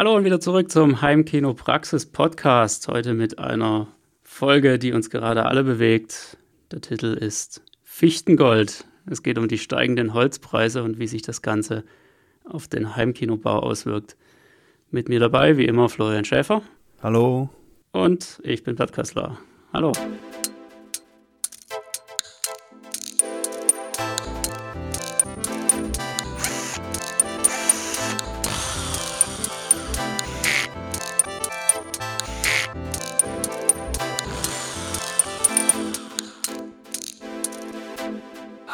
Hallo 0.00 0.16
und 0.16 0.24
wieder 0.24 0.40
zurück 0.40 0.70
zum 0.70 1.02
Heimkino 1.02 1.52
Praxis 1.52 2.06
Podcast. 2.06 2.88
Heute 2.88 3.12
mit 3.12 3.38
einer 3.38 3.86
Folge, 4.22 4.78
die 4.78 4.94
uns 4.94 5.10
gerade 5.10 5.44
alle 5.44 5.62
bewegt. 5.62 6.38
Der 6.72 6.80
Titel 6.80 7.08
ist 7.08 7.62
Fichtengold. 7.82 8.86
Es 9.04 9.22
geht 9.22 9.36
um 9.36 9.46
die 9.46 9.58
steigenden 9.58 10.14
Holzpreise 10.14 10.82
und 10.82 10.98
wie 10.98 11.06
sich 11.06 11.20
das 11.20 11.42
Ganze 11.42 11.84
auf 12.44 12.66
den 12.66 12.96
Heimkinobau 12.96 13.58
auswirkt. 13.58 14.16
Mit 14.90 15.10
mir 15.10 15.20
dabei, 15.20 15.58
wie 15.58 15.66
immer, 15.66 15.90
Florian 15.90 16.24
Schäfer. 16.24 16.62
Hallo. 17.02 17.50
Und 17.92 18.40
ich 18.42 18.64
bin 18.64 18.76
Bert 18.76 18.94
Kössler. 18.94 19.36
Hallo. 19.70 19.92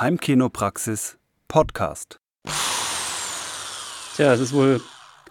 Heimkinopraxis 0.06 1.19
Podcast. 1.48 2.20
Tja, 4.14 4.34
es 4.34 4.38
ist 4.38 4.52
wohl 4.52 4.80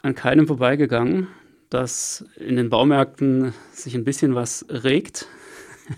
an 0.02 0.16
keinem 0.16 0.48
vorbeigegangen, 0.48 1.30
dass 1.70 2.26
in 2.36 2.58
den 2.58 2.70
Baumärkten 2.70 3.54
sich 3.72 3.96
ein 3.96 4.04
bisschen 4.04 4.36
was 4.36 4.66
regt. 4.68 5.30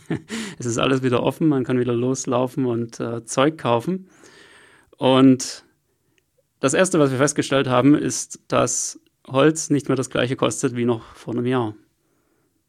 es 0.60 0.68
ist 0.68 0.78
alles 0.78 1.02
wieder 1.02 1.24
offen, 1.24 1.48
man 1.48 1.64
kann 1.64 1.80
wieder 1.80 1.96
loslaufen 1.96 2.68
und 2.68 3.00
äh, 3.00 3.26
Zeug 3.26 3.58
kaufen. 3.58 4.10
Und 4.96 5.66
das 6.60 6.76
Erste, 6.76 7.00
was 7.00 7.10
wir 7.10 7.18
festgestellt 7.18 7.68
haben, 7.68 7.96
ist, 7.96 8.42
dass 8.48 9.00
Holz 9.26 9.72
nicht 9.72 9.88
mehr 9.88 9.96
das 9.96 10.12
gleiche 10.12 10.36
kostet 10.36 10.76
wie 10.76 10.86
noch 10.86 11.16
vor 11.16 11.34
einem 11.34 11.48
Jahr, 11.48 11.74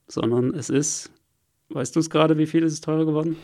sondern 0.06 0.54
es 0.54 0.70
ist, 0.70 1.12
weißt 1.68 1.94
du 1.94 2.00
es 2.00 2.08
gerade, 2.08 2.38
wie 2.38 2.46
viel 2.46 2.62
ist 2.62 2.72
es 2.72 2.80
teurer 2.80 3.04
geworden? 3.04 3.36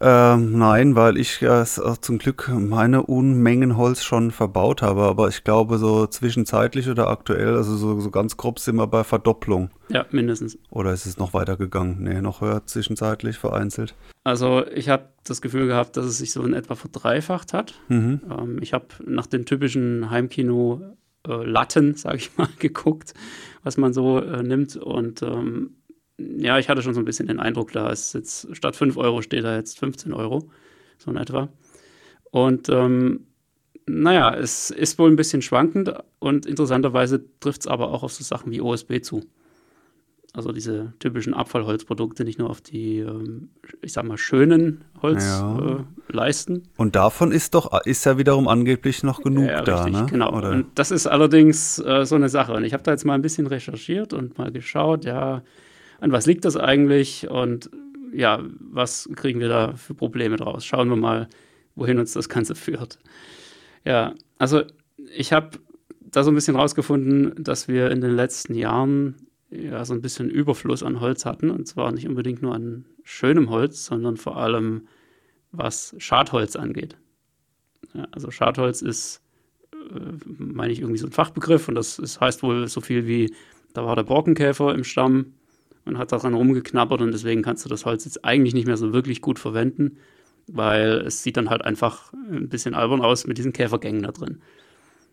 Ähm, 0.00 0.58
nein, 0.58 0.94
weil 0.94 1.16
ich 1.16 1.42
äh, 1.42 1.64
zum 1.64 2.18
Glück 2.18 2.50
meine 2.52 3.02
Unmengen 3.02 3.76
Holz 3.76 4.04
schon 4.04 4.30
verbaut 4.30 4.82
habe, 4.82 5.02
aber 5.02 5.28
ich 5.28 5.44
glaube 5.44 5.78
so 5.78 6.06
zwischenzeitlich 6.06 6.88
oder 6.88 7.08
aktuell, 7.08 7.56
also 7.56 7.76
so, 7.76 8.00
so 8.00 8.10
ganz 8.10 8.36
grob 8.36 8.58
sind 8.58 8.76
wir 8.76 8.86
bei 8.86 9.04
Verdopplung. 9.04 9.70
Ja, 9.88 10.04
mindestens. 10.10 10.58
Oder 10.70 10.92
ist 10.92 11.06
es 11.06 11.18
noch 11.18 11.32
weitergegangen? 11.34 12.02
Nee, 12.02 12.20
noch 12.20 12.40
höher 12.40 12.66
zwischenzeitlich 12.66 13.38
vereinzelt. 13.38 13.94
Also 14.24 14.66
ich 14.66 14.88
habe 14.88 15.04
das 15.24 15.40
Gefühl 15.40 15.66
gehabt, 15.66 15.96
dass 15.96 16.04
es 16.04 16.18
sich 16.18 16.32
so 16.32 16.42
in 16.42 16.52
etwa 16.52 16.74
verdreifacht 16.74 17.52
hat. 17.52 17.74
Mhm. 17.88 18.20
Ähm, 18.30 18.58
ich 18.60 18.72
habe 18.72 18.86
nach 19.04 19.26
den 19.26 19.46
typischen 19.46 20.10
Heimkino-Latten, 20.10 21.94
äh, 21.94 21.96
sage 21.96 22.16
ich 22.16 22.36
mal, 22.36 22.48
geguckt, 22.58 23.14
was 23.62 23.76
man 23.76 23.92
so 23.92 24.18
äh, 24.18 24.42
nimmt 24.42 24.76
und 24.76 25.22
ähm, 25.22 25.76
ja, 26.18 26.58
ich 26.58 26.68
hatte 26.68 26.82
schon 26.82 26.94
so 26.94 27.00
ein 27.00 27.04
bisschen 27.04 27.26
den 27.26 27.40
Eindruck, 27.40 27.72
da 27.72 27.90
ist 27.90 28.14
jetzt 28.14 28.54
statt 28.56 28.76
5 28.76 28.96
Euro 28.96 29.22
steht 29.22 29.44
da 29.44 29.56
jetzt 29.56 29.78
15 29.78 30.12
Euro, 30.12 30.50
so 30.98 31.10
in 31.10 31.16
etwa. 31.16 31.48
Und 32.30 32.68
ähm, 32.68 33.26
naja, 33.86 34.34
es 34.34 34.70
ist 34.70 34.98
wohl 34.98 35.10
ein 35.10 35.16
bisschen 35.16 35.42
schwankend 35.42 35.92
und 36.18 36.46
interessanterweise 36.46 37.24
trifft 37.40 37.62
es 37.62 37.66
aber 37.66 37.90
auch 37.92 38.02
auf 38.02 38.12
so 38.12 38.24
Sachen 38.24 38.50
wie 38.50 38.60
OSB 38.60 39.00
zu. 39.02 39.24
Also 40.32 40.52
diese 40.52 40.92
typischen 40.98 41.32
Abfallholzprodukte, 41.32 42.22
nicht 42.24 42.38
nur 42.38 42.50
auf 42.50 42.60
die, 42.60 42.98
ähm, 42.98 43.48
ich 43.80 43.94
sag 43.94 44.04
mal, 44.04 44.18
schönen 44.18 44.84
Holzleisten. 45.00 46.56
Ja. 46.56 46.60
Äh, 46.60 46.64
und 46.76 46.94
davon 46.94 47.32
ist 47.32 47.54
doch, 47.54 47.86
ist 47.86 48.04
ja 48.04 48.18
wiederum 48.18 48.46
angeblich 48.46 49.02
noch 49.02 49.22
genug 49.22 49.48
ja, 49.48 49.62
da, 49.62 49.84
richtig, 49.84 50.02
ne? 50.02 50.06
Genau. 50.10 50.36
Oder? 50.36 50.50
Und 50.50 50.66
das 50.74 50.90
ist 50.90 51.06
allerdings 51.06 51.78
äh, 51.78 52.04
so 52.04 52.16
eine 52.16 52.28
Sache. 52.28 52.52
Und 52.52 52.64
ich 52.64 52.74
habe 52.74 52.82
da 52.82 52.90
jetzt 52.90 53.06
mal 53.06 53.14
ein 53.14 53.22
bisschen 53.22 53.46
recherchiert 53.46 54.12
und 54.12 54.36
mal 54.36 54.52
geschaut, 54.52 55.06
ja, 55.06 55.42
an 56.00 56.12
was 56.12 56.26
liegt 56.26 56.44
das 56.44 56.56
eigentlich 56.56 57.28
und 57.28 57.70
ja, 58.12 58.42
was 58.60 59.08
kriegen 59.14 59.40
wir 59.40 59.48
da 59.48 59.74
für 59.74 59.94
Probleme 59.94 60.36
draus? 60.36 60.64
Schauen 60.64 60.88
wir 60.88 60.96
mal, 60.96 61.28
wohin 61.74 61.98
uns 61.98 62.12
das 62.12 62.28
Ganze 62.28 62.54
führt. 62.54 62.98
Ja, 63.84 64.14
also 64.38 64.62
ich 65.16 65.32
habe 65.32 65.58
da 66.00 66.24
so 66.24 66.30
ein 66.30 66.34
bisschen 66.34 66.56
rausgefunden, 66.56 67.42
dass 67.42 67.68
wir 67.68 67.90
in 67.90 68.00
den 68.00 68.14
letzten 68.14 68.54
Jahren 68.54 69.16
ja 69.50 69.84
so 69.84 69.94
ein 69.94 70.00
bisschen 70.00 70.30
Überfluss 70.30 70.82
an 70.82 71.00
Holz 71.00 71.24
hatten 71.24 71.50
und 71.50 71.66
zwar 71.66 71.92
nicht 71.92 72.08
unbedingt 72.08 72.42
nur 72.42 72.54
an 72.54 72.86
schönem 73.02 73.50
Holz, 73.50 73.84
sondern 73.84 74.16
vor 74.16 74.36
allem 74.36 74.88
was 75.52 75.94
Schadholz 75.98 76.56
angeht. 76.56 76.96
Ja, 77.94 78.06
also 78.10 78.30
Schadholz 78.30 78.82
ist, 78.82 79.22
äh, 79.72 80.12
meine 80.38 80.72
ich, 80.72 80.80
irgendwie 80.80 80.98
so 80.98 81.06
ein 81.06 81.12
Fachbegriff 81.12 81.68
und 81.68 81.74
das 81.74 81.98
ist, 81.98 82.20
heißt 82.20 82.42
wohl 82.42 82.66
so 82.66 82.80
viel 82.80 83.06
wie, 83.06 83.32
da 83.72 83.84
war 83.84 83.94
der 83.94 84.02
Borkenkäfer 84.02 84.74
im 84.74 84.84
Stamm 84.84 85.34
und 85.86 85.98
hat 85.98 86.12
daran 86.12 86.34
rumgeknabbert 86.34 87.00
und 87.00 87.12
deswegen 87.12 87.42
kannst 87.42 87.64
du 87.64 87.68
das 87.68 87.86
Holz 87.86 88.04
jetzt 88.04 88.24
eigentlich 88.24 88.54
nicht 88.54 88.66
mehr 88.66 88.76
so 88.76 88.92
wirklich 88.92 89.20
gut 89.20 89.38
verwenden, 89.38 89.98
weil 90.48 91.02
es 91.06 91.22
sieht 91.22 91.36
dann 91.36 91.48
halt 91.48 91.64
einfach 91.64 92.12
ein 92.12 92.48
bisschen 92.48 92.74
albern 92.74 93.00
aus 93.00 93.26
mit 93.26 93.38
diesen 93.38 93.52
Käfergängen 93.52 94.02
da 94.02 94.12
drin. 94.12 94.42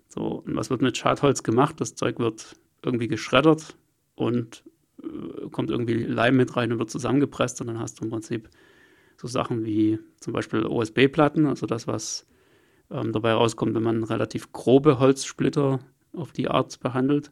So, 0.09 0.44
und 0.45 0.56
was 0.56 0.69
wird 0.69 0.81
mit 0.81 0.97
Schadholz 0.97 1.44
gemacht? 1.44 1.79
Das 1.79 1.95
Zeug 1.95 2.19
wird 2.19 2.56
irgendwie 2.83 3.07
geschreddert 3.07 3.78
und 4.16 4.63
äh, 5.01 5.50
kommt 5.50 5.69
irgendwie 5.69 6.03
Leim 6.03 6.35
mit 6.35 6.56
rein 6.56 6.72
und 6.72 6.79
wird 6.79 6.89
zusammengepresst 6.89 7.62
und 7.62 7.67
dann 7.67 7.79
hast 7.79 8.00
du 8.00 8.06
im 8.06 8.12
Prinzip 8.12 8.50
so 9.17 9.28
Sachen 9.28 9.63
wie 9.63 10.00
zum 10.19 10.33
Beispiel 10.33 10.66
OSB-Platten, 10.66 11.45
also 11.45 11.66
das, 11.66 11.88
was 11.88 12.28
ähm, 12.91 13.12
dabei 13.12 13.33
rauskommt, 13.33 13.75
wenn 13.75 13.83
man 13.83 14.03
relativ 14.03 14.51
grobe 14.51 15.00
Holzsplitter 15.00 15.79
auf 16.13 16.31
die 16.31 16.47
Art 16.47 16.79
behandelt. 16.79 17.31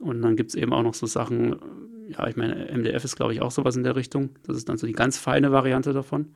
Und 0.00 0.22
dann 0.22 0.36
gibt 0.36 0.50
es 0.50 0.56
eben 0.56 0.72
auch 0.72 0.82
noch 0.82 0.94
so 0.94 1.06
Sachen, 1.06 1.56
ja, 2.08 2.26
ich 2.26 2.36
meine, 2.36 2.70
MDF 2.72 3.04
ist, 3.04 3.16
glaube 3.16 3.32
ich, 3.32 3.42
auch 3.42 3.50
sowas 3.50 3.76
in 3.76 3.84
der 3.84 3.96
Richtung. 3.96 4.30
Das 4.46 4.56
ist 4.56 4.68
dann 4.68 4.76
so 4.76 4.86
die 4.86 4.92
ganz 4.92 5.18
feine 5.18 5.52
Variante 5.52 5.92
davon. 5.92 6.28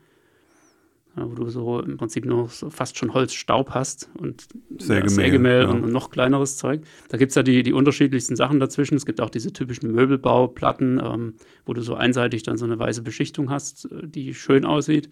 Wo 1.16 1.34
du 1.34 1.48
so 1.48 1.80
im 1.80 1.96
Prinzip 1.96 2.24
nur 2.24 2.48
so 2.48 2.70
fast 2.70 2.96
schon 2.96 3.12
Holzstaub 3.12 3.70
hast 3.70 4.08
und 4.18 4.46
Sägemehl, 4.78 5.10
Sägemehl 5.10 5.62
ja. 5.62 5.68
und 5.68 5.90
noch 5.90 6.10
kleineres 6.10 6.58
Zeug. 6.58 6.82
Da 7.08 7.18
gibt 7.18 7.30
es 7.30 7.34
ja 7.34 7.42
die, 7.42 7.64
die 7.64 7.72
unterschiedlichsten 7.72 8.36
Sachen 8.36 8.60
dazwischen. 8.60 8.94
Es 8.94 9.04
gibt 9.04 9.20
auch 9.20 9.30
diese 9.30 9.52
typischen 9.52 9.90
Möbelbauplatten, 9.90 11.00
ähm, 11.04 11.34
wo 11.66 11.72
du 11.72 11.80
so 11.80 11.96
einseitig 11.96 12.44
dann 12.44 12.56
so 12.56 12.66
eine 12.66 12.78
weiße 12.78 13.02
Beschichtung 13.02 13.50
hast, 13.50 13.86
äh, 13.90 14.06
die 14.06 14.32
schön 14.32 14.64
aussieht. 14.64 15.08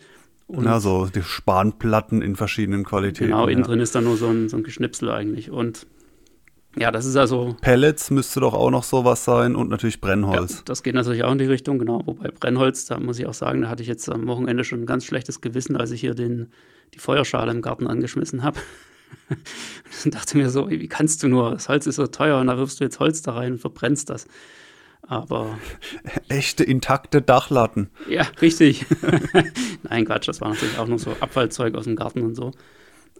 Und 0.47 0.65
ja, 0.65 0.78
so 0.78 1.06
die 1.06 1.23
Spanplatten 1.23 2.23
in 2.23 2.37
verschiedenen 2.37 2.84
Qualitäten. 2.84 3.31
Genau, 3.31 3.49
innen 3.49 3.62
ja. 3.62 3.67
drin 3.67 3.81
ist 3.81 3.97
dann 3.97 4.05
nur 4.05 4.17
so 4.17 4.28
ein, 4.28 4.49
so 4.49 4.56
ein 4.56 4.62
Geschnipsel 4.62 5.11
eigentlich. 5.11 5.50
Und 5.50 5.88
ja, 6.78 6.91
das 6.91 7.06
ist 7.06 7.16
also. 7.16 7.56
Pellets 7.60 8.10
müsste 8.10 8.41
doch 8.41 8.54
auch 8.54 8.70
noch 8.70 8.82
sowas 8.82 9.25
sein 9.25 9.56
und 9.56 9.70
natürlich 9.70 10.00
Brennholz. 10.00 10.59
Ja, 10.59 10.62
das 10.66 10.82
geht 10.82 10.94
natürlich 10.94 11.25
auch 11.25 11.32
in 11.32 11.38
die 11.38 11.47
Richtung, 11.47 11.78
genau. 11.78 12.03
Wobei 12.04 12.28
Brennholz, 12.28 12.84
da 12.84 13.00
muss 13.00 13.19
ich 13.19 13.26
auch 13.26 13.34
sagen, 13.34 13.62
da 13.62 13.69
hatte 13.69 13.82
ich 13.82 13.88
jetzt 13.88 14.09
am 14.10 14.26
Wochenende 14.26 14.64
schon 14.64 14.82
ein 14.82 14.87
ganz 14.87 15.04
schlechtes 15.04 15.41
Gewissen, 15.41 15.76
als 15.76 15.91
ich 15.91 16.00
hier 16.00 16.14
den, 16.14 16.50
die 16.94 16.98
Feuerschale 16.98 17.50
im 17.50 17.62
Garten 17.62 17.87
angeschmissen 17.87 18.42
habe. 18.42 18.60
und 20.04 20.14
dachte 20.14 20.37
mir 20.37 20.50
so, 20.50 20.69
wie 20.69 20.88
kannst 20.88 21.22
du 21.22 21.28
nur? 21.28 21.53
Das 21.53 21.69
Holz 21.69 21.87
ist 21.87 21.97
so 21.97 22.06
teuer 22.06 22.38
und 22.41 22.48
da 22.48 22.59
wirfst 22.59 22.81
du 22.81 22.84
jetzt 22.84 23.00
Holz 23.00 23.22
da 23.22 23.32
rein 23.32 23.53
und 23.53 23.58
verbrennst 23.58 24.10
das. 24.10 24.26
Aber. 25.03 25.58
Echte 26.28 26.64
intakte 26.64 27.22
Dachlatten. 27.22 27.91
Ja, 28.08 28.26
richtig. 28.43 28.84
Nein, 29.82 30.04
Quatsch, 30.04 30.28
das 30.28 30.41
war 30.41 30.48
natürlich 30.50 30.78
auch 30.78 30.88
noch 30.88 30.98
so 30.98 31.16
Abfallzeug 31.20 31.75
aus 31.75 31.84
dem 31.84 31.97
Garten 31.97 32.22
und 32.22 32.34
so. 32.34 32.53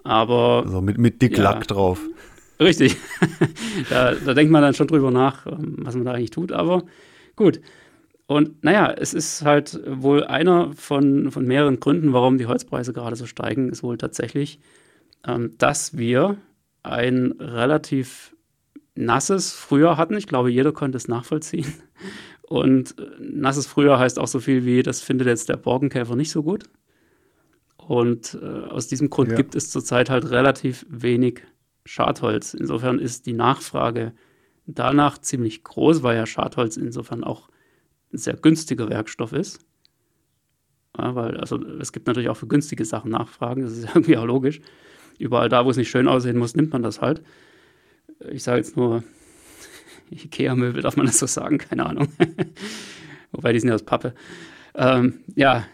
Aber. 0.05 0.65
So 0.69 0.81
mit, 0.81 0.99
mit 0.99 1.23
Dicklack 1.23 1.61
ja, 1.61 1.61
drauf. 1.63 2.01
Richtig. 2.59 2.97
da, 3.91 4.15
da, 4.15 4.35
denkt 4.35 4.51
man 4.51 4.63
dann 4.63 4.75
schon 4.75 4.87
drüber 4.87 5.11
nach, 5.11 5.47
ähm, 5.47 5.77
was 5.79 5.95
man 5.95 6.05
da 6.05 6.13
eigentlich 6.13 6.31
tut, 6.31 6.53
aber 6.53 6.85
gut. 7.37 7.61
Und 8.27 8.65
naja, 8.65 8.93
es 8.93 9.15
ist 9.15 9.45
halt 9.45 9.81
wohl 9.87 10.25
einer 10.25 10.73
von, 10.73 11.31
von 11.31 11.47
mehreren 11.47 11.79
Gründen, 11.79 12.13
warum 12.13 12.39
die 12.39 12.47
Holzpreise 12.47 12.93
gerade 12.93 13.15
so 13.15 13.27
steigen, 13.27 13.69
ist 13.69 13.83
wohl 13.83 13.99
tatsächlich, 13.99 14.59
ähm, 15.27 15.53
dass 15.59 15.97
wir 15.97 16.37
ein 16.83 17.35
relativ 17.39 18.35
nasses 18.95 19.53
Frühjahr 19.53 19.97
hatten. 19.97 20.17
Ich 20.17 20.27
glaube, 20.27 20.51
jeder 20.51 20.73
konnte 20.73 20.97
es 20.97 21.09
nachvollziehen. 21.09 21.73
Und 22.43 22.99
äh, 22.99 23.05
nasses 23.21 23.67
Frühjahr 23.67 23.99
heißt 23.99 24.19
auch 24.19 24.29
so 24.29 24.41
viel 24.41 24.65
wie, 24.65 24.83
das 24.83 25.03
findet 25.03 25.27
jetzt 25.27 25.49
der 25.49 25.57
Borkenkäfer 25.57 26.17
nicht 26.17 26.31
so 26.31 26.43
gut. 26.43 26.65
Und 27.77 28.39
äh, 28.41 28.47
aus 28.47 28.89
diesem 28.89 29.11
Grund 29.11 29.31
ja. 29.31 29.37
gibt 29.37 29.55
es 29.55 29.71
zurzeit 29.71 30.11
halt 30.11 30.31
relativ 30.31 30.87
wenig 30.89 31.43
Schadholz. 31.87 32.53
Insofern 32.55 32.99
ist 32.99 33.27
die 33.27 33.33
Nachfrage 33.33 34.13
danach 34.67 35.19
ziemlich 35.19 35.65
groß, 35.65 36.03
weil 36.03 36.17
ja 36.17 36.27
Schadholz 36.27 36.77
insofern 36.77 37.25
auch 37.25 37.49
ein 38.13 38.19
sehr 38.19 38.37
günstiger 38.37 38.89
Werkstoff 38.91 39.33
ist. 39.33 39.61
Ja, 40.99 41.15
weil, 41.15 41.37
also 41.37 41.63
es 41.79 41.93
gibt 41.93 42.07
natürlich 42.07 42.29
auch 42.29 42.37
für 42.37 42.47
günstige 42.47 42.85
Sachen 42.85 43.11
Nachfragen, 43.11 43.63
das 43.63 43.73
ist 43.73 43.85
irgendwie 43.95 44.17
auch 44.17 44.25
logisch. 44.25 44.61
Überall 45.19 45.49
da, 45.49 45.65
wo 45.65 45.71
es 45.71 45.77
nicht 45.77 45.89
schön 45.89 46.09
aussehen 46.09 46.37
muss, 46.37 46.57
nimmt 46.57 46.73
man 46.73 46.83
das 46.83 47.01
halt. 47.01 47.23
Ich 48.31 48.43
sage 48.43 48.59
jetzt 48.59 48.77
nur, 48.77 49.03
Ikea-Möbel, 50.11 50.83
darf 50.83 50.97
man 50.97 51.07
das 51.07 51.19
so 51.19 51.27
sagen? 51.27 51.59
Keine 51.59 51.87
Ahnung. 51.87 52.09
Wobei 53.33 53.53
die 53.53 53.61
sind 53.61 53.69
ja 53.69 53.75
aus 53.75 53.85
Pappe. 53.85 54.15
Ähm, 54.75 55.21
ja, 55.35 55.67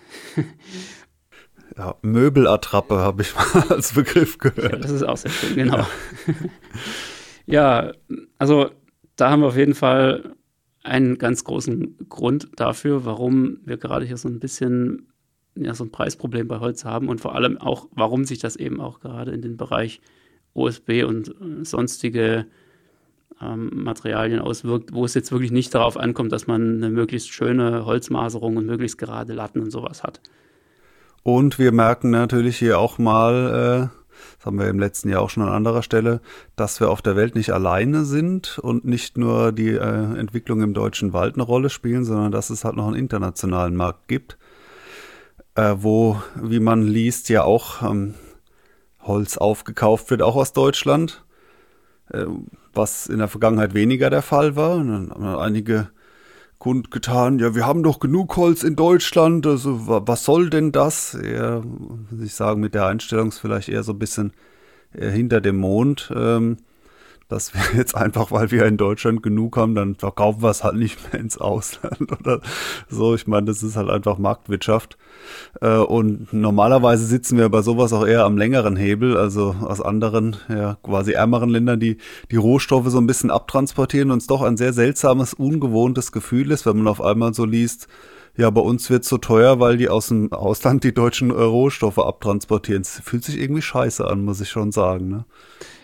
ja, 1.77 1.95
Möbelattrappe 2.03 2.97
habe 2.97 3.23
ich 3.23 3.35
mal 3.35 3.63
als 3.71 3.95
Begriff 3.95 4.39
gehört. 4.39 4.73
Ja, 4.73 4.79
das 4.79 4.91
ist 4.91 5.03
auch 5.03 5.17
sehr 5.17 5.31
schön, 5.31 5.57
genau. 5.57 5.87
ja, 7.47 7.93
also 8.39 8.71
da 9.17 9.31
haben 9.31 9.43
wir 9.43 9.49
auf 9.49 9.57
jeden 9.57 9.75
Fall 9.75 10.35
einen 10.83 11.19
ganz 11.19 11.45
großen 11.45 12.09
Grund 12.09 12.49
dafür, 12.57 13.05
warum 13.05 13.59
wir 13.65 13.77
gerade 13.77 14.05
hier 14.05 14.17
so 14.17 14.29
ein 14.29 14.41
bisschen 14.41 15.13
ja, 15.55 15.75
so 15.75 15.85
ein 15.85 15.93
Preisproblem 15.93 16.49
bei 16.49 16.61
Holz 16.61 16.85
haben 16.85 17.09
und 17.09 17.21
vor 17.21 17.35
allem 17.35 17.59
auch, 17.59 17.89
warum 17.93 18.25
sich 18.25 18.39
das 18.39 18.57
eben 18.57 18.81
auch 18.81 19.01
gerade 19.01 19.33
in 19.33 19.43
den 19.43 19.57
Bereich 19.57 20.01
OSB 20.55 21.05
und 21.05 21.29
äh, 21.29 21.65
sonstige 21.65 22.47
ähm, 23.41 23.71
Materialien 23.75 24.41
auswirkt, 24.41 24.93
wo 24.93 25.05
es 25.05 25.15
jetzt 25.15 25.33
wirklich 25.33 25.53
nicht 25.53 25.75
darauf 25.75 25.97
ankommt, 25.97 26.33
dass 26.33 26.47
man 26.47 26.77
eine 26.77 26.91
möglichst 26.91 27.33
schöne 27.33 27.85
Holzmaserung 27.85 28.57
und 28.57 28.67
möglichst 28.67 28.99
gerade 28.99 29.35
Latten 29.35 29.61
und 29.61 29.71
sowas 29.71 30.03
hat. 30.03 30.21
Und 31.23 31.59
wir 31.59 31.73
merken 31.73 32.11
natürlich 32.11 32.59
hier 32.59 32.79
auch 32.79 32.99
mal, 32.99 33.91
äh, 33.91 33.99
das 34.37 34.47
haben 34.47 34.59
wir 34.59 34.69
im 34.69 34.81
letzten 34.81 35.09
Jahr 35.09 35.23
auch 35.23 35.31
schon 35.31 35.45
an 35.45 35.51
anderer 35.51 35.83
Stelle, 35.83 36.21
dass 36.57 36.81
wir 36.81 36.91
auf 36.91 37.01
der 37.01 37.17
Welt 37.17 37.37
nicht 37.37 37.53
alleine 37.53 38.05
sind 38.05 38.59
und 38.59 38.85
nicht 38.85 39.17
nur 39.17 39.53
die 39.53 39.71
äh, 39.71 40.19
Entwicklung 40.19 40.63
im 40.63 40.75
deutschen 40.75 41.13
Wald 41.13 41.35
eine 41.35 41.45
Rolle 41.45 41.71
spielen, 41.71 42.05
sondern 42.05 42.33
dass 42.33 42.51
es 42.51 42.65
halt 42.65 42.77
noch 42.77 42.89
einen 42.89 42.97
internationalen 42.97 43.77
Markt 43.77 44.09
gibt, 44.09 44.37
äh, 45.55 45.77
wo, 45.79 46.21
wie 46.35 46.61
man 46.61 46.83
liest, 46.83 47.29
ja 47.29 47.45
auch 47.45 47.83
ähm, 47.83 48.15
Holz 49.01 49.37
aufgekauft 49.37 50.11
wird, 50.11 50.23
auch 50.23 50.37
aus 50.37 50.53
Deutschland, 50.53 51.25
was 52.75 53.07
in 53.07 53.19
der 53.19 53.29
Vergangenheit 53.29 53.75
weniger 53.75 54.11
der 54.11 54.23
Fall 54.23 54.55
war. 54.55 54.77
Und 54.77 54.89
dann 54.89 55.11
haben 55.11 55.39
einige 55.39 55.89
kundgetan, 56.63 57.41
ja, 57.41 57.57
wir 57.57 57.67
haben 57.67 57.83
doch 57.83 57.99
genug 57.99 58.37
Holz 58.37 58.63
in 58.63 58.77
Deutschland, 58.77 59.49
also 59.49 59.81
was 59.89 60.25
soll 60.25 60.49
denn 60.49 60.71
das? 60.71 61.13
Eher, 61.13 61.65
ich 62.23 62.35
sagen, 62.35 62.61
mit 62.61 62.75
der 62.75 62.87
Einstellung 62.87 63.31
ist 63.31 63.41
vielleicht 63.41 63.69
eher 63.69 63.83
so 63.83 63.91
ein 63.91 63.99
bisschen 63.99 64.33
äh, 64.93 65.11
hinter 65.11 65.41
dem 65.41 65.57
Mond. 65.57 66.13
Ähm, 66.15 66.59
dass 67.33 67.55
wir 67.55 67.61
jetzt 67.77 67.97
einfach, 67.97 68.31
weil 68.31 68.51
wir 68.51 68.67
in 68.67 68.77
Deutschland 68.77 69.23
genug 69.23 69.57
haben, 69.57 69.75
dann 69.75 69.97
verkaufen 69.97 70.43
wir 70.43 70.51
es 70.51 70.63
halt 70.63 70.77
nicht 70.77 71.13
mehr 71.13 71.21
ins 71.21 71.39
Ausland 71.39 72.13
oder 72.21 72.41
so. 72.89 73.15
Ich 73.15 73.27
meine, 73.27 73.47
das 73.47 73.63
ist 73.63 73.77
halt 73.77 73.91
einfach 73.91 74.19
Marktwirtschaft. 74.19 74.97
Äh, 75.61 75.79
und 75.79 76.33
normalerweise 76.33 77.05
sitzen 77.05 77.39
wir 77.39 77.49
bei 77.49 77.63
sowas 77.63 77.93
auch 77.93 78.07
eher 78.07 78.25
am 78.25 78.37
längeren 78.37 78.77
Hebel, 78.77 79.17
also 79.17 79.57
aus 79.61 79.81
anderen, 79.81 80.37
ja, 80.49 80.77
quasi 80.83 81.13
ärmeren 81.13 81.51
Ländern, 81.51 81.81
die 81.81 81.97
die 82.31 82.37
Rohstoffe 82.37 82.89
so 82.89 82.99
ein 82.99 83.07
bisschen 83.07 83.31
abtransportieren 83.31 84.11
und 84.11 84.19
es 84.19 84.27
doch 84.27 84.43
ein 84.43 84.57
sehr 84.57 84.73
seltsames, 84.73 85.35
ungewohntes 85.35 86.13
Gefühl 86.13 86.51
ist, 86.51 86.67
wenn 86.67 86.77
man 86.77 86.89
auf 86.89 87.01
einmal 87.01 87.35
so 87.35 87.45
liest, 87.45 87.89
ja, 88.37 88.49
bei 88.49 88.63
uns 88.63 88.89
wird 88.89 89.03
es 89.03 89.11
so 89.11 89.19
teuer, 89.19 89.61
weil 89.61 89.77
die 89.77 89.91
aus 89.91 90.09
dem 90.09 90.33
Ausland 90.33 90.85
die 90.85 90.95
deutschen 90.95 91.31
Rohstoffe 91.31 91.99
abtransportieren. 91.99 92.81
Es 92.81 93.01
fühlt 93.05 93.25
sich 93.25 93.39
irgendwie 93.39 93.61
scheiße 93.61 94.07
an, 94.07 94.25
muss 94.25 94.41
ich 94.41 94.49
schon 94.49 94.73
sagen. 94.73 95.09
Ne? 95.09 95.25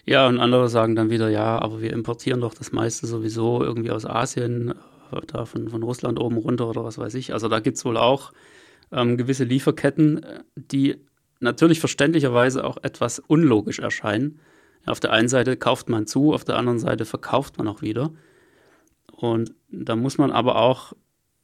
Ja, 0.09 0.27
und 0.27 0.41
andere 0.41 0.71
sagen 0.71 0.97
dann 0.97 1.11
wieder, 1.11 1.29
ja, 1.29 1.59
aber 1.59 1.83
wir 1.83 1.93
importieren 1.93 2.41
doch 2.41 2.55
das 2.55 2.73
meiste 2.73 3.07
sowieso 3.07 3.63
irgendwie 3.63 3.91
aus 3.91 4.07
Asien, 4.07 4.71
äh, 5.13 5.21
da 5.27 5.45
von, 5.45 5.69
von 5.69 5.83
Russland 5.83 6.19
oben 6.19 6.39
runter 6.39 6.67
oder 6.67 6.83
was 6.83 6.97
weiß 6.97 7.13
ich. 7.13 7.35
Also 7.35 7.49
da 7.49 7.61
gibt 7.61 7.77
es 7.77 7.85
wohl 7.85 7.99
auch 7.99 8.33
ähm, 8.91 9.19
gewisse 9.19 9.45
Lieferketten, 9.45 10.23
äh, 10.23 10.41
die 10.57 10.97
natürlich 11.41 11.79
verständlicherweise 11.79 12.65
auch 12.65 12.79
etwas 12.83 13.19
unlogisch 13.19 13.81
erscheinen. 13.81 14.41
Auf 14.87 14.99
der 14.99 15.13
einen 15.13 15.29
Seite 15.29 15.59
kauft 15.59 15.91
man 15.91 16.07
zu, 16.07 16.33
auf 16.33 16.45
der 16.45 16.57
anderen 16.57 16.79
Seite 16.79 17.05
verkauft 17.05 17.59
man 17.59 17.69
auch 17.69 17.83
wieder. 17.83 18.11
Und 19.13 19.53
da 19.71 19.95
muss 19.95 20.17
man 20.17 20.33
aber 20.33 20.57
auch 20.57 20.95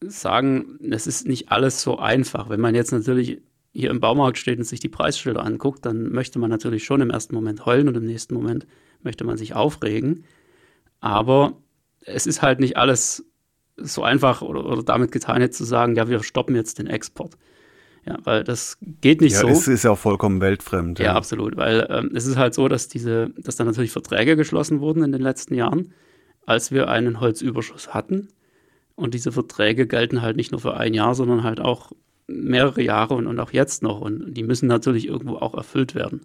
sagen, 0.01 0.79
es 0.91 1.07
ist 1.07 1.29
nicht 1.29 1.53
alles 1.53 1.83
so 1.83 1.99
einfach. 1.99 2.49
Wenn 2.49 2.61
man 2.61 2.75
jetzt 2.75 2.93
natürlich 2.93 3.43
hier 3.75 3.91
im 3.91 4.01
Baumarkt 4.01 4.39
steht 4.39 4.59
und 4.59 4.65
sich 4.65 4.81
die 4.81 4.89
Preisschilder 4.89 5.45
anguckt, 5.45 5.85
dann 5.85 6.11
möchte 6.13 6.39
man 6.39 6.49
natürlich 6.49 6.85
schon 6.85 7.01
im 7.01 7.11
ersten 7.11 7.35
Moment 7.35 7.67
heulen 7.67 7.89
und 7.89 7.97
im 7.97 8.07
nächsten 8.07 8.35
Moment 8.35 8.67
möchte 9.03 9.25
man 9.25 9.37
sich 9.37 9.55
aufregen. 9.55 10.25
Aber 11.01 11.59
es 12.01 12.27
ist 12.27 12.41
halt 12.41 12.61
nicht 12.61 12.77
alles 12.77 13.27
so 13.77 14.05
einfach 14.05 14.43
oder, 14.43 14.65
oder 14.65 14.83
damit 14.85 15.11
getan, 15.11 15.41
jetzt 15.41 15.59
zu 15.59 15.65
sagen, 15.65 15.97
ja, 15.97 16.09
wir 16.09 16.23
stoppen 16.23 16.55
jetzt 16.55 16.79
den 16.79 16.87
Export. 16.87 17.37
Ja, 18.07 18.19
weil 18.23 18.45
das 18.45 18.79
geht 19.01 19.21
nicht 19.21 19.33
ja, 19.33 19.41
so. 19.41 19.49
Es 19.49 19.67
ist 19.67 19.83
ja 19.83 19.91
auch 19.91 19.99
vollkommen 19.99 20.41
weltfremd. 20.41 20.99
Ja, 20.99 21.07
ja. 21.07 21.15
absolut. 21.15 21.57
Weil 21.57 21.87
ähm, 21.91 22.11
es 22.15 22.27
ist 22.27 22.37
halt 22.37 22.55
so, 22.55 22.69
dass 22.69 22.87
diese, 22.89 23.31
dass 23.39 23.57
da 23.57 23.65
natürlich 23.65 23.93
Verträge 23.93 24.37
geschlossen 24.37 24.81
wurden 24.81 25.03
in 25.03 25.11
den 25.11 25.23
letzten 25.23 25.55
Jahren, 25.55 25.95
als 26.47 26.71
wir 26.71 26.89
einen 26.89 27.21
Holzüberschuss 27.21 27.95
hatten. 27.95 28.29
Und 28.95 29.15
diese 29.15 29.33
Verträge 29.33 29.87
gelten 29.87 30.23
halt 30.23 30.37
nicht 30.37 30.53
nur 30.53 30.61
für 30.61 30.77
ein 30.77 30.95
Jahr, 30.95 31.15
sondern 31.15 31.43
halt 31.43 31.61
auch 31.61 31.93
mehrere 32.27 32.83
Jahre 32.83 33.15
und, 33.15 33.27
und 33.27 33.39
auch 33.41 33.53
jetzt 33.53 33.83
noch. 33.83 34.01
Und 34.01 34.35
die 34.35 34.43
müssen 34.43 34.67
natürlich 34.67 35.07
irgendwo 35.09 35.37
auch 35.37 35.55
erfüllt 35.55 35.95
werden. 35.95 36.23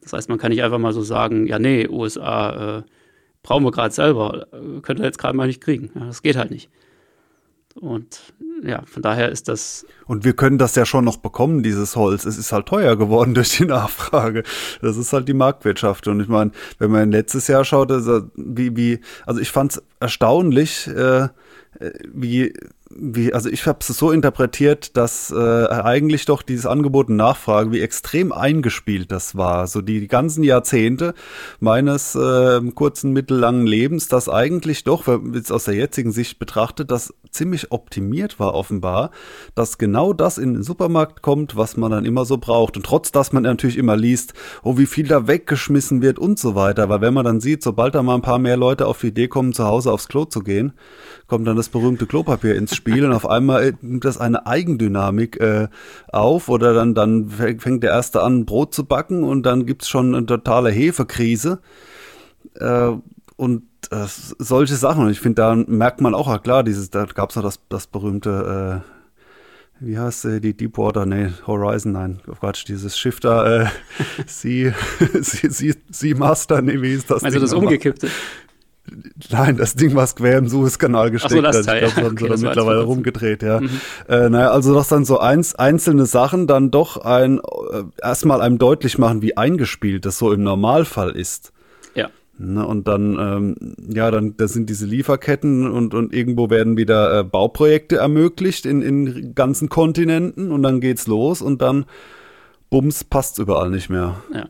Das 0.00 0.12
heißt, 0.12 0.28
man 0.28 0.38
kann 0.38 0.50
nicht 0.50 0.62
einfach 0.62 0.78
mal 0.78 0.92
so 0.92 1.02
sagen, 1.02 1.46
ja, 1.46 1.58
nee, 1.58 1.88
USA 1.88 2.78
äh, 2.78 2.82
brauchen 3.42 3.64
wir 3.64 3.72
gerade 3.72 3.94
selber, 3.94 4.46
äh, 4.52 4.80
könnt 4.80 5.00
ihr 5.00 5.06
jetzt 5.06 5.18
gerade 5.18 5.36
mal 5.36 5.46
nicht 5.46 5.60
kriegen. 5.60 5.90
Ja, 5.94 6.06
das 6.06 6.22
geht 6.22 6.36
halt 6.36 6.50
nicht. 6.50 6.70
Und 7.80 8.32
ja, 8.62 8.82
von 8.86 9.02
daher 9.02 9.30
ist 9.30 9.48
das. 9.48 9.84
Und 10.06 10.24
wir 10.24 10.32
können 10.32 10.56
das 10.56 10.74
ja 10.76 10.86
schon 10.86 11.04
noch 11.04 11.18
bekommen, 11.18 11.62
dieses 11.62 11.94
Holz. 11.94 12.24
Es 12.24 12.38
ist 12.38 12.52
halt 12.52 12.66
teuer 12.66 12.96
geworden 12.96 13.34
durch 13.34 13.56
die 13.56 13.66
Nachfrage. 13.66 14.44
Das 14.80 14.96
ist 14.96 15.12
halt 15.12 15.28
die 15.28 15.34
Marktwirtschaft. 15.34 16.08
Und 16.08 16.20
ich 16.20 16.28
meine, 16.28 16.52
wenn 16.78 16.90
man 16.90 17.10
letztes 17.10 17.48
Jahr 17.48 17.64
schaut, 17.64 17.92
also 17.92 18.22
wie, 18.34 18.76
wie, 18.76 19.00
also 19.26 19.40
ich 19.40 19.50
fand 19.50 19.72
es 19.72 19.82
erstaunlich, 20.00 20.86
äh, 20.86 21.24
äh 21.24 21.28
wie 22.12 22.54
wie, 22.90 23.32
also 23.32 23.48
ich 23.48 23.66
habe 23.66 23.78
es 23.80 23.88
so 23.88 24.12
interpretiert, 24.12 24.96
dass 24.96 25.32
äh, 25.32 25.66
eigentlich 25.66 26.24
doch 26.24 26.42
dieses 26.42 26.66
Angebot 26.66 27.08
und 27.08 27.16
Nachfrage, 27.16 27.72
wie 27.72 27.80
extrem 27.80 28.32
eingespielt 28.32 29.10
das 29.10 29.36
war, 29.36 29.66
so 29.66 29.80
die, 29.80 30.06
ganzen 30.06 30.44
Jahrzehnte 30.44 31.14
meines 31.58 32.14
äh, 32.14 32.60
kurzen, 32.74 33.12
mittellangen 33.12 33.66
Lebens, 33.66 34.08
dass 34.08 34.28
eigentlich 34.28 34.84
doch, 34.84 35.06
wenn 35.06 35.34
jetzt 35.34 35.50
aus 35.50 35.64
der 35.64 35.74
jetzigen 35.74 36.12
Sicht 36.12 36.38
betrachtet, 36.38 36.90
das 36.90 37.12
ziemlich 37.30 37.72
optimiert 37.72 38.38
war 38.38 38.54
offenbar, 38.54 39.10
dass 39.54 39.78
genau 39.78 40.12
das 40.12 40.38
in 40.38 40.54
den 40.54 40.62
Supermarkt 40.62 41.22
kommt, 41.22 41.56
was 41.56 41.76
man 41.76 41.90
dann 41.90 42.04
immer 42.04 42.24
so 42.24 42.38
braucht. 42.38 42.76
Und 42.76 42.86
trotz, 42.86 43.10
dass 43.10 43.32
man 43.32 43.42
natürlich 43.42 43.78
immer 43.78 43.96
liest, 43.96 44.32
oh, 44.62 44.78
wie 44.78 44.86
viel 44.86 45.08
da 45.08 45.26
weggeschmissen 45.26 46.02
wird 46.02 46.18
und 46.18 46.38
so 46.38 46.54
weiter, 46.54 46.88
weil 46.88 47.00
wenn 47.00 47.14
man 47.14 47.24
dann 47.24 47.40
sieht, 47.40 47.62
sobald 47.62 47.94
da 47.94 48.02
mal 48.02 48.14
ein 48.14 48.22
paar 48.22 48.38
mehr 48.38 48.56
Leute 48.56 48.86
auf 48.86 49.00
die 49.00 49.08
Idee 49.08 49.28
kommen, 49.28 49.52
zu 49.52 49.64
Hause 49.64 49.92
aufs 49.92 50.08
Klo 50.08 50.24
zu 50.24 50.40
gehen, 50.40 50.72
kommt 51.26 51.46
dann 51.46 51.56
das 51.56 51.68
berühmte 51.68 52.06
Klopapier 52.06 52.54
ins 52.54 52.75
Spiel 52.76 53.04
und 53.04 53.12
auf 53.12 53.28
einmal 53.28 53.74
nimmt 53.80 54.04
das 54.04 54.18
eine 54.18 54.46
Eigendynamik 54.46 55.40
äh, 55.40 55.68
auf 56.08 56.48
oder 56.48 56.72
dann, 56.74 56.94
dann 56.94 57.28
fängt 57.28 57.82
der 57.82 57.90
Erste 57.90 58.22
an, 58.22 58.44
Brot 58.46 58.72
zu 58.74 58.84
backen 58.84 59.24
und 59.24 59.44
dann 59.44 59.66
gibt's 59.66 59.88
schon 59.88 60.14
eine 60.14 60.26
totale 60.26 60.70
Hefekrise. 60.70 61.58
Äh, 62.54 62.92
und 63.36 63.64
äh, 63.90 64.06
solche 64.06 64.76
Sachen. 64.76 65.04
Und 65.04 65.10
ich 65.10 65.20
finde, 65.20 65.42
da 65.42 65.54
merkt 65.54 66.00
man 66.00 66.14
auch, 66.14 66.28
ja 66.28 66.38
klar, 66.38 66.62
dieses, 66.62 66.90
da 66.90 67.04
gab 67.04 67.30
es 67.30 67.36
noch 67.36 67.42
das, 67.42 67.60
das 67.68 67.86
berühmte, 67.86 68.82
äh, 68.82 68.96
wie 69.84 69.98
heißt 69.98 70.24
äh, 70.24 70.40
die 70.40 70.56
Deepwater, 70.56 71.04
nee, 71.06 71.30
Horizon, 71.46 71.92
nein, 71.92 72.20
oh 72.28 72.32
Quatsch, 72.32 72.66
dieses 72.66 72.98
Schiff 72.98 73.20
da, 73.20 73.62
äh, 73.62 73.66
Sea, 74.26 74.74
sea, 75.20 75.74
sea 75.90 76.16
Master, 76.16 76.62
nee, 76.62 76.80
wie 76.80 76.94
ist 76.94 77.10
das? 77.10 77.22
Also 77.24 77.40
das 77.40 77.52
umgekippte. 77.52 78.08
Nein, 79.30 79.56
das 79.56 79.74
Ding 79.74 79.94
war 79.94 80.06
quer 80.06 80.38
im 80.38 80.48
Suezkanal 80.48 81.10
gesteckt. 81.10 81.44
Ach 81.44 81.52
so, 81.52 81.58
das 81.58 81.66
Teil. 81.66 81.84
Ich 81.84 81.94
glaube, 81.94 82.10
okay, 82.10 82.36
so 82.36 82.46
mittlerweile 82.46 82.82
rumgedreht, 82.82 83.42
ja. 83.42 83.60
Mhm. 83.60 83.70
Äh, 84.08 84.28
naja, 84.28 84.50
also 84.50 84.74
dass 84.74 84.88
dann 84.88 85.04
so 85.04 85.18
eins, 85.18 85.54
einzelne 85.54 86.06
Sachen 86.06 86.46
dann 86.46 86.70
doch 86.70 86.98
ein 86.98 87.38
äh, 87.38 87.82
erstmal 88.00 88.40
einem 88.40 88.58
deutlich 88.58 88.98
machen, 88.98 89.22
wie 89.22 89.36
eingespielt 89.36 90.06
das 90.06 90.18
so 90.18 90.32
im 90.32 90.42
Normalfall 90.42 91.10
ist. 91.10 91.52
Ja. 91.94 92.10
Ne, 92.38 92.66
und 92.66 92.86
dann, 92.86 93.16
ähm, 93.18 93.74
ja, 93.88 94.10
dann 94.10 94.36
das 94.36 94.52
sind 94.52 94.70
diese 94.70 94.86
Lieferketten 94.86 95.70
und, 95.70 95.94
und 95.94 96.12
irgendwo 96.12 96.50
werden 96.50 96.76
wieder 96.76 97.20
äh, 97.20 97.24
Bauprojekte 97.24 97.96
ermöglicht 97.96 98.66
in, 98.66 98.82
in 98.82 99.34
ganzen 99.34 99.68
Kontinenten 99.68 100.52
und 100.52 100.62
dann 100.62 100.80
geht's 100.80 101.06
los 101.06 101.42
und 101.42 101.62
dann 101.62 101.86
Bums 102.68 103.04
passt's 103.04 103.38
überall 103.38 103.70
nicht 103.70 103.88
mehr. 103.88 104.16
Ja 104.32 104.46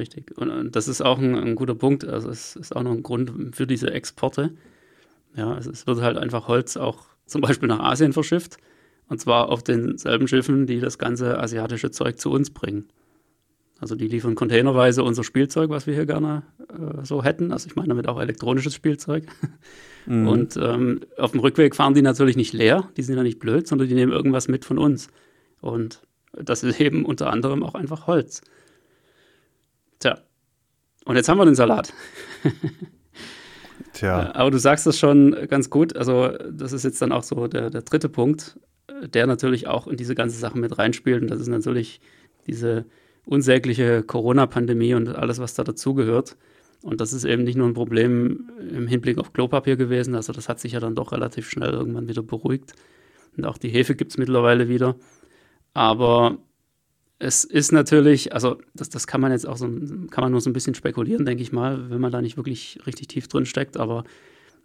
richtig. 0.00 0.36
Und, 0.36 0.50
und 0.50 0.74
das 0.74 0.88
ist 0.88 1.00
auch 1.00 1.18
ein, 1.18 1.36
ein, 1.36 1.54
guter 1.54 1.76
Punkt. 1.76 2.04
Also 2.04 2.28
es 2.28 2.56
ist 2.56 2.74
auch 2.74 2.82
noch 2.82 2.92
ein 2.92 3.04
Grund 3.04 3.54
für 3.54 3.66
diese 3.66 3.92
Exporte. 3.92 4.52
Ja, 5.36 5.52
also 5.54 5.70
es 5.70 5.86
wird 5.86 6.00
halt 6.00 6.18
einfach 6.18 6.48
Holz 6.48 6.76
auch 6.76 7.04
zum 7.26 7.40
Beispiel 7.40 7.68
nach 7.68 7.78
Asien 7.78 8.12
verschifft. 8.12 8.56
Und 9.08 9.20
zwar 9.20 9.48
auf 9.48 9.62
denselben 9.62 10.26
Schiffen, 10.26 10.66
die 10.66 10.80
das 10.80 10.98
ganze 10.98 11.38
asiatische 11.38 11.90
Zeug 11.90 12.18
zu 12.18 12.30
uns 12.30 12.50
bringen. 12.50 12.88
Also 13.80 13.94
die 13.94 14.08
liefern 14.08 14.34
containerweise 14.34 15.02
unser 15.02 15.24
Spielzeug, 15.24 15.70
was 15.70 15.86
wir 15.86 15.94
hier 15.94 16.06
gerne 16.06 16.42
äh, 16.68 17.04
so 17.04 17.24
hätten. 17.24 17.52
Also 17.52 17.66
ich 17.66 17.76
meine 17.76 17.88
damit 17.88 18.08
auch 18.08 18.20
elektronisches 18.20 18.74
Spielzeug. 18.74 19.24
Mhm. 20.06 20.28
Und 20.28 20.56
ähm, 20.56 21.00
auf 21.18 21.32
dem 21.32 21.40
Rückweg 21.40 21.76
fahren 21.76 21.94
die 21.94 22.02
natürlich 22.02 22.36
nicht 22.36 22.52
leer, 22.52 22.88
die 22.96 23.02
sind 23.02 23.16
ja 23.16 23.22
nicht 23.22 23.38
blöd, 23.38 23.66
sondern 23.66 23.88
die 23.88 23.94
nehmen 23.94 24.12
irgendwas 24.12 24.48
mit 24.48 24.64
von 24.64 24.78
uns. 24.78 25.08
Und 25.60 26.02
das 26.32 26.62
ist 26.62 26.80
eben 26.80 27.04
unter 27.04 27.30
anderem 27.30 27.62
auch 27.62 27.74
einfach 27.74 28.06
Holz. 28.06 28.42
Und 31.04 31.16
jetzt 31.16 31.28
haben 31.28 31.38
wir 31.38 31.44
den 31.44 31.54
Salat. 31.54 31.92
Tja. 33.92 34.22
Äh, 34.22 34.32
aber 34.34 34.50
du 34.50 34.58
sagst 34.58 34.86
das 34.86 34.98
schon 34.98 35.36
ganz 35.48 35.70
gut. 35.70 35.96
Also, 35.96 36.28
das 36.50 36.72
ist 36.72 36.84
jetzt 36.84 37.00
dann 37.02 37.12
auch 37.12 37.22
so 37.22 37.46
der, 37.46 37.70
der 37.70 37.82
dritte 37.82 38.08
Punkt, 38.08 38.58
der 39.02 39.26
natürlich 39.26 39.66
auch 39.66 39.86
in 39.86 39.96
diese 39.96 40.14
ganze 40.14 40.38
Sache 40.38 40.58
mit 40.58 40.78
reinspielt. 40.78 41.22
Und 41.22 41.30
das 41.30 41.40
ist 41.40 41.48
natürlich 41.48 42.00
diese 42.46 42.84
unsägliche 43.24 44.02
Corona-Pandemie 44.02 44.94
und 44.94 45.08
alles, 45.08 45.38
was 45.38 45.54
da 45.54 45.64
dazugehört. 45.64 46.36
Und 46.82 47.00
das 47.00 47.12
ist 47.12 47.24
eben 47.24 47.44
nicht 47.44 47.56
nur 47.56 47.66
ein 47.66 47.74
Problem 47.74 48.50
im 48.70 48.86
Hinblick 48.86 49.18
auf 49.18 49.32
Klopapier 49.32 49.76
gewesen. 49.76 50.14
Also 50.14 50.32
das 50.32 50.48
hat 50.48 50.60
sich 50.60 50.72
ja 50.72 50.80
dann 50.80 50.94
doch 50.94 51.12
relativ 51.12 51.48
schnell 51.48 51.70
irgendwann 51.70 52.08
wieder 52.08 52.22
beruhigt. 52.22 52.72
Und 53.36 53.44
auch 53.44 53.58
die 53.58 53.68
Hefe 53.68 53.94
gibt 53.94 54.12
es 54.12 54.18
mittlerweile 54.18 54.68
wieder. 54.68 54.96
Aber 55.74 56.38
es 57.22 57.44
ist 57.44 57.70
natürlich, 57.70 58.32
also 58.32 58.56
das, 58.74 58.88
das 58.88 59.06
kann 59.06 59.20
man 59.20 59.30
jetzt 59.30 59.46
auch 59.46 59.58
so, 59.58 59.66
kann 59.66 60.24
man 60.24 60.32
nur 60.32 60.40
so 60.40 60.48
ein 60.48 60.54
bisschen 60.54 60.74
spekulieren, 60.74 61.26
denke 61.26 61.42
ich 61.42 61.52
mal, 61.52 61.90
wenn 61.90 62.00
man 62.00 62.10
da 62.10 62.22
nicht 62.22 62.38
wirklich 62.38 62.78
richtig 62.86 63.08
tief 63.08 63.28
drin 63.28 63.44
steckt. 63.44 63.76
Aber 63.76 64.04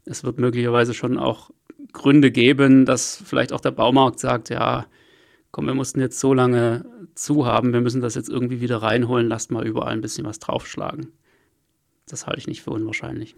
es 0.06 0.24
wird 0.24 0.40
möglicherweise 0.40 0.94
schon 0.94 1.18
auch 1.18 1.52
Gründe 1.92 2.32
geben, 2.32 2.86
dass 2.86 3.22
vielleicht 3.24 3.52
auch 3.52 3.60
der 3.60 3.72
Baumarkt 3.72 4.20
sagt, 4.20 4.50
ja, 4.50 4.86
komm, 5.52 5.68
wir 5.68 5.74
mussten 5.74 6.00
jetzt 6.00 6.18
so 6.20 6.34
lange 6.34 6.86
zu 7.14 7.46
haben, 7.46 7.74
wir 7.74 7.82
müssen 7.82 8.02
das 8.02 8.16
jetzt 8.16 8.30
irgendwie 8.30 8.62
wieder 8.62 8.78
reinholen, 8.78 9.28
lasst 9.28 9.52
mal 9.52 9.68
überall 9.68 9.92
ein 9.92 10.02
bisschen 10.02 10.26
was 10.26 10.40
draufschlagen. 10.40 11.12
Das 12.08 12.26
halte 12.26 12.40
ich 12.40 12.48
nicht 12.48 12.62
für 12.62 12.72
unwahrscheinlich. 12.72 13.36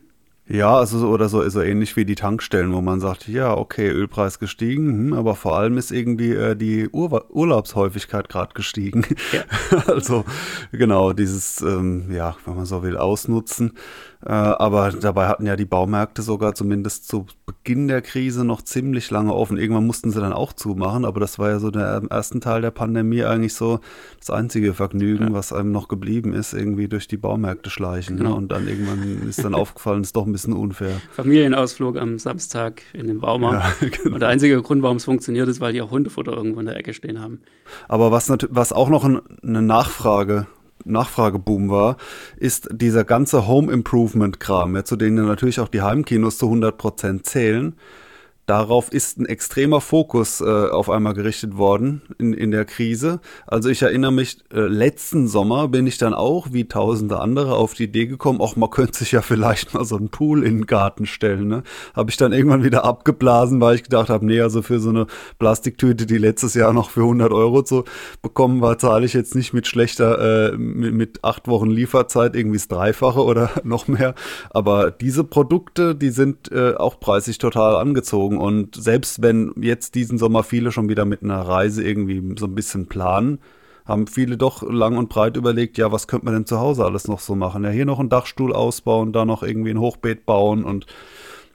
Ja, 0.50 0.77
also 0.77 0.98
so 0.98 1.10
oder 1.10 1.27
so, 1.27 1.48
so 1.50 1.62
ähnlich 1.62 1.98
wie 1.98 2.06
die 2.06 2.16
Tankstellen, 2.16 2.74
wo 2.74 2.80
man 2.80 3.01
sagt, 3.01 3.27
ja, 3.27 3.56
okay, 3.56 3.89
Ölpreis 3.89 4.39
gestiegen, 4.39 4.88
hm, 4.88 5.13
aber 5.13 5.36
vor 5.36 5.58
allem 5.58 5.77
ist 5.77 5.92
irgendwie 5.92 6.32
äh, 6.32 6.56
die 6.56 6.88
Ur 6.89 7.30
Urlaubshäufigkeit 7.30 8.30
gerade 8.30 8.54
gestiegen. 8.54 9.06
Ja. 9.34 9.44
also 9.88 10.24
genau, 10.72 11.12
dieses, 11.12 11.62
ähm, 11.62 12.12
ja, 12.12 12.38
wenn 12.46 12.56
man 12.56 12.66
so 12.66 12.82
will, 12.82 12.96
ausnutzen. 12.98 13.74
Äh, 14.26 14.32
aber 14.32 14.92
dabei 14.92 15.28
hatten 15.28 15.46
ja 15.46 15.56
die 15.56 15.66
Baumärkte 15.66 16.22
sogar 16.22 16.56
zumindest 16.56 17.08
zu 17.08 17.28
Beginn 17.46 17.88
der 17.88 18.02
Krise 18.02 18.44
noch 18.44 18.62
ziemlich 18.62 19.12
lange 19.12 19.34
offen. 19.34 19.58
Irgendwann 19.58 19.86
mussten 19.86 20.12
sie 20.12 20.20
dann 20.20 20.34
auch 20.34 20.54
zumachen, 20.54 21.06
aber 21.06 21.20
das 21.20 21.38
war 21.38 21.50
ja 21.50 21.60
so 21.60 21.70
der 21.70 22.02
ersten 22.10 22.42
Teil 22.42 22.62
der 22.62 22.72
Pandemie 22.72 23.24
eigentlich 23.24 23.54
so 23.54 23.80
das 24.20 24.30
einzige 24.30 24.74
Vergnügen, 24.74 25.28
ja. 25.28 25.34
was 25.34 25.54
einem 25.54 25.72
noch 25.72 25.88
geblieben 25.88 26.34
ist, 26.34 26.54
irgendwie 26.54 26.88
durch 26.88 27.08
die 27.08 27.18
Baumärkte 27.18 27.70
schleichen. 27.70 28.16
Ne? 28.16 28.24
Genau. 28.24 28.32
Ne? 28.32 28.38
Und 28.38 28.52
dann 28.52 28.68
irgendwann 28.68 29.28
ist 29.28 29.44
dann 29.44 29.54
aufgefallen, 29.54 30.02
ist 30.02 30.16
doch 30.16 30.26
ein 30.26 30.32
bisschen 30.32 30.54
unfair. 30.54 31.00
Familienausflug 31.12 31.98
am 31.98 32.18
Samstag 32.18 32.82
in 32.94 33.08
den 33.08 33.20
Baumarkt. 33.20 33.82
Ja, 33.82 33.88
genau. 34.04 34.16
Und 34.16 34.22
der 34.22 34.30
einzige 34.30 34.62
Grund, 34.62 34.82
warum 34.82 34.98
es 34.98 35.06
funktioniert, 35.06 35.48
ist, 35.48 35.62
weil 35.62 35.74
die 35.74 35.82
auch 35.82 35.92
Hundefutter 35.92 36.34
irgendwo 36.34 36.60
in 36.60 36.66
der 36.66 36.76
Ecke 36.76 36.94
stehen 36.94 37.22
haben. 37.22 37.42
Aber 37.88 38.12
was, 38.12 38.30
was 38.50 38.74
auch 38.74 38.90
noch 38.90 39.06
eine 39.06 39.62
Nachfrage 39.62 40.48
Nachfrageboom 40.88 41.70
war, 41.70 41.98
ist 42.38 42.70
dieser 42.72 43.03
ganze 43.03 43.48
Home 43.48 43.72
Improvement 43.72 44.39
Kram, 44.39 44.75
ja, 44.75 44.84
zu 44.84 44.96
denen 44.96 45.25
natürlich 45.25 45.60
auch 45.60 45.67
die 45.67 45.82
Heimkinos 45.82 46.38
zu 46.38 46.46
100 46.46 46.77
Prozent 46.77 47.25
zählen 47.25 47.75
darauf 48.48 48.94
ist 48.94 49.20
ein 49.20 49.25
extremer 49.25 49.82
Fokus 49.82 50.39
äh, 50.39 50.46
auf 50.46 50.89
einmal 50.89 51.13
gerichtet 51.13 51.58
worden 51.58 52.01
in, 52.18 52.34
in 52.34 52.51
der 52.51 52.63
Krise. 52.63 53.20
Also 53.46 53.70
ich 53.70 53.82
erinnere 53.82 54.13
mich, 54.13 54.38
äh, 54.54 54.62
letzten 54.62 55.27
Sommer 55.27 55.68
bin 55.68 55.86
ich 55.86 55.98
dann 55.98 56.13
auch, 56.13 56.48
wie 56.51 56.66
tausende 56.66 57.20
andere, 57.20 57.56
auf 57.56 57.74
die 57.74 57.84
Idee 57.84 58.08
gekommen, 58.08 58.39
auch 58.39 58.56
man 58.56 58.70
könnte 58.70 59.00
sich 59.00 59.12
ja 59.12 59.22
vielleicht 59.22 59.74
mal 59.74 59.84
so 59.84 59.98
einen 59.98 60.10
Pool 60.10 60.46
in 60.46 60.60
den 60.60 60.66
Garten 60.66 61.06
stellen. 61.06 61.50
Ne? 61.50 61.63
Habe 61.94 62.10
ich 62.10 62.16
dann 62.16 62.32
irgendwann 62.32 62.63
wieder 62.63 62.86
abgeblasen, 62.86 63.60
weil 63.60 63.75
ich 63.75 63.84
gedacht 63.84 64.10
habe, 64.10 64.25
nee, 64.25 64.39
also 64.39 64.62
für 64.62 64.80
so 64.80 64.89
eine 64.89 65.08
Plastiktüte, 65.39 66.06
die 66.06 66.18
letztes 66.18 66.54
Jahr 66.54 66.72
noch 66.72 66.89
für 66.89 67.01
100 67.01 67.34
Euro 67.34 67.63
zu 67.63 67.84
bekommen 68.22 68.62
war, 68.62 68.77
zahle 68.77 69.06
ich 69.06 69.13
jetzt 69.13 69.36
nicht 69.36 69.54
mit 69.54 69.68
schlechter, 69.68 70.54
äh, 70.54 70.58
mit, 70.58 70.94
mit 70.94 71.24
acht 71.25 71.50
Wochen 71.50 71.70
Lieferzeit 71.70 72.34
irgendwie 72.34 72.58
das 72.58 72.70
Dreifache 72.70 73.22
oder 73.22 73.51
noch 73.66 73.89
mehr. 73.89 74.16
Aber 74.51 74.89
diese 74.89 75.25
Produkte, 75.25 75.96
die 75.96 76.12
sind 76.12 76.50
äh, 76.54 76.75
auch 76.75 77.01
preislich 77.01 77.39
total 77.39 77.75
angezogen 77.75 78.37
und 78.38 78.75
selbst 78.75 79.22
wenn 79.22 79.53
jetzt 79.60 79.96
diesen 79.96 80.17
Sommer 80.17 80.44
viele 80.44 80.72
schon 80.72 80.89
wieder 80.89 81.06
mit 81.06 81.24
einer 81.24 81.41
Reise 81.41 81.84
irgendwie 81.84 82.36
so 82.38 82.46
ein 82.46 82.56
bisschen 82.56 82.88
planen, 82.88 83.39
haben 83.86 84.08
viele 84.08 84.38
doch 84.38 84.63
lang 84.63 84.98
und 84.98 85.10
breit 85.10 85.38
überlegt, 85.38 85.77
ja, 85.77 85.91
was 85.91 86.08
könnte 86.08 86.25
man 86.25 86.34
denn 86.34 86.46
zu 86.46 86.60
Hause 86.60 86.84
alles 86.86 87.08
noch 87.08 87.20
so 87.20 87.36
machen? 87.36 87.63
Ja, 87.63 87.70
hier 87.70 87.86
noch 87.86 88.00
einen 88.00 88.10
Dachstuhl 88.10 88.53
ausbauen, 88.53 89.13
da 89.13 89.25
noch 89.25 89.44
irgendwie 89.44 89.72
ein 89.72 89.79
Hochbeet 89.79 90.25
bauen 90.25 90.65
und 90.65 90.86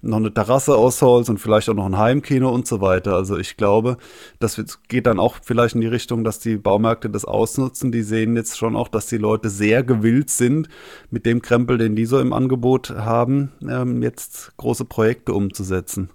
noch 0.03 0.17
eine 0.17 0.35
Terrasse 0.35 0.77
aus 0.77 1.01
Holz 1.01 1.29
und 1.29 1.39
vielleicht 1.39 1.69
auch 1.69 1.75
noch 1.75 1.87
ein 1.87 1.97
Heimkino 1.97 2.51
und 2.51 2.67
so 2.67 2.81
weiter. 2.81 3.15
Also 3.15 3.39
ich 3.39 3.57
glaube, 3.57 3.99
das 4.41 4.61
geht 4.89 5.07
dann 5.07 5.21
auch 5.21 5.37
vielleicht 5.43 5.77
in 5.77 5.81
die 5.81 5.87
Richtung, 5.87 6.25
dass 6.25 6.41
die 6.41 6.57
Baumärkte 6.57 7.09
das 7.09 7.25
ausnutzen. 7.25 7.93
Die 7.93 8.03
sehen 8.03 8.35
jetzt 8.35 8.59
schon 8.59 8.75
auch, 8.75 8.89
dass 8.89 9.07
die 9.07 9.19
Leute 9.19 9.49
sehr 9.49 9.85
gewillt 9.85 10.31
sind, 10.31 10.69
mit 11.11 11.25
dem 11.25 11.41
Krempel, 11.41 11.79
den 11.79 11.95
die 11.95 12.07
so 12.07 12.19
im 12.19 12.33
Angebot 12.33 12.91
haben, 12.91 13.53
ähm, 13.69 14.03
jetzt 14.03 14.53
große 14.57 14.85
Projekte 14.85 15.35
umzusetzen 15.35 16.11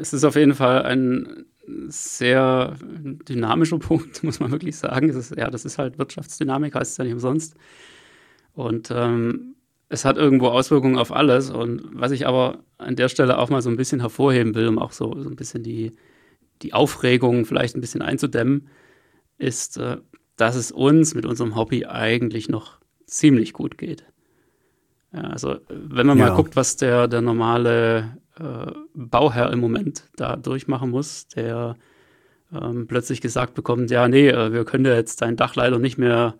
es 0.00 0.12
ist 0.12 0.24
auf 0.24 0.36
jeden 0.36 0.54
Fall 0.54 0.82
ein 0.82 1.46
sehr 1.88 2.76
dynamischer 2.82 3.78
Punkt, 3.78 4.22
muss 4.22 4.40
man 4.40 4.50
wirklich 4.50 4.76
sagen. 4.76 5.08
Ist, 5.08 5.36
ja, 5.36 5.50
das 5.50 5.64
ist 5.64 5.78
halt 5.78 5.98
Wirtschaftsdynamik, 5.98 6.74
heißt 6.74 6.92
es 6.92 6.96
ja 6.96 7.04
nicht 7.04 7.14
umsonst. 7.14 7.54
Und 8.54 8.90
ähm, 8.90 9.54
es 9.88 10.04
hat 10.04 10.16
irgendwo 10.16 10.48
Auswirkungen 10.48 10.98
auf 10.98 11.12
alles. 11.12 11.50
Und 11.50 11.82
was 11.92 12.12
ich 12.12 12.26
aber 12.26 12.58
an 12.78 12.96
der 12.96 13.08
Stelle 13.08 13.38
auch 13.38 13.50
mal 13.50 13.62
so 13.62 13.70
ein 13.70 13.76
bisschen 13.76 14.00
hervorheben 14.00 14.54
will, 14.54 14.68
um 14.68 14.78
auch 14.78 14.92
so, 14.92 15.14
so 15.20 15.28
ein 15.28 15.36
bisschen 15.36 15.62
die, 15.62 15.92
die 16.62 16.72
Aufregung 16.72 17.44
vielleicht 17.44 17.76
ein 17.76 17.80
bisschen 17.80 18.02
einzudämmen, 18.02 18.68
ist, 19.38 19.76
äh, 19.78 19.98
dass 20.36 20.56
es 20.56 20.72
uns 20.72 21.14
mit 21.14 21.26
unserem 21.26 21.56
Hobby 21.56 21.86
eigentlich 21.86 22.48
noch 22.48 22.78
ziemlich 23.06 23.52
gut 23.52 23.78
geht. 23.78 24.04
Ja, 25.12 25.22
also 25.22 25.56
wenn 25.68 26.06
man 26.06 26.18
ja. 26.18 26.28
mal 26.28 26.36
guckt, 26.36 26.54
was 26.54 26.76
der, 26.76 27.08
der 27.08 27.22
normale 27.22 28.18
äh, 28.40 28.72
Bauherr 28.94 29.52
im 29.52 29.60
Moment 29.60 30.04
da 30.16 30.36
durchmachen 30.36 30.90
muss, 30.90 31.28
der 31.28 31.76
ähm, 32.52 32.86
plötzlich 32.86 33.20
gesagt 33.20 33.54
bekommt, 33.54 33.90
ja, 33.90 34.08
nee, 34.08 34.28
äh, 34.28 34.52
wir 34.52 34.64
können 34.64 34.84
ja 34.84 34.94
jetzt 34.94 35.22
dein 35.22 35.36
Dach 35.36 35.54
leider 35.54 35.78
nicht 35.78 35.98
mehr 35.98 36.34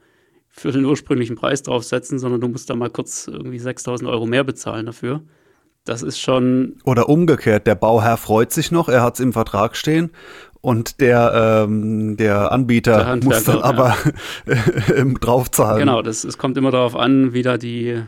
für 0.49 0.73
den 0.73 0.85
ursprünglichen 0.85 1.37
Preis 1.37 1.63
draufsetzen, 1.63 2.19
sondern 2.19 2.41
du 2.41 2.49
musst 2.49 2.71
da 2.71 2.75
mal 2.75 2.91
kurz 2.91 3.29
irgendwie 3.29 3.59
6000 3.59 4.09
Euro 4.09 4.27
mehr 4.27 4.45
bezahlen 4.45 4.87
dafür. 4.87 5.23
Das 5.85 6.03
ist 6.03 6.21
schon. 6.21 6.77
Oder 6.85 7.09
umgekehrt, 7.09 7.67
der 7.67 7.75
Bauherr 7.75 8.17
freut 8.17 8.53
sich 8.53 8.71
noch, 8.71 8.89
er 8.89 9.03
hat 9.03 9.15
es 9.15 9.21
im 9.21 9.33
Vertrag 9.33 9.77
stehen 9.77 10.11
und 10.61 11.01
der, 11.01 11.65
ähm, 11.65 12.17
der 12.17 12.53
Anbieter 12.53 13.05
der 13.05 13.25
muss 13.25 13.45
dann 13.45 13.63
aber 13.63 13.97
ja. 14.47 15.05
draufzahlen. 15.21 15.79
Genau, 15.79 16.03
das, 16.03 16.25
es 16.25 16.37
kommt 16.37 16.57
immer 16.57 16.71
darauf 16.71 16.97
an, 16.97 17.33
wie 17.33 17.43
da 17.43 17.57
die 17.57 18.03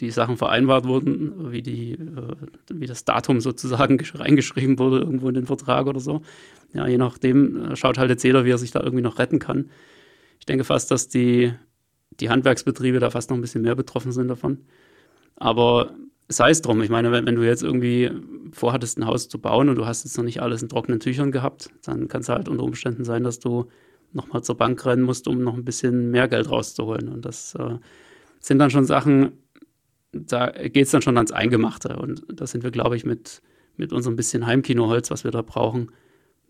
die 0.00 0.10
Sachen 0.10 0.36
vereinbart 0.36 0.86
wurden, 0.86 1.50
wie, 1.52 1.62
die, 1.62 1.92
äh, 1.92 2.36
wie 2.72 2.86
das 2.86 3.04
Datum 3.04 3.40
sozusagen 3.40 4.00
reingeschrieben 4.00 4.78
wurde 4.78 4.98
irgendwo 4.98 5.28
in 5.28 5.34
den 5.34 5.46
Vertrag 5.46 5.86
oder 5.86 6.00
so. 6.00 6.22
Ja, 6.72 6.86
je 6.86 6.98
nachdem 6.98 7.72
äh, 7.72 7.76
schaut 7.76 7.98
halt 7.98 8.10
jetzt 8.10 8.22
jeder, 8.22 8.44
wie 8.44 8.50
er 8.50 8.58
sich 8.58 8.70
da 8.70 8.80
irgendwie 8.80 9.02
noch 9.02 9.18
retten 9.18 9.38
kann. 9.38 9.70
Ich 10.38 10.46
denke 10.46 10.64
fast, 10.64 10.90
dass 10.90 11.08
die, 11.08 11.52
die 12.20 12.30
Handwerksbetriebe 12.30 13.00
da 13.00 13.10
fast 13.10 13.30
noch 13.30 13.36
ein 13.36 13.40
bisschen 13.40 13.62
mehr 13.62 13.74
betroffen 13.74 14.12
sind 14.12 14.28
davon. 14.28 14.66
Aber 15.36 15.94
sei 16.28 16.50
es 16.50 16.62
drum. 16.62 16.82
Ich 16.82 16.90
meine, 16.90 17.12
wenn, 17.12 17.26
wenn, 17.26 17.36
du 17.36 17.42
jetzt 17.42 17.62
irgendwie 17.62 18.10
vorhattest, 18.52 18.98
ein 18.98 19.06
Haus 19.06 19.28
zu 19.28 19.38
bauen 19.38 19.68
und 19.68 19.76
du 19.76 19.86
hast 19.86 20.04
jetzt 20.04 20.16
noch 20.16 20.24
nicht 20.24 20.42
alles 20.42 20.62
in 20.62 20.68
trockenen 20.68 21.00
Tüchern 21.00 21.30
gehabt, 21.30 21.70
dann 21.84 22.08
kann 22.08 22.22
es 22.22 22.28
halt 22.28 22.48
unter 22.48 22.64
Umständen 22.64 23.04
sein, 23.04 23.22
dass 23.22 23.38
du 23.38 23.66
nochmal 24.12 24.42
zur 24.42 24.56
Bank 24.56 24.84
rennen 24.86 25.02
musst, 25.02 25.28
um 25.28 25.42
noch 25.42 25.54
ein 25.54 25.64
bisschen 25.64 26.10
mehr 26.10 26.28
Geld 26.28 26.50
rauszuholen. 26.50 27.08
Und 27.08 27.24
das 27.24 27.54
äh, 27.54 27.78
sind 28.46 28.58
dann 28.58 28.70
schon 28.70 28.84
Sachen, 28.84 29.32
da 30.12 30.50
geht 30.50 30.86
es 30.86 30.92
dann 30.92 31.02
schon 31.02 31.16
ans 31.16 31.32
Eingemachte. 31.32 31.96
Und 31.96 32.24
da 32.28 32.46
sind 32.46 32.62
wir, 32.62 32.70
glaube 32.70 32.96
ich, 32.96 33.04
mit, 33.04 33.42
mit 33.76 33.92
unserem 33.92 34.16
bisschen 34.16 34.46
Heimkinoholz, 34.46 35.10
was 35.10 35.24
wir 35.24 35.32
da 35.32 35.42
brauchen, 35.42 35.90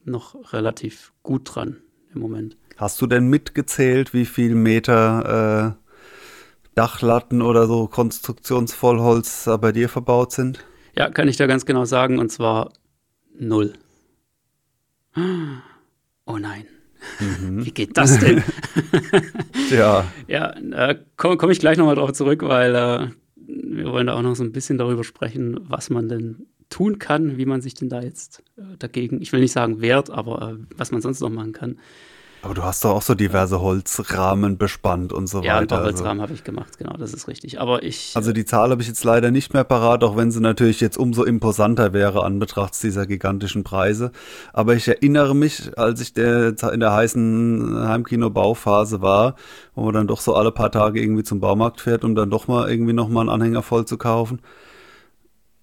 noch 0.05 0.53
relativ 0.53 1.13
gut 1.23 1.55
dran 1.55 1.79
im 2.15 2.21
Moment. 2.21 2.57
Hast 2.77 3.01
du 3.01 3.07
denn 3.07 3.29
mitgezählt, 3.29 4.13
wie 4.13 4.27
viel 4.27 4.55
Meter 4.55 5.77
äh, 5.79 6.71
Dachlatten 6.75 7.41
oder 7.41 7.67
so 7.67 7.87
Konstruktionsvollholz 7.87 9.45
da 9.45 9.57
bei 9.57 9.73
dir 9.73 9.89
verbaut 9.89 10.33
sind? 10.33 10.65
Ja, 10.95 11.09
kann 11.09 11.29
ich 11.29 11.39
da 11.39 11.47
ganz 11.47 11.65
genau 11.65 11.87
sagen, 11.87 12.19
und 12.19 12.31
zwar 12.31 12.73
null. 13.39 13.73
Oh 16.27 16.37
nein. 16.37 16.67
Mhm. 17.21 17.65
Wie 17.65 17.71
geht 17.71 17.97
das 17.97 18.19
denn? 18.19 18.43
ja. 19.71 20.11
Ja, 20.27 20.51
äh, 20.51 20.97
komme 21.17 21.37
komm 21.37 21.51
ich 21.51 21.61
gleich 21.61 21.79
nochmal 21.79 21.95
drauf 21.95 22.13
zurück, 22.13 22.43
weil 22.43 22.75
äh, 22.75 23.09
wir 23.47 23.93
wollen 23.93 24.07
da 24.07 24.15
auch 24.15 24.23
noch 24.23 24.35
so 24.35 24.45
ein 24.45 24.53
bisschen 24.53 24.79
darüber 24.79 25.05
sprechen, 25.05 25.59
was 25.63 25.91
man 25.91 26.09
denn 26.09 26.47
tun 26.69 26.99
kann, 26.99 27.39
wie 27.39 27.47
man 27.47 27.61
sich 27.61 27.75
denn 27.75 27.89
da 27.89 28.03
jetzt 28.03 28.43
äh, 28.57 28.77
dagegen, 28.79 29.23
ich 29.23 29.33
will 29.33 29.41
nicht 29.41 29.53
sagen 29.53 29.81
wehrt, 29.81 30.11
aber 30.11 30.51
äh, 30.53 30.65
was 30.77 30.91
man 30.91 31.01
sonst 31.01 31.21
noch 31.21 31.31
machen 31.31 31.53
kann. 31.53 31.79
Aber 32.43 32.55
du 32.55 32.63
hast 32.63 32.85
doch 32.85 32.91
auch 32.91 33.03
so 33.03 33.15
diverse 33.15 33.61
Holzrahmen 33.61 34.57
bespannt 34.57 35.13
und 35.13 35.27
so 35.27 35.39
ja, 35.39 35.43
weiter. 35.43 35.49
Ja, 35.55 35.59
ein 35.59 35.67
paar 35.67 35.79
also 35.79 35.91
Holzrahmen 35.91 36.21
also. 36.21 36.23
habe 36.23 36.33
ich 36.35 36.45
gemacht, 36.45 36.79
genau, 36.79 36.97
das 36.97 37.13
ist 37.13 37.29
richtig. 37.29 37.61
Aber 37.61 37.83
ich. 37.83 38.13
Also 38.15 38.33
die 38.33 38.45
Zahl 38.45 38.71
habe 38.71 38.83
ich 38.83 38.89
jetzt 38.89 39.03
leider 39.05 39.31
nicht 39.31 39.53
mehr 39.53 39.65
parat, 39.65 40.05
auch 40.05 40.17
wenn 40.17 40.31
sie 40.31 40.41
natürlich 40.41 40.81
jetzt 40.81 40.97
umso 40.97 41.25
imposanter 41.25 41.93
wäre 41.93 42.25
an 42.25 42.39
Betracht 42.39 42.81
dieser 42.83 43.07
gigantischen 43.07 43.65
Preise. 43.65 44.13
Aber 44.53 44.75
ich 44.75 44.87
erinnere 44.87 45.35
mich, 45.35 45.77
als 45.77 46.01
ich 46.01 46.13
der, 46.13 46.55
in 46.73 46.81
der 46.81 46.93
heißen 46.93 47.89
Heimkino-Bauphase 47.89 49.01
war, 49.03 49.35
wo 49.75 49.85
man 49.85 49.95
dann 49.95 50.07
doch 50.07 50.21
so 50.21 50.35
alle 50.35 50.53
paar 50.53 50.71
Tage 50.71 51.01
irgendwie 51.03 51.25
zum 51.25 51.41
Baumarkt 51.41 51.81
fährt, 51.81 52.05
um 52.05 52.15
dann 52.15 52.31
doch 52.31 52.49
mal 52.49 52.71
irgendwie 52.71 52.93
nochmal 52.93 53.23
einen 53.23 53.31
Anhänger 53.31 53.63
voll 53.63 53.87
zu 53.87 53.99
kaufen. 53.99 54.41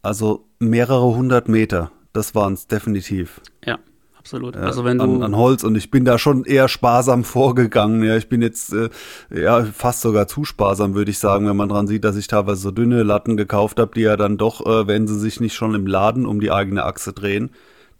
Also 0.01 0.47
mehrere 0.59 1.15
hundert 1.15 1.47
Meter, 1.47 1.91
das 2.11 2.35
waren 2.35 2.53
es 2.53 2.67
definitiv. 2.67 3.39
Ja, 3.65 3.79
absolut. 4.23 4.55
Also 4.55 4.85
wenn 4.85 4.97
du 4.97 5.03
an, 5.03 5.21
an, 5.21 5.35
Holz 5.35 5.63
und 5.63 5.75
ich 5.75 5.91
bin 5.91 6.05
da 6.05 6.17
schon 6.17 6.45
eher 6.45 6.69
sparsam 6.69 7.23
vorgegangen. 7.23 8.03
Ja, 8.03 8.15
ich 8.15 8.29
bin 8.29 8.41
jetzt 8.41 8.73
äh, 8.73 8.89
ja 9.29 9.63
fast 9.65 10.01
sogar 10.01 10.27
zu 10.27 10.45
sparsam, 10.45 10.95
würde 10.95 11.11
ich 11.11 11.19
sagen, 11.19 11.47
wenn 11.47 11.57
man 11.57 11.69
dran 11.69 11.87
sieht, 11.87 12.05
dass 12.05 12.15
ich 12.15 12.27
teilweise 12.27 12.61
so 12.61 12.71
dünne 12.71 13.03
Latten 13.03 13.35
gekauft 13.35 13.79
habe, 13.79 13.91
die 13.93 14.01
ja 14.01 14.15
dann 14.15 14.37
doch, 14.37 14.65
äh, 14.65 14.87
wenn 14.87 15.07
sie 15.07 15.19
sich 15.19 15.39
nicht 15.39 15.55
schon 15.55 15.75
im 15.75 15.87
Laden 15.87 16.25
um 16.25 16.39
die 16.39 16.51
eigene 16.51 16.85
Achse 16.85 17.11
drehen, 17.11 17.51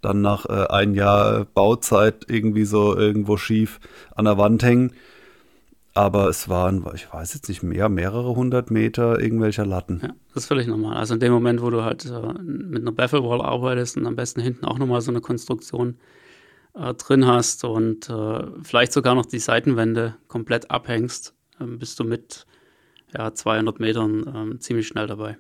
dann 0.01 0.21
nach 0.21 0.45
äh, 0.45 0.67
ein 0.69 0.93
Jahr 0.93 1.45
Bauzeit 1.53 2.25
irgendwie 2.27 2.65
so 2.65 2.95
irgendwo 2.95 3.37
schief 3.37 3.79
an 4.15 4.25
der 4.25 4.37
Wand 4.37 4.63
hängen. 4.63 4.93
Aber 5.95 6.27
es 6.27 6.49
waren, 6.49 6.83
ich 6.95 7.11
weiß 7.13 7.35
jetzt 7.35 7.49
nicht 7.49 7.61
mehr, 7.61 7.87
mehrere 7.87 8.35
hundert 8.35 8.71
Meter 8.71 9.19
irgendwelcher 9.19 9.65
Latten. 9.65 9.99
Ja, 10.01 10.09
das 10.33 10.43
ist 10.43 10.47
völlig 10.47 10.65
normal. 10.65 10.97
Also 10.97 11.13
in 11.13 11.19
dem 11.19 11.31
Moment, 11.31 11.61
wo 11.61 11.69
du 11.69 11.83
halt 11.83 12.05
äh, 12.05 12.33
mit 12.41 12.81
einer 12.81 12.91
Baffle-Wall 12.91 13.41
arbeitest 13.41 13.97
und 13.97 14.07
am 14.07 14.15
besten 14.15 14.41
hinten 14.41 14.65
auch 14.65 14.79
nochmal 14.79 15.01
so 15.01 15.11
eine 15.11 15.21
Konstruktion 15.21 15.97
äh, 16.73 16.95
drin 16.95 17.27
hast 17.27 17.63
und 17.63 18.09
äh, 18.09 18.43
vielleicht 18.63 18.91
sogar 18.91 19.13
noch 19.13 19.27
die 19.27 19.39
Seitenwände 19.39 20.15
komplett 20.27 20.71
abhängst, 20.71 21.35
ähm, 21.61 21.77
bist 21.77 21.99
du 21.99 22.03
mit 22.03 22.47
ja, 23.15 23.31
200 23.31 23.79
Metern 23.79 24.25
ähm, 24.35 24.59
ziemlich 24.59 24.87
schnell 24.87 25.05
dabei. 25.05 25.37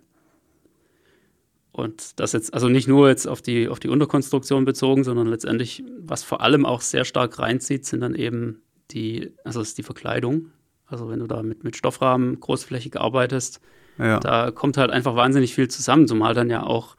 Und 1.71 2.19
das 2.19 2.33
jetzt, 2.33 2.53
also 2.53 2.69
nicht 2.69 2.87
nur 2.87 3.09
jetzt 3.09 3.27
auf 3.27 3.41
die, 3.41 3.67
auf 3.67 3.79
die 3.79 3.89
Unterkonstruktion 3.89 4.63
bezogen, 4.63 5.03
sondern 5.03 5.25
letztendlich, 5.25 5.83
was 5.99 6.23
vor 6.23 6.41
allem 6.41 6.67
auch 6.67 6.81
sehr 6.81 7.03
stark 7.03 7.39
reinzieht, 7.39 7.87
sind 7.87 8.01
dann 8.01 8.13
eben 8.13 8.61
die, 8.91 9.31
also 9.43 9.61
ist 9.61 9.77
die 9.77 9.83
Verkleidung. 9.83 10.51
Also 10.85 11.09
wenn 11.09 11.19
du 11.19 11.27
da 11.27 11.41
mit, 11.43 11.63
mit 11.63 11.75
Stoffrahmen 11.75 12.39
großflächig 12.39 12.99
arbeitest, 12.99 13.61
ja. 13.97 14.19
da 14.19 14.51
kommt 14.51 14.77
halt 14.77 14.91
einfach 14.91 15.15
wahnsinnig 15.15 15.53
viel 15.53 15.67
zusammen, 15.67 16.07
zumal 16.07 16.33
dann 16.33 16.49
ja 16.49 16.63
auch 16.63 16.95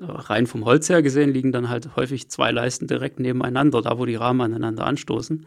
äh, 0.00 0.04
rein 0.04 0.46
vom 0.46 0.64
Holz 0.64 0.88
her 0.88 1.02
gesehen 1.02 1.32
liegen 1.32 1.52
dann 1.52 1.68
halt 1.68 1.96
häufig 1.96 2.28
zwei 2.30 2.50
Leisten 2.50 2.86
direkt 2.86 3.20
nebeneinander, 3.20 3.82
da 3.82 3.98
wo 3.98 4.06
die 4.06 4.16
Rahmen 4.16 4.40
aneinander 4.40 4.86
anstoßen. 4.86 5.46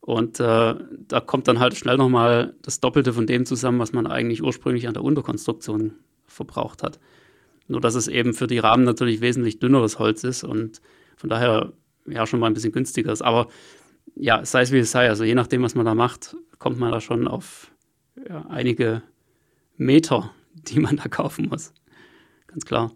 Und 0.00 0.40
äh, 0.40 0.74
da 1.08 1.20
kommt 1.20 1.48
dann 1.48 1.58
halt 1.58 1.76
schnell 1.76 1.98
nochmal 1.98 2.54
das 2.62 2.80
Doppelte 2.80 3.12
von 3.12 3.26
dem 3.26 3.44
zusammen, 3.44 3.78
was 3.78 3.92
man 3.92 4.06
eigentlich 4.06 4.42
ursprünglich 4.42 4.88
an 4.88 4.94
der 4.94 5.04
Unterkonstruktion 5.04 5.96
verbraucht 6.26 6.82
hat. 6.82 6.98
Nur 7.66 7.80
dass 7.80 7.94
es 7.94 8.08
eben 8.08 8.32
für 8.32 8.46
die 8.46 8.58
Rahmen 8.58 8.84
natürlich 8.84 9.20
wesentlich 9.20 9.58
dünneres 9.58 9.98
Holz 9.98 10.24
ist 10.24 10.44
und 10.44 10.80
von 11.16 11.28
daher 11.28 11.72
ja 12.06 12.26
schon 12.26 12.40
mal 12.40 12.46
ein 12.46 12.54
bisschen 12.54 12.72
günstiger 12.72 13.12
ist. 13.12 13.20
Aber 13.20 13.48
ja, 14.18 14.44
sei 14.44 14.62
es 14.62 14.72
wie 14.72 14.78
es 14.78 14.90
sei, 14.90 15.08
also 15.08 15.24
je 15.24 15.34
nachdem, 15.34 15.62
was 15.62 15.74
man 15.74 15.86
da 15.86 15.94
macht, 15.94 16.36
kommt 16.58 16.78
man 16.78 16.92
da 16.92 17.00
schon 17.00 17.28
auf 17.28 17.70
ja, 18.28 18.46
einige 18.48 19.02
Meter, 19.76 20.30
die 20.54 20.80
man 20.80 20.96
da 20.96 21.08
kaufen 21.08 21.48
muss. 21.48 21.72
Ganz 22.48 22.64
klar. 22.64 22.92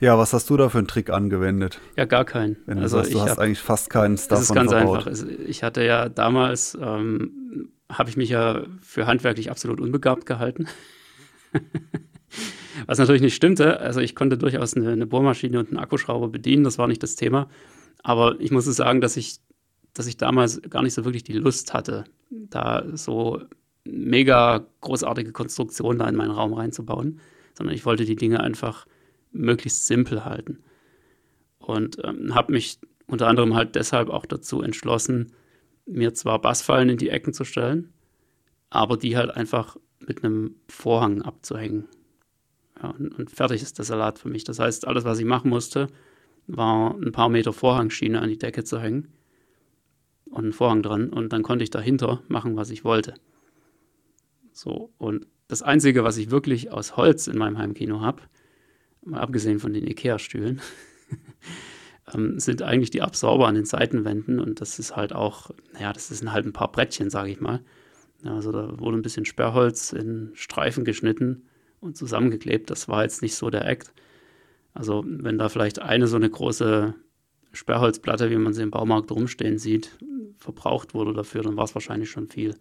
Ja, 0.00 0.16
was 0.16 0.32
hast 0.32 0.48
du 0.48 0.56
da 0.56 0.68
für 0.68 0.78
einen 0.78 0.86
Trick 0.86 1.10
angewendet? 1.10 1.80
Ja, 1.96 2.06
gar 2.06 2.24
keinen. 2.24 2.56
Wenn 2.66 2.78
du 2.78 2.84
also 2.84 2.98
sagst, 2.98 3.12
du 3.12 3.20
hast 3.20 3.30
hab, 3.32 3.38
eigentlich 3.38 3.58
fast 3.58 3.90
keinen 3.90 4.16
Stuff 4.16 4.38
Das 4.38 4.42
ist 4.42 4.54
ganz 4.54 4.72
verbaut. 4.72 5.06
einfach. 5.06 5.28
Ich 5.46 5.62
hatte 5.62 5.84
ja 5.84 6.08
damals, 6.08 6.76
ähm, 6.80 7.70
habe 7.90 8.08
ich 8.08 8.16
mich 8.16 8.30
ja 8.30 8.64
für 8.80 9.06
handwerklich 9.06 9.50
absolut 9.50 9.80
unbegabt 9.80 10.26
gehalten. 10.26 10.66
Was 12.86 12.98
natürlich 12.98 13.22
nicht 13.22 13.34
stimmte. 13.34 13.80
Also 13.80 14.00
ich 14.00 14.14
konnte 14.14 14.38
durchaus 14.38 14.74
eine, 14.74 14.90
eine 14.90 15.06
Bohrmaschine 15.06 15.58
und 15.58 15.68
einen 15.68 15.78
Akkuschrauber 15.78 16.28
bedienen, 16.28 16.64
das 16.64 16.78
war 16.78 16.88
nicht 16.88 17.02
das 17.02 17.16
Thema. 17.16 17.48
Aber 18.02 18.36
ich 18.40 18.50
muss 18.50 18.64
sagen, 18.64 19.00
dass 19.00 19.16
ich 19.16 19.40
dass 19.96 20.06
ich 20.06 20.18
damals 20.18 20.60
gar 20.68 20.82
nicht 20.82 20.94
so 20.94 21.04
wirklich 21.04 21.24
die 21.24 21.32
Lust 21.32 21.72
hatte, 21.72 22.04
da 22.30 22.84
so 22.92 23.40
mega 23.84 24.66
großartige 24.82 25.32
Konstruktionen 25.32 25.98
da 25.98 26.08
in 26.08 26.16
meinen 26.16 26.32
Raum 26.32 26.52
reinzubauen, 26.52 27.20
sondern 27.54 27.74
ich 27.74 27.86
wollte 27.86 28.04
die 28.04 28.16
Dinge 28.16 28.40
einfach 28.40 28.86
möglichst 29.32 29.86
simpel 29.86 30.24
halten. 30.24 30.58
Und 31.58 31.98
ähm, 32.04 32.34
habe 32.34 32.52
mich 32.52 32.78
unter 33.06 33.26
anderem 33.26 33.54
halt 33.54 33.74
deshalb 33.74 34.10
auch 34.10 34.26
dazu 34.26 34.60
entschlossen, 34.62 35.32
mir 35.86 36.12
zwar 36.14 36.40
Bassfallen 36.40 36.90
in 36.90 36.98
die 36.98 37.08
Ecken 37.08 37.32
zu 37.32 37.44
stellen, 37.44 37.92
aber 38.68 38.96
die 38.96 39.16
halt 39.16 39.30
einfach 39.30 39.76
mit 40.00 40.22
einem 40.22 40.56
Vorhang 40.68 41.22
abzuhängen. 41.22 41.86
Ja, 42.82 42.90
und, 42.90 43.18
und 43.18 43.30
fertig 43.30 43.62
ist 43.62 43.78
der 43.78 43.84
Salat 43.84 44.18
für 44.18 44.28
mich. 44.28 44.44
Das 44.44 44.58
heißt, 44.58 44.86
alles, 44.86 45.04
was 45.04 45.18
ich 45.18 45.24
machen 45.24 45.48
musste, 45.48 45.86
war 46.48 46.94
ein 46.96 47.12
paar 47.12 47.30
Meter 47.30 47.52
Vorhangschiene 47.52 48.20
an 48.20 48.28
die 48.28 48.38
Decke 48.38 48.64
zu 48.64 48.80
hängen 48.80 49.08
und 50.36 50.44
einen 50.44 50.52
Vorhang 50.52 50.82
dran 50.82 51.10
und 51.10 51.32
dann 51.32 51.42
konnte 51.42 51.64
ich 51.64 51.70
dahinter 51.70 52.22
machen, 52.28 52.56
was 52.56 52.70
ich 52.70 52.84
wollte. 52.84 53.14
So, 54.52 54.92
und 54.98 55.26
das 55.48 55.62
Einzige, 55.62 56.04
was 56.04 56.16
ich 56.16 56.30
wirklich 56.30 56.72
aus 56.72 56.96
Holz 56.96 57.26
in 57.26 57.38
meinem 57.38 57.58
Heimkino 57.58 58.00
habe, 58.00 58.22
mal 59.04 59.20
abgesehen 59.20 59.58
von 59.58 59.72
den 59.72 59.86
Ikea-Stühlen, 59.86 60.60
ähm, 62.14 62.38
sind 62.38 62.62
eigentlich 62.62 62.90
die 62.90 63.02
Absorber 63.02 63.48
an 63.48 63.54
den 63.54 63.64
Seitenwänden 63.64 64.40
und 64.40 64.60
das 64.60 64.78
ist 64.78 64.96
halt 64.96 65.12
auch, 65.12 65.50
naja, 65.72 65.92
das 65.92 66.08
sind 66.08 66.32
halt 66.32 66.46
ein 66.46 66.52
paar 66.52 66.72
Brettchen, 66.72 67.10
sage 67.10 67.30
ich 67.30 67.40
mal. 67.40 67.60
Also 68.24 68.50
da 68.50 68.78
wurde 68.78 68.96
ein 68.96 69.02
bisschen 69.02 69.24
Sperrholz 69.24 69.92
in 69.92 70.32
Streifen 70.34 70.84
geschnitten 70.84 71.44
und 71.80 71.96
zusammengeklebt. 71.96 72.70
Das 72.70 72.88
war 72.88 73.02
jetzt 73.02 73.22
nicht 73.22 73.34
so 73.34 73.50
der 73.50 73.66
Act. 73.66 73.92
Also 74.74 75.04
wenn 75.06 75.38
da 75.38 75.48
vielleicht 75.48 75.80
eine 75.80 76.06
so 76.06 76.16
eine 76.16 76.28
große 76.28 76.94
Sperrholzplatte, 77.56 78.30
wie 78.30 78.36
man 78.36 78.52
sie 78.52 78.62
im 78.62 78.70
Baumarkt 78.70 79.10
rumstehen 79.10 79.58
sieht, 79.58 79.98
verbraucht 80.38 80.94
wurde 80.94 81.12
dafür, 81.12 81.42
dann 81.42 81.56
war 81.56 81.64
es 81.64 81.74
wahrscheinlich 81.74 82.10
schon 82.10 82.28
viel. 82.28 82.54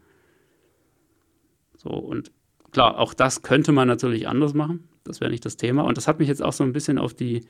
So, 1.77 1.89
und 1.89 2.31
klar, 2.71 2.97
auch 2.97 3.13
das 3.13 3.41
könnte 3.41 3.71
man 3.71 3.87
natürlich 3.87 4.27
anders 4.27 4.53
machen. 4.53 4.87
Das 5.03 5.21
wäre 5.21 5.31
nicht 5.31 5.45
das 5.45 5.57
Thema. 5.57 5.83
Und 5.83 5.97
das 5.97 6.07
hat 6.07 6.19
mich 6.19 6.27
jetzt 6.27 6.41
auch 6.41 6.53
so 6.53 6.63
ein 6.63 6.73
bisschen 6.73 6.97
auf 6.97 7.13
die, 7.13 7.45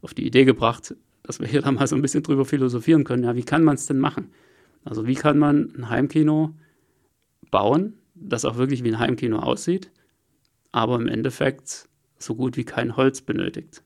auf 0.00 0.14
die 0.14 0.26
Idee 0.26 0.44
gebracht, 0.44 0.94
dass 1.22 1.40
wir 1.40 1.46
hier 1.46 1.62
dann 1.62 1.74
mal 1.74 1.86
so 1.86 1.96
ein 1.96 2.02
bisschen 2.02 2.22
drüber 2.22 2.44
philosophieren 2.44 3.04
können. 3.04 3.24
Ja, 3.24 3.34
wie 3.36 3.44
kann 3.44 3.64
man 3.64 3.74
es 3.74 3.86
denn 3.86 3.98
machen? 3.98 4.30
Also, 4.84 5.06
wie 5.06 5.14
kann 5.14 5.38
man 5.38 5.72
ein 5.76 5.88
Heimkino 5.88 6.54
bauen, 7.50 7.94
das 8.14 8.44
auch 8.44 8.56
wirklich 8.56 8.84
wie 8.84 8.90
ein 8.90 8.98
Heimkino 8.98 9.38
aussieht, 9.38 9.90
aber 10.72 10.96
im 10.96 11.08
Endeffekt 11.08 11.88
so 12.18 12.34
gut 12.34 12.56
wie 12.56 12.64
kein 12.64 12.96
Holz 12.96 13.22
benötigt? 13.22 13.82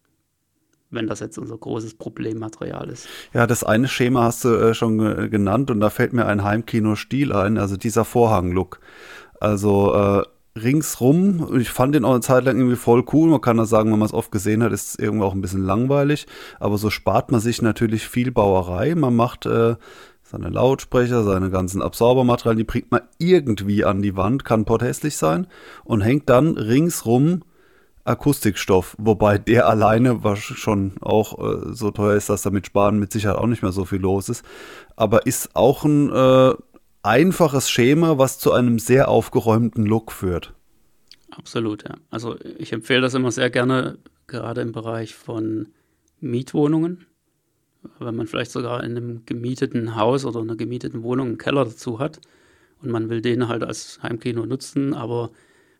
Wenn 0.90 1.06
das 1.06 1.20
jetzt 1.20 1.38
unser 1.38 1.58
großes 1.58 1.94
Problemmaterial 1.94 2.88
ist. 2.88 3.08
Ja, 3.34 3.46
das 3.46 3.64
eine 3.64 3.88
Schema 3.88 4.24
hast 4.24 4.44
du 4.44 4.54
äh, 4.54 4.74
schon 4.74 5.30
genannt 5.30 5.70
und 5.70 5.80
da 5.80 5.90
fällt 5.90 6.12
mir 6.12 6.26
ein 6.26 6.44
Heimkino-Stil 6.44 7.32
ein, 7.32 7.58
also 7.58 7.76
dieser 7.76 8.04
Vorhang-Look. 8.04 8.80
Also 9.40 9.94
äh, 9.94 10.22
ringsrum, 10.58 11.56
ich 11.58 11.70
fand 11.70 11.94
den 11.94 12.04
auch 12.04 12.12
eine 12.12 12.20
Zeit 12.20 12.44
lang 12.44 12.56
irgendwie 12.56 12.76
voll 12.76 13.04
cool. 13.12 13.30
Man 13.30 13.40
kann 13.40 13.56
da 13.56 13.64
sagen, 13.64 13.92
wenn 13.92 13.98
man 13.98 14.06
es 14.06 14.14
oft 14.14 14.32
gesehen 14.32 14.62
hat, 14.62 14.72
ist 14.72 14.88
es 14.88 14.98
irgendwie 14.98 15.24
auch 15.24 15.34
ein 15.34 15.40
bisschen 15.40 15.64
langweilig. 15.64 16.26
Aber 16.58 16.78
so 16.78 16.90
spart 16.90 17.30
man 17.30 17.40
sich 17.40 17.62
natürlich 17.62 18.08
viel 18.08 18.30
Bauerei. 18.32 18.94
Man 18.94 19.14
macht 19.14 19.46
äh, 19.46 19.76
seine 20.22 20.50
Lautsprecher, 20.50 21.22
seine 21.22 21.50
ganzen 21.50 21.80
Absorbermaterialien, 21.80 22.58
die 22.58 22.64
bringt 22.64 22.90
man 22.90 23.02
irgendwie 23.18 23.84
an 23.84 24.02
die 24.02 24.16
Wand, 24.16 24.44
kann 24.44 24.64
porthässlich 24.64 25.16
sein 25.16 25.46
und 25.84 26.02
hängt 26.02 26.28
dann 26.28 26.58
ringsrum 26.58 27.42
Akustikstoff, 28.08 28.96
wobei 28.98 29.38
der 29.38 29.68
alleine 29.68 30.24
war 30.24 30.36
schon 30.36 30.94
auch 31.00 31.38
äh, 31.38 31.72
so 31.72 31.90
teuer 31.90 32.16
ist, 32.16 32.28
dass 32.28 32.42
damit 32.42 32.66
Sparen 32.66 32.98
mit 32.98 33.12
Sicherheit 33.12 33.38
auch 33.38 33.46
nicht 33.46 33.62
mehr 33.62 33.72
so 33.72 33.84
viel 33.84 34.00
los 34.00 34.28
ist. 34.28 34.44
Aber 34.96 35.26
ist 35.26 35.54
auch 35.54 35.84
ein 35.84 36.10
äh, 36.10 36.54
einfaches 37.02 37.70
Schema, 37.70 38.18
was 38.18 38.38
zu 38.38 38.52
einem 38.52 38.78
sehr 38.78 39.08
aufgeräumten 39.08 39.86
Look 39.86 40.12
führt. 40.12 40.54
Absolut, 41.30 41.84
ja. 41.84 41.94
Also 42.10 42.36
ich 42.58 42.72
empfehle 42.72 43.02
das 43.02 43.14
immer 43.14 43.30
sehr 43.30 43.50
gerne, 43.50 43.98
gerade 44.26 44.60
im 44.60 44.72
Bereich 44.72 45.14
von 45.14 45.68
Mietwohnungen. 46.20 47.06
Wenn 48.00 48.16
man 48.16 48.26
vielleicht 48.26 48.50
sogar 48.50 48.82
in 48.82 48.96
einem 48.96 49.24
gemieteten 49.24 49.94
Haus 49.94 50.24
oder 50.24 50.40
einer 50.40 50.56
gemieteten 50.56 51.02
Wohnung 51.02 51.28
einen 51.28 51.38
Keller 51.38 51.64
dazu 51.64 51.98
hat 51.98 52.20
und 52.82 52.90
man 52.90 53.08
will 53.08 53.20
den 53.20 53.48
halt 53.48 53.62
als 53.62 54.00
Heimkino 54.02 54.46
nutzen, 54.46 54.94
aber 54.94 55.30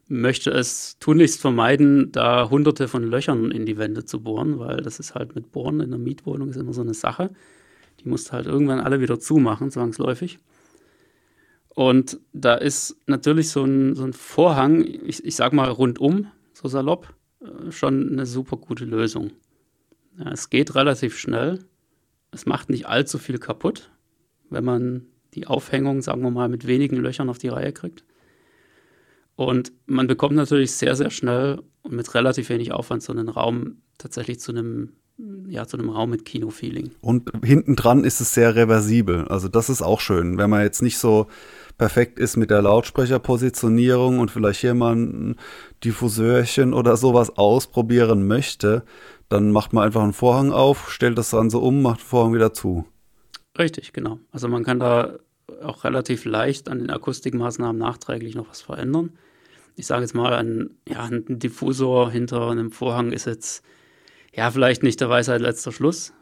möchte 0.09 0.51
es 0.51 0.99
tunlichst 0.99 1.41
vermeiden, 1.41 2.11
da 2.13 2.49
hunderte 2.49 2.89
von 2.89 3.05
Löchern 3.05 3.51
in 3.51 3.67
die 3.67 3.77
Wände 3.77 4.05
zu 4.05 4.23
bohren, 4.23 4.59
weil 4.59 4.79
das 4.79 4.99
ist 4.99 5.15
halt 5.15 5.35
mit 5.35 5.53
Bohren 5.53 5.81
in 5.81 5.91
der 5.91 5.99
Mietwohnung 5.99 6.49
ist 6.49 6.57
immer 6.57 6.73
so 6.73 6.81
eine 6.81 6.95
Sache. 6.95 7.31
Die 8.01 8.09
musst 8.09 8.33
halt 8.33 8.47
irgendwann 8.47 8.81
alle 8.81 9.01
wieder 9.01 9.21
zumachen, 9.21 9.71
zwangsläufig. 9.71 10.39
Und 11.69 12.19
da 12.33 12.55
ist 12.55 12.97
natürlich 13.07 13.51
so 13.51 13.65
ein, 13.65 13.95
so 13.95 14.05
ein 14.05 14.13
Vorhang, 14.13 14.83
ich, 14.83 15.25
ich 15.25 15.37
sag 15.37 15.53
mal 15.53 15.69
rundum, 15.71 16.27
so 16.53 16.69
salopp, 16.69 17.15
äh, 17.41 17.71
schon 17.71 18.11
eine 18.11 18.27
super 18.27 18.57
gute 18.57 18.85
Lösung. 18.85 19.31
Ja, 20.19 20.33
es 20.33 20.51
geht 20.51 20.75
relativ 20.75 21.17
schnell. 21.17 21.61
Es 22.33 22.47
macht 22.47 22.71
nicht 22.71 22.87
allzu 22.87 23.19
viel 23.19 23.39
kaputt, 23.39 23.91
wenn 24.51 24.65
man 24.65 25.07
die 25.35 25.47
Aufhängung, 25.47 26.03
sagen 26.03 26.23
wir 26.23 26.31
mal, 26.31 26.49
mit 26.49 26.67
wenigen 26.67 26.97
Löchern 26.97 27.29
auf 27.29 27.39
die 27.39 27.49
Reihe 27.49 27.73
kriegt. 27.73 28.05
Und 29.39 29.71
man 29.87 30.09
bekommt 30.09 30.35
natürlich 30.35 30.73
sehr, 30.73 30.97
sehr 30.97 31.11
schnell 31.11 31.63
und 31.83 31.93
mit 31.93 32.13
relativ 32.13 32.49
wenig 32.49 32.73
Aufwand 32.73 33.05
so 33.05 33.13
einen 33.13 33.29
Raum 33.29 33.77
tatsächlich 33.97 34.41
zu 34.41 34.51
einem 34.51 34.95
ja, 35.49 35.65
zu 35.67 35.77
einem 35.77 35.91
Raum 35.91 36.11
mit 36.11 36.25
Kino-Feeling. 36.25 36.91
Und 37.01 37.31
hinten 37.45 37.77
dran 37.77 38.03
ist 38.03 38.21
es 38.21 38.35
sehr 38.35 38.57
reversibel. 38.57 39.27
Also 39.29 39.47
das 39.47 39.69
ist 39.69 39.81
auch 39.81 40.01
schön, 40.01 40.39
wenn 40.39 40.51
man 40.51 40.63
jetzt 40.63 40.83
nicht 40.83 40.99
so 40.99 41.29
perfekt 41.77 42.19
ist 42.19 42.37
mit 42.37 42.51
der 42.51 42.63
Lautsprecherpositionierung 42.63 44.19
und 44.19 44.33
vielleicht 44.33 44.61
hier 44.61 44.75
mal 44.75 44.97
ein 44.97 45.37
Diffuseurchen 45.85 46.75
oder 46.75 46.97
sowas 46.97 47.37
ausprobieren 47.37 48.27
möchte, 48.27 48.85
dann 49.29 49.53
macht 49.53 49.73
man 49.73 49.85
einfach 49.85 50.03
einen 50.03 50.13
Vorhang 50.13 50.53
auf, 50.53 50.91
stellt 50.91 51.17
das 51.17 51.31
dann 51.31 51.51
so 51.51 51.61
um, 51.61 51.83
macht 51.83 52.01
den 52.01 52.07
Vorhang 52.07 52.35
wieder 52.35 52.53
zu. 52.53 52.87
Richtig, 53.57 53.93
genau. 53.93 54.19
Also 54.33 54.49
man 54.49 54.65
kann 54.65 54.81
da 54.81 55.19
auch 55.63 55.85
relativ 55.85 56.25
leicht 56.25 56.69
an 56.69 56.79
den 56.81 56.91
Akustikmaßnahmen 56.91 57.79
nachträglich 57.79 58.35
noch 58.35 58.51
was 58.51 58.63
verändern. 58.63 59.13
Ich 59.79 59.87
sage 59.87 60.03
jetzt 60.03 60.15
mal, 60.15 60.33
ein, 60.35 60.71
ja, 60.89 61.05
ein 61.05 61.39
Diffusor 61.39 62.11
hinter 62.11 62.51
einem 62.51 62.71
Vorhang 62.73 63.13
ist 63.13 63.27
jetzt 63.27 63.65
ja 64.35 64.51
vielleicht 64.51 64.83
nicht 64.83 65.01
der 65.01 65.09
Weisheit 65.09 65.41
letzter 65.41 65.73
Schluss. 65.73 66.13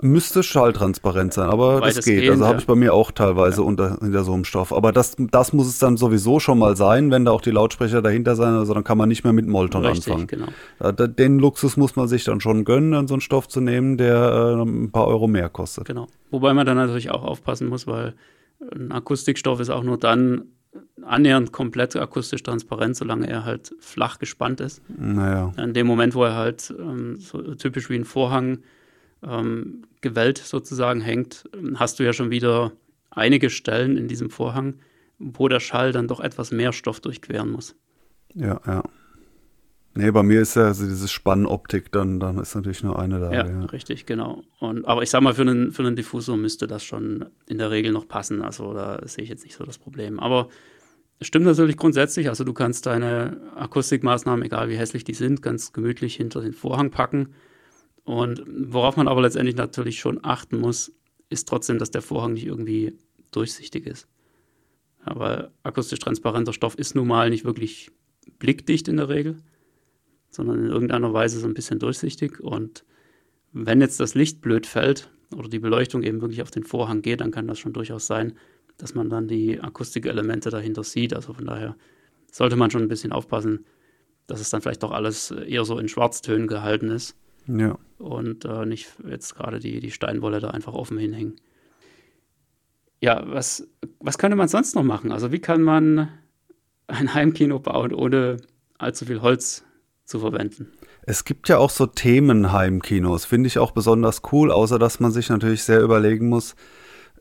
Müsste 0.00 0.42
schalltransparent 0.42 1.34
sein, 1.34 1.50
aber 1.50 1.80
das 1.80 2.04
geht. 2.04 2.28
Also 2.30 2.46
habe 2.46 2.58
ich 2.58 2.66
bei 2.66 2.74
mir 2.74 2.94
auch 2.94 3.10
teilweise 3.10 3.60
ja. 3.60 3.66
unter, 3.66 3.98
hinter 4.00 4.24
so 4.24 4.32
einem 4.32 4.44
Stoff. 4.44 4.72
Aber 4.72 4.90
das, 4.90 5.16
das 5.18 5.52
muss 5.52 5.66
es 5.66 5.78
dann 5.78 5.96
sowieso 5.96 6.40
schon 6.40 6.58
mal 6.58 6.76
sein, 6.76 7.10
wenn 7.10 7.24
da 7.24 7.32
auch 7.32 7.40
die 7.40 7.50
Lautsprecher 7.50 8.00
dahinter 8.00 8.34
sein, 8.34 8.54
also 8.54 8.72
dann 8.74 8.84
kann 8.84 8.96
man 8.96 9.08
nicht 9.08 9.24
mehr 9.24 9.32
mit 9.32 9.46
Molton 9.46 9.84
Richtig, 9.84 10.12
anfangen. 10.12 10.48
Genau. 10.80 11.06
Den 11.06 11.38
Luxus 11.38 11.76
muss 11.76 11.94
man 11.94 12.08
sich 12.08 12.24
dann 12.24 12.40
schon 12.40 12.64
gönnen, 12.64 12.92
dann 12.92 13.08
so 13.08 13.14
einen 13.14 13.20
Stoff 13.20 13.48
zu 13.48 13.60
nehmen, 13.60 13.98
der 13.98 14.56
äh, 14.58 14.62
ein 14.62 14.90
paar 14.90 15.06
Euro 15.06 15.28
mehr 15.28 15.48
kostet. 15.48 15.84
Genau. 15.84 16.06
Wobei 16.30 16.54
man 16.54 16.66
dann 16.66 16.76
natürlich 16.76 17.10
auch 17.10 17.22
aufpassen 17.22 17.68
muss, 17.68 17.86
weil 17.86 18.14
ein 18.74 18.92
Akustikstoff 18.92 19.60
ist 19.60 19.70
auch 19.70 19.82
nur 19.82 19.98
dann 19.98 20.46
annähernd 21.02 21.52
komplett 21.52 21.96
akustisch 21.96 22.42
transparent, 22.42 22.96
solange 22.96 23.28
er 23.28 23.44
halt 23.44 23.74
flach 23.80 24.18
gespannt 24.18 24.60
ist. 24.60 24.82
Naja. 24.88 25.52
In 25.56 25.74
dem 25.74 25.86
Moment, 25.86 26.14
wo 26.14 26.24
er 26.24 26.34
halt 26.34 26.72
ähm, 26.78 27.16
so 27.18 27.54
typisch 27.54 27.90
wie 27.90 27.96
ein 27.96 28.04
Vorhang 28.04 28.58
ähm, 29.22 29.82
gewellt 30.00 30.38
sozusagen 30.38 31.00
hängt, 31.00 31.48
hast 31.74 31.98
du 31.98 32.04
ja 32.04 32.12
schon 32.12 32.30
wieder 32.30 32.72
einige 33.10 33.50
Stellen 33.50 33.96
in 33.96 34.08
diesem 34.08 34.30
Vorhang, 34.30 34.74
wo 35.18 35.48
der 35.48 35.60
Schall 35.60 35.92
dann 35.92 36.08
doch 36.08 36.20
etwas 36.20 36.50
mehr 36.50 36.72
Stoff 36.72 37.00
durchqueren 37.00 37.50
muss. 37.50 37.76
Ja, 38.34 38.60
ja. 38.66 38.82
Nee, 39.94 40.10
bei 40.10 40.22
mir 40.22 40.40
ist 40.40 40.56
ja 40.56 40.64
also 40.64 40.86
diese 40.86 41.08
Spannoptik, 41.08 41.92
dann, 41.92 42.18
dann 42.18 42.38
ist 42.38 42.54
natürlich 42.54 42.82
nur 42.82 42.98
eine 42.98 43.20
da. 43.20 43.32
Ja, 43.32 43.46
ja, 43.46 43.64
richtig, 43.66 44.06
genau. 44.06 44.42
Und, 44.58 44.86
aber 44.86 45.02
ich 45.02 45.10
sag 45.10 45.20
mal, 45.22 45.34
für 45.34 45.42
einen, 45.42 45.70
für 45.72 45.82
einen 45.82 45.96
Diffusor 45.96 46.36
müsste 46.36 46.66
das 46.66 46.82
schon 46.82 47.26
in 47.46 47.58
der 47.58 47.70
Regel 47.70 47.92
noch 47.92 48.08
passen. 48.08 48.42
Also 48.42 48.72
da 48.72 49.00
sehe 49.06 49.24
ich 49.24 49.30
jetzt 49.30 49.44
nicht 49.44 49.56
so 49.56 49.64
das 49.64 49.78
Problem. 49.78 50.18
Aber 50.18 50.48
es 51.18 51.26
stimmt 51.26 51.44
natürlich 51.44 51.76
grundsätzlich. 51.76 52.28
Also 52.30 52.44
du 52.44 52.54
kannst 52.54 52.86
deine 52.86 53.36
Akustikmaßnahmen, 53.54 54.44
egal 54.44 54.70
wie 54.70 54.76
hässlich 54.76 55.04
die 55.04 55.14
sind, 55.14 55.42
ganz 55.42 55.72
gemütlich 55.72 56.16
hinter 56.16 56.40
den 56.40 56.54
Vorhang 56.54 56.90
packen 56.90 57.34
und 58.04 58.42
worauf 58.46 58.96
man 58.96 59.08
aber 59.08 59.22
letztendlich 59.22 59.56
natürlich 59.56 60.00
schon 60.00 60.20
achten 60.24 60.58
muss, 60.58 60.92
ist 61.28 61.48
trotzdem, 61.48 61.78
dass 61.78 61.90
der 61.90 62.02
Vorhang 62.02 62.34
nicht 62.34 62.46
irgendwie 62.46 62.98
durchsichtig 63.30 63.86
ist. 63.86 64.08
Weil 65.04 65.50
akustisch 65.62 65.98
transparenter 65.98 66.52
Stoff 66.52 66.76
ist 66.76 66.94
nun 66.94 67.08
mal 67.08 67.30
nicht 67.30 67.44
wirklich 67.44 67.90
blickdicht 68.38 68.88
in 68.88 68.96
der 68.96 69.08
Regel, 69.08 69.36
sondern 70.34 70.64
in 70.64 70.70
irgendeiner 70.70 71.12
Weise 71.12 71.38
so 71.38 71.46
ein 71.46 71.54
bisschen 71.54 71.78
durchsichtig. 71.78 72.40
Und 72.40 72.84
wenn 73.52 73.80
jetzt 73.80 74.00
das 74.00 74.14
Licht 74.14 74.40
blöd 74.40 74.66
fällt 74.66 75.10
oder 75.36 75.48
die 75.48 75.60
Beleuchtung 75.60 76.02
eben 76.02 76.20
wirklich 76.20 76.42
auf 76.42 76.50
den 76.50 76.64
Vorhang 76.64 77.02
geht, 77.02 77.20
dann 77.20 77.30
kann 77.30 77.46
das 77.46 77.60
schon 77.60 77.72
durchaus 77.72 78.06
sein, 78.06 78.34
dass 78.78 78.94
man 78.94 79.08
dann 79.08 79.28
die 79.28 79.60
Akustikelemente 79.60 80.50
dahinter 80.50 80.82
sieht. 80.82 81.14
Also 81.14 81.34
von 81.34 81.46
daher 81.46 81.76
sollte 82.32 82.56
man 82.56 82.70
schon 82.70 82.82
ein 82.82 82.88
bisschen 82.88 83.12
aufpassen, 83.12 83.64
dass 84.26 84.40
es 84.40 84.50
dann 84.50 84.62
vielleicht 84.62 84.82
doch 84.82 84.92
alles 84.92 85.30
eher 85.30 85.64
so 85.64 85.78
in 85.78 85.88
Schwarztönen 85.88 86.48
gehalten 86.48 86.88
ist 86.88 87.16
ja. 87.46 87.78
Und 87.98 88.44
äh, 88.44 88.66
nicht 88.66 88.88
jetzt 89.08 89.34
gerade 89.34 89.58
die, 89.58 89.80
die 89.80 89.90
Steinwolle 89.90 90.40
da 90.40 90.50
einfach 90.50 90.74
offen 90.74 90.98
hinhängen. 90.98 91.36
Ja, 93.00 93.24
was, 93.26 93.68
was 94.00 94.18
könnte 94.18 94.36
man 94.36 94.48
sonst 94.48 94.74
noch 94.74 94.84
machen? 94.84 95.10
Also 95.10 95.32
wie 95.32 95.40
kann 95.40 95.62
man 95.62 96.08
ein 96.86 97.14
Heimkino 97.14 97.58
bauen, 97.58 97.92
ohne 97.92 98.36
allzu 98.78 99.06
viel 99.06 99.22
Holz 99.22 99.64
zu 100.04 100.20
verwenden? 100.20 100.72
Es 101.04 101.24
gibt 101.24 101.48
ja 101.48 101.58
auch 101.58 101.70
so 101.70 101.86
Themenheimkinos, 101.86 103.24
finde 103.24 103.48
ich 103.48 103.58
auch 103.58 103.72
besonders 103.72 104.22
cool, 104.32 104.50
außer 104.50 104.78
dass 104.78 105.00
man 105.00 105.12
sich 105.12 105.28
natürlich 105.28 105.64
sehr 105.64 105.80
überlegen 105.80 106.28
muss, 106.28 106.54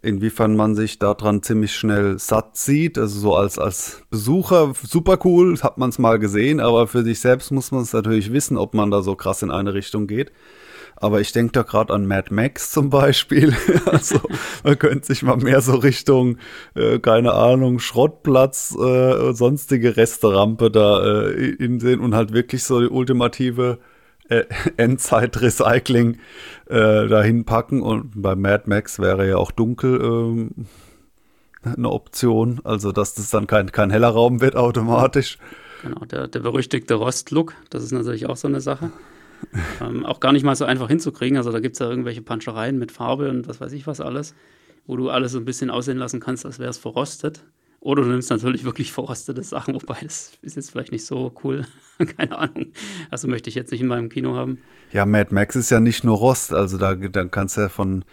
inwiefern 0.01 0.55
man 0.55 0.75
sich 0.75 0.99
daran 0.99 1.43
ziemlich 1.43 1.75
schnell 1.75 2.19
satt 2.19 2.57
sieht. 2.57 2.97
Also 2.97 3.19
so 3.19 3.35
als, 3.35 3.57
als 3.57 4.03
Besucher 4.09 4.73
super 4.81 5.19
cool, 5.23 5.57
hat 5.61 5.77
man 5.77 5.89
es 5.89 5.99
mal 5.99 6.19
gesehen, 6.19 6.59
aber 6.59 6.87
für 6.87 7.03
sich 7.03 7.19
selbst 7.19 7.51
muss 7.51 7.71
man 7.71 7.81
es 7.81 7.93
natürlich 7.93 8.31
wissen, 8.33 8.57
ob 8.57 8.73
man 8.73 8.91
da 8.91 9.01
so 9.01 9.15
krass 9.15 9.41
in 9.41 9.51
eine 9.51 9.73
Richtung 9.73 10.07
geht. 10.07 10.31
Aber 10.95 11.19
ich 11.19 11.31
denke 11.31 11.53
da 11.53 11.63
gerade 11.63 11.93
an 11.93 12.05
Mad 12.05 12.33
Max 12.33 12.71
zum 12.71 12.89
Beispiel. 12.89 13.55
also 13.85 14.19
man 14.63 14.77
könnte 14.77 15.07
sich 15.07 15.23
mal 15.23 15.37
mehr 15.37 15.61
so 15.61 15.75
Richtung, 15.75 16.37
äh, 16.75 16.99
keine 16.99 17.33
Ahnung, 17.33 17.79
Schrottplatz, 17.79 18.75
äh, 18.75 19.33
sonstige 19.33 19.97
Resterampe 19.97 20.69
da 20.69 21.03
äh, 21.03 21.55
in 21.55 21.79
sehen 21.79 21.99
und 21.99 22.15
halt 22.15 22.33
wirklich 22.33 22.63
so 22.63 22.79
die 22.79 22.89
ultimative 22.89 23.79
äh, 24.29 24.45
Endzeit-Recycling 24.77 26.17
äh, 26.67 27.07
dahin 27.07 27.45
packen. 27.45 27.81
Und 27.81 28.21
bei 28.21 28.35
Mad 28.35 28.63
Max 28.67 28.99
wäre 28.99 29.27
ja 29.27 29.37
auch 29.37 29.51
dunkel 29.51 29.99
ähm, 30.01 30.67
eine 31.63 31.89
Option. 31.89 32.61
Also, 32.63 32.91
dass 32.91 33.13
das 33.13 33.29
dann 33.29 33.47
kein, 33.47 33.71
kein 33.71 33.91
heller 33.91 34.09
Raum 34.09 34.41
wird 34.41 34.55
automatisch. 34.55 35.37
Genau, 35.83 36.05
der, 36.05 36.27
der 36.27 36.39
berüchtigte 36.41 36.93
Rostlook, 36.93 37.55
das 37.69 37.83
ist 37.83 37.91
natürlich 37.91 38.27
auch 38.27 38.37
so 38.37 38.47
eine 38.47 38.61
Sache. 38.61 38.91
ähm, 39.81 40.05
auch 40.05 40.19
gar 40.19 40.31
nicht 40.31 40.43
mal 40.43 40.55
so 40.55 40.65
einfach 40.65 40.87
hinzukriegen. 40.87 41.37
Also, 41.37 41.51
da 41.51 41.59
gibt 41.59 41.75
es 41.75 41.79
ja 41.79 41.89
irgendwelche 41.89 42.21
Panschereien 42.21 42.77
mit 42.77 42.91
Farbe 42.91 43.29
und 43.29 43.47
was 43.47 43.61
weiß 43.61 43.71
ich 43.73 43.87
was 43.87 44.01
alles, 44.01 44.35
wo 44.85 44.95
du 44.95 45.09
alles 45.09 45.31
so 45.31 45.39
ein 45.39 45.45
bisschen 45.45 45.69
aussehen 45.69 45.97
lassen 45.97 46.19
kannst, 46.19 46.45
als 46.45 46.59
wäre 46.59 46.69
es 46.69 46.77
verrostet. 46.77 47.43
Oder 47.81 48.03
du 48.03 48.09
nimmst 48.09 48.29
natürlich 48.29 48.63
wirklich 48.63 48.91
verrostete 48.91 49.41
Sachen, 49.41 49.73
wobei 49.73 49.97
das 50.03 50.33
ist 50.43 50.55
jetzt 50.55 50.69
vielleicht 50.69 50.91
nicht 50.91 51.05
so 51.05 51.33
cool. 51.43 51.65
Keine 52.17 52.37
Ahnung. 52.37 52.67
Also 53.09 53.27
möchte 53.27 53.49
ich 53.49 53.55
jetzt 53.55 53.71
nicht 53.71 53.81
in 53.81 53.87
meinem 53.87 54.09
Kino 54.09 54.35
haben. 54.35 54.59
Ja, 54.91 55.07
Mad 55.07 55.33
Max 55.33 55.55
ist 55.55 55.71
ja 55.71 55.79
nicht 55.79 56.03
nur 56.03 56.17
Rost, 56.17 56.53
also 56.53 56.77
da, 56.77 56.93
da 56.93 57.25
kannst 57.25 57.57
du 57.57 57.61
ja 57.61 57.69
von, 57.69 58.05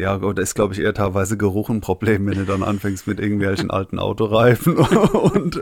ja, 0.00 0.18
da 0.18 0.42
ist 0.42 0.54
glaube 0.54 0.74
ich 0.74 0.80
eher 0.80 0.94
teilweise 0.94 1.36
Geruch 1.36 1.68
ein 1.68 1.80
Problem, 1.80 2.26
wenn 2.26 2.38
du 2.38 2.44
dann 2.44 2.62
anfängst 2.62 3.06
mit 3.06 3.20
irgendwelchen 3.20 3.70
alten 3.70 3.98
Autoreifen 3.98 4.76
und, 4.78 5.60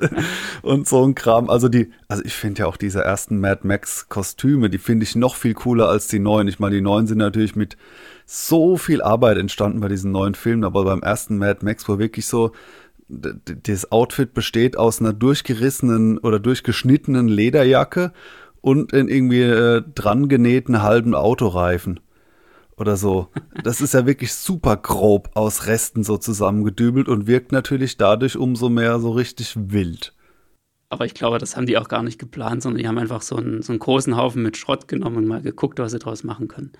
und 0.62 0.88
so 0.88 1.04
ein 1.04 1.14
Kram. 1.14 1.50
Also 1.50 1.68
die, 1.68 1.90
also 2.08 2.22
ich 2.24 2.34
finde 2.34 2.60
ja 2.60 2.66
auch 2.66 2.76
diese 2.76 3.02
ersten 3.02 3.40
Mad 3.40 3.60
Max 3.64 4.08
Kostüme, 4.08 4.70
die 4.70 4.78
finde 4.78 5.04
ich 5.04 5.16
noch 5.16 5.34
viel 5.34 5.54
cooler 5.54 5.88
als 5.88 6.06
die 6.06 6.20
neuen. 6.20 6.46
Ich 6.46 6.60
meine, 6.60 6.76
die 6.76 6.82
neuen 6.82 7.06
sind 7.06 7.18
natürlich 7.18 7.56
mit 7.56 7.76
so 8.26 8.76
viel 8.76 9.02
Arbeit 9.02 9.38
entstanden 9.38 9.80
bei 9.80 9.88
diesen 9.88 10.12
neuen 10.12 10.34
Filmen, 10.34 10.64
aber 10.64 10.84
beim 10.84 11.02
ersten 11.02 11.38
Mad 11.38 11.64
Max 11.64 11.88
war 11.88 11.98
wirklich 11.98 12.26
so, 12.26 12.52
das 13.08 13.92
Outfit 13.92 14.34
besteht 14.34 14.78
aus 14.78 15.00
einer 15.00 15.12
durchgerissenen 15.12 16.18
oder 16.18 16.38
durchgeschnittenen 16.38 17.28
Lederjacke 17.28 18.12
und 18.60 18.92
in 18.92 19.08
irgendwie 19.08 19.42
äh, 19.42 19.82
dran 19.94 20.28
genähten 20.28 20.82
halben 20.82 21.14
Autoreifen 21.14 22.00
oder 22.76 22.96
so. 22.96 23.28
Das 23.62 23.80
ist 23.80 23.94
ja 23.94 24.06
wirklich 24.06 24.34
super 24.34 24.76
grob 24.76 25.30
aus 25.34 25.66
Resten 25.66 26.04
so 26.04 26.18
zusammengedübelt 26.18 27.08
und 27.08 27.26
wirkt 27.26 27.52
natürlich 27.52 27.96
dadurch 27.96 28.36
umso 28.36 28.68
mehr 28.68 28.98
so 28.98 29.12
richtig 29.12 29.54
wild. 29.56 30.14
Aber 30.88 31.06
ich 31.06 31.14
glaube, 31.14 31.38
das 31.38 31.56
haben 31.56 31.66
die 31.66 31.78
auch 31.78 31.88
gar 31.88 32.02
nicht 32.02 32.18
geplant, 32.18 32.62
sondern 32.62 32.80
die 32.80 32.88
haben 32.88 32.98
einfach 32.98 33.22
so 33.22 33.36
einen, 33.36 33.62
so 33.62 33.72
einen 33.72 33.80
großen 33.80 34.16
Haufen 34.16 34.42
mit 34.42 34.56
Schrott 34.56 34.86
genommen 34.86 35.16
und 35.16 35.26
mal 35.26 35.42
geguckt, 35.42 35.78
was 35.78 35.92
sie 35.92 35.98
daraus 35.98 36.24
machen 36.24 36.48
können 36.48 36.72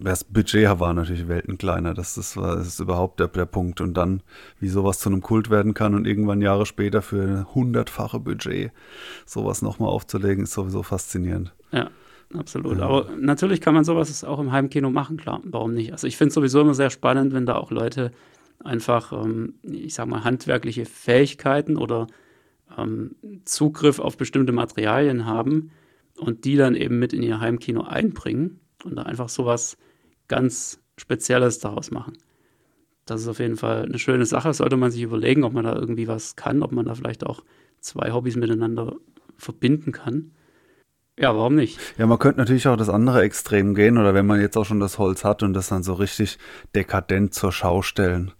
das 0.00 0.24
Budget 0.24 0.80
war 0.80 0.94
natürlich 0.94 1.28
Welten 1.28 1.58
kleiner. 1.58 1.94
Das, 1.94 2.14
das, 2.14 2.36
war, 2.36 2.56
das 2.56 2.66
ist 2.66 2.80
überhaupt 2.80 3.20
der, 3.20 3.28
der 3.28 3.44
Punkt. 3.44 3.80
Und 3.80 3.94
dann, 3.94 4.22
wie 4.58 4.68
sowas 4.68 4.98
zu 4.98 5.10
einem 5.10 5.20
Kult 5.20 5.50
werden 5.50 5.74
kann 5.74 5.94
und 5.94 6.06
irgendwann 6.06 6.40
Jahre 6.40 6.66
später 6.66 7.02
für 7.02 7.22
ein 7.22 7.54
hundertfache 7.54 8.18
Budget 8.18 8.72
sowas 9.26 9.62
nochmal 9.62 9.90
aufzulegen, 9.90 10.44
ist 10.44 10.52
sowieso 10.52 10.82
faszinierend. 10.82 11.54
Ja, 11.70 11.90
absolut. 12.34 12.78
Ja. 12.78 12.84
Aber 12.84 13.10
natürlich 13.18 13.60
kann 13.60 13.74
man 13.74 13.84
sowas 13.84 14.24
auch 14.24 14.38
im 14.38 14.52
Heimkino 14.52 14.90
machen, 14.90 15.16
klar. 15.16 15.40
Warum 15.44 15.74
nicht? 15.74 15.92
Also 15.92 16.06
ich 16.06 16.16
finde 16.16 16.28
es 16.28 16.34
sowieso 16.34 16.60
immer 16.60 16.74
sehr 16.74 16.90
spannend, 16.90 17.32
wenn 17.32 17.46
da 17.46 17.56
auch 17.56 17.70
Leute 17.70 18.12
einfach, 18.62 19.12
ähm, 19.12 19.54
ich 19.62 19.94
sag 19.94 20.06
mal, 20.06 20.24
handwerkliche 20.24 20.84
Fähigkeiten 20.84 21.76
oder 21.76 22.06
ähm, 22.76 23.16
Zugriff 23.44 23.98
auf 23.98 24.16
bestimmte 24.16 24.52
Materialien 24.52 25.26
haben 25.26 25.70
und 26.18 26.44
die 26.44 26.56
dann 26.56 26.74
eben 26.74 26.98
mit 26.98 27.12
in 27.12 27.22
ihr 27.22 27.40
Heimkino 27.40 27.82
einbringen 27.82 28.60
und 28.84 28.96
da 28.96 29.02
einfach 29.02 29.28
sowas 29.28 29.76
ganz 30.28 30.80
Spezielles 30.96 31.58
daraus 31.58 31.90
machen. 31.90 32.12
Das 33.06 33.22
ist 33.22 33.28
auf 33.28 33.40
jeden 33.40 33.56
Fall 33.56 33.86
eine 33.86 33.98
schöne 33.98 34.26
Sache. 34.26 34.52
Sollte 34.52 34.76
man 34.76 34.90
sich 34.90 35.02
überlegen, 35.02 35.42
ob 35.42 35.52
man 35.52 35.64
da 35.64 35.74
irgendwie 35.74 36.06
was 36.06 36.36
kann, 36.36 36.62
ob 36.62 36.72
man 36.72 36.84
da 36.84 36.94
vielleicht 36.94 37.26
auch 37.26 37.42
zwei 37.80 38.12
Hobbys 38.12 38.36
miteinander 38.36 38.96
verbinden 39.36 39.92
kann. 39.92 40.32
Ja, 41.20 41.36
warum 41.36 41.54
nicht? 41.54 41.78
Ja, 41.98 42.06
man 42.06 42.18
könnte 42.18 42.40
natürlich 42.40 42.66
auch 42.66 42.76
das 42.76 42.88
andere 42.88 43.20
Extrem 43.22 43.74
gehen 43.74 43.98
oder 43.98 44.14
wenn 44.14 44.24
man 44.24 44.40
jetzt 44.40 44.56
auch 44.56 44.64
schon 44.64 44.80
das 44.80 44.98
Holz 44.98 45.22
hat 45.22 45.42
und 45.42 45.52
das 45.52 45.68
dann 45.68 45.82
so 45.82 45.92
richtig 45.92 46.38
dekadent 46.74 47.34
zur 47.34 47.52
Schau 47.52 47.82
stellen. 47.82 48.32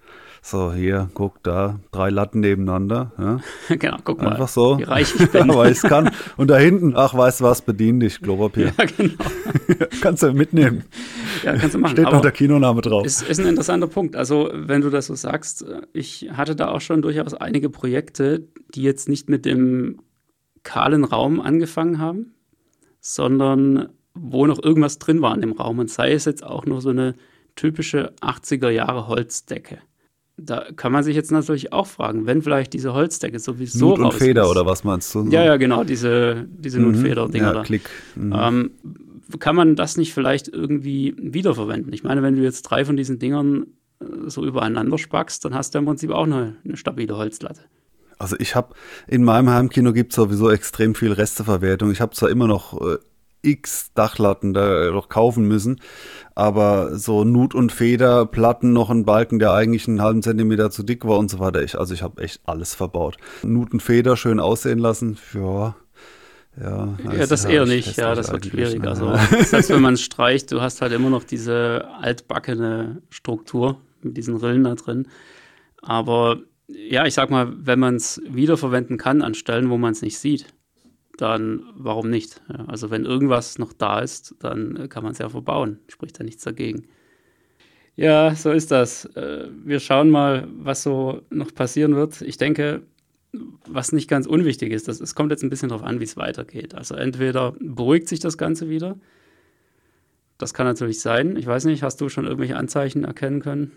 So, 0.43 0.73
hier, 0.73 1.11
guck 1.12 1.43
da, 1.43 1.81
drei 1.93 2.09
Latten 2.09 2.40
nebeneinander. 2.40 3.12
Ja. 3.19 3.40
genau, 3.77 3.99
guck 4.03 4.23
mal. 4.23 4.33
Einfach 4.33 4.49
so. 4.49 4.79
Wie 4.79 4.85
reich 4.85 5.14
ich 5.14 5.31
bin. 5.33 5.49
weil 5.55 5.73
ich 5.73 5.83
kann. 5.83 6.11
Und 6.38 6.49
da 6.49 6.57
hinten, 6.57 6.95
ach, 6.97 7.12
weißt 7.12 7.40
du 7.40 7.45
was, 7.45 7.61
bedien 7.61 8.01
dich, 8.01 8.23
Klopapier. 8.23 8.73
ja, 8.79 8.85
genau. 8.87 9.12
kannst 10.01 10.23
du 10.23 10.33
mitnehmen. 10.33 10.85
Ja, 11.45 11.57
kannst 11.59 11.75
du 11.75 11.79
machen. 11.79 11.93
Steht 11.93 12.11
noch 12.11 12.23
der 12.23 12.33
Kinoname 12.33 12.81
drauf. 12.81 13.05
Ist, 13.05 13.21
ist 13.21 13.38
ein 13.38 13.47
interessanter 13.47 13.88
Punkt. 13.88 14.16
Also, 14.16 14.51
wenn 14.55 14.81
du 14.81 14.88
das 14.88 15.09
so 15.09 15.14
sagst, 15.14 15.66
ich 15.93 16.31
hatte 16.33 16.57
da 16.57 16.69
auch 16.69 16.81
schon 16.81 17.03
durchaus 17.03 17.35
einige 17.35 17.69
Projekte, 17.69 18.49
die 18.75 18.83
jetzt 18.83 19.11
nicht 19.11 19.29
mit 19.29 19.45
dem 19.45 20.01
kahlen 20.62 21.05
Raum 21.05 21.43
angefangen 21.43 21.99
haben, 21.99 22.33
sondern 23.01 23.89
wo 24.15 24.47
noch 24.47 24.63
irgendwas 24.63 24.99
drin 24.99 25.23
war 25.23 25.35
in 25.35 25.41
dem 25.41 25.53
Raum. 25.53 25.79
Und 25.79 25.91
sei 25.91 26.13
es 26.13 26.25
jetzt 26.25 26.45
auch 26.45 26.67
nur 26.67 26.81
so 26.81 26.91
eine 26.91 27.15
typische 27.57 28.13
80er 28.21 28.71
Jahre 28.71 29.09
Holzdecke. 29.09 29.79
Da 30.37 30.67
kann 30.75 30.93
man 30.93 31.05
sich 31.05 31.15
jetzt 31.15 31.31
natürlich 31.31 31.73
auch 31.73 31.87
fragen, 31.87 32.27
wenn 32.27 32.43
vielleicht 32.43 32.73
diese 32.73 32.95
Holzdecke 32.95 33.39
sowieso 33.39 33.91
Nut 33.91 33.99
und 33.99 34.15
Feder 34.15 34.45
ist, 34.45 34.49
oder 34.49 34.65
was 34.65 34.85
meinst 34.85 35.15
du? 35.15 35.27
Ja, 35.29 35.45
ja, 35.45 35.57
genau, 35.59 35.85
diese, 35.85 36.49
diese 36.49 36.79
mhm. 36.79 36.93
Nut-Feder-Dinger 36.93 37.47
ja, 37.47 37.53
da. 37.53 37.63
Klick. 37.63 37.91
Mhm. 38.15 38.35
Ähm, 38.35 38.71
kann 39.39 39.55
man 39.55 39.77
das 39.77 39.97
nicht 39.97 40.15
vielleicht 40.15 40.49
irgendwie 40.49 41.15
wiederverwenden? 41.19 41.93
Ich 41.93 42.03
meine, 42.03 42.23
wenn 42.23 42.37
du 42.37 42.43
jetzt 42.43 42.63
drei 42.63 42.85
von 42.85 42.97
diesen 42.97 43.19
Dingern 43.19 43.67
äh, 44.01 44.29
so 44.29 44.45
übereinander 44.45 44.97
spackst, 44.97 45.45
dann 45.45 45.55
hast 45.55 45.75
du 45.75 45.79
im 45.79 45.85
Prinzip 45.85 46.11
auch 46.11 46.25
eine, 46.25 46.57
eine 46.65 46.77
stabile 46.77 47.17
Holzlatte. 47.17 47.63
Also 48.20 48.37
ich 48.38 48.54
habe 48.54 48.74
in 49.09 49.24
meinem 49.24 49.48
Heimkino 49.48 49.92
gibt 49.92 50.12
es 50.12 50.16
sowieso 50.16 50.50
extrem 50.50 50.94
viel 50.94 51.12
Resteverwertung. 51.12 51.90
Ich 51.90 52.02
habe 52.02 52.14
zwar 52.14 52.28
immer 52.28 52.46
noch 52.46 52.78
äh, 52.78 52.98
x 53.42 53.92
Dachlatten 53.94 54.52
da 54.52 54.90
noch 54.90 55.09
kaufen 55.09 55.48
müssen. 55.48 55.80
Aber 56.35 56.98
so 56.98 57.24
Nut- 57.24 57.54
und 57.54 57.72
Federplatten, 57.72 58.74
noch 58.74 58.90
ein 58.90 59.06
Balken, 59.06 59.38
der 59.38 59.54
eigentlich 59.54 59.88
einen 59.88 60.02
halben 60.02 60.22
Zentimeter 60.22 60.70
zu 60.70 60.83
dick 60.83 61.06
war 61.06 61.18
und 61.18 61.30
so 61.30 61.38
weiter. 61.38 61.62
Ich, 61.62 61.78
also 61.78 61.94
ich 61.94 62.02
habe 62.02 62.22
echt 62.22 62.42
alles 62.44 62.74
verbaut. 62.74 63.16
Nut 63.42 63.72
und 63.72 63.83
Feder 63.83 64.18
schön 64.18 64.38
aussehen 64.38 64.78
lassen, 64.78 65.16
ja. 65.33 65.74
Ja, 66.61 66.98
ja 67.14 67.26
das 67.26 67.46
eher 67.46 67.64
nicht, 67.64 67.96
ja, 67.96 68.14
das 68.14 68.30
wird 68.30 68.44
schwierig. 68.44 68.83
Ne? 68.83 68.88
Also, 68.88 69.14
selbst 69.44 69.70
wenn 69.70 69.80
man 69.80 69.94
es 69.94 70.02
streicht, 70.02 70.52
du 70.52 70.61
hast 70.61 70.83
halt 70.83 70.92
immer 70.92 71.09
noch 71.09 71.24
diese 71.24 71.88
altbackene 72.00 73.00
Struktur 73.09 73.80
mit 74.02 74.18
diesen 74.18 74.37
Rillen 74.37 74.64
da 74.64 74.74
drin. 74.74 75.06
Aber 75.80 76.40
ja, 76.74 77.06
ich 77.06 77.14
sag 77.14 77.30
mal, 77.30 77.52
wenn 77.56 77.78
man 77.78 77.96
es 77.96 78.20
wiederverwenden 78.28 78.98
kann 78.98 79.22
an 79.22 79.35
Stellen, 79.35 79.70
wo 79.70 79.78
man 79.78 79.92
es 79.92 80.02
nicht 80.02 80.18
sieht, 80.18 80.46
dann 81.16 81.64
warum 81.74 82.11
nicht? 82.11 82.40
Ja, 82.48 82.64
also 82.66 82.90
wenn 82.90 83.04
irgendwas 83.04 83.59
noch 83.59 83.72
da 83.72 84.00
ist, 84.00 84.35
dann 84.40 84.88
kann 84.88 85.02
man 85.02 85.12
es 85.12 85.18
ja 85.18 85.28
verbauen. 85.28 85.80
Spricht 85.88 86.18
da 86.18 86.24
nichts 86.24 86.44
dagegen. 86.44 86.87
Ja, 87.96 88.35
so 88.35 88.50
ist 88.50 88.70
das. 88.70 89.04
Äh, 89.16 89.48
wir 89.64 89.80
schauen 89.80 90.11
mal, 90.11 90.48
was 90.52 90.83
so 90.83 91.22
noch 91.30 91.54
passieren 91.54 91.96
wird. 91.96 92.22
Ich 92.22 92.38
denke, 92.38 92.83
was 93.68 93.92
nicht 93.92 94.09
ganz 94.09 94.26
unwichtig 94.26 94.72
ist, 94.72 94.88
es 94.88 95.14
kommt 95.14 95.30
jetzt 95.30 95.42
ein 95.42 95.50
bisschen 95.50 95.68
darauf 95.68 95.85
an, 95.85 96.00
wie 96.00 96.04
es 96.04 96.16
weitergeht. 96.16 96.74
Also 96.74 96.94
entweder 96.94 97.54
beruhigt 97.61 98.09
sich 98.09 98.20
das 98.20 98.38
Ganze 98.38 98.68
wieder. 98.68 98.98
Das 100.38 100.54
kann 100.54 100.66
natürlich 100.66 101.00
sein. 101.00 101.37
Ich 101.37 101.46
weiß 101.46 101.66
nicht, 101.66 101.83
hast 101.83 102.00
du 102.00 102.09
schon 102.09 102.24
irgendwelche 102.24 102.56
Anzeichen 102.56 103.04
erkennen 103.04 103.40
können? 103.40 103.72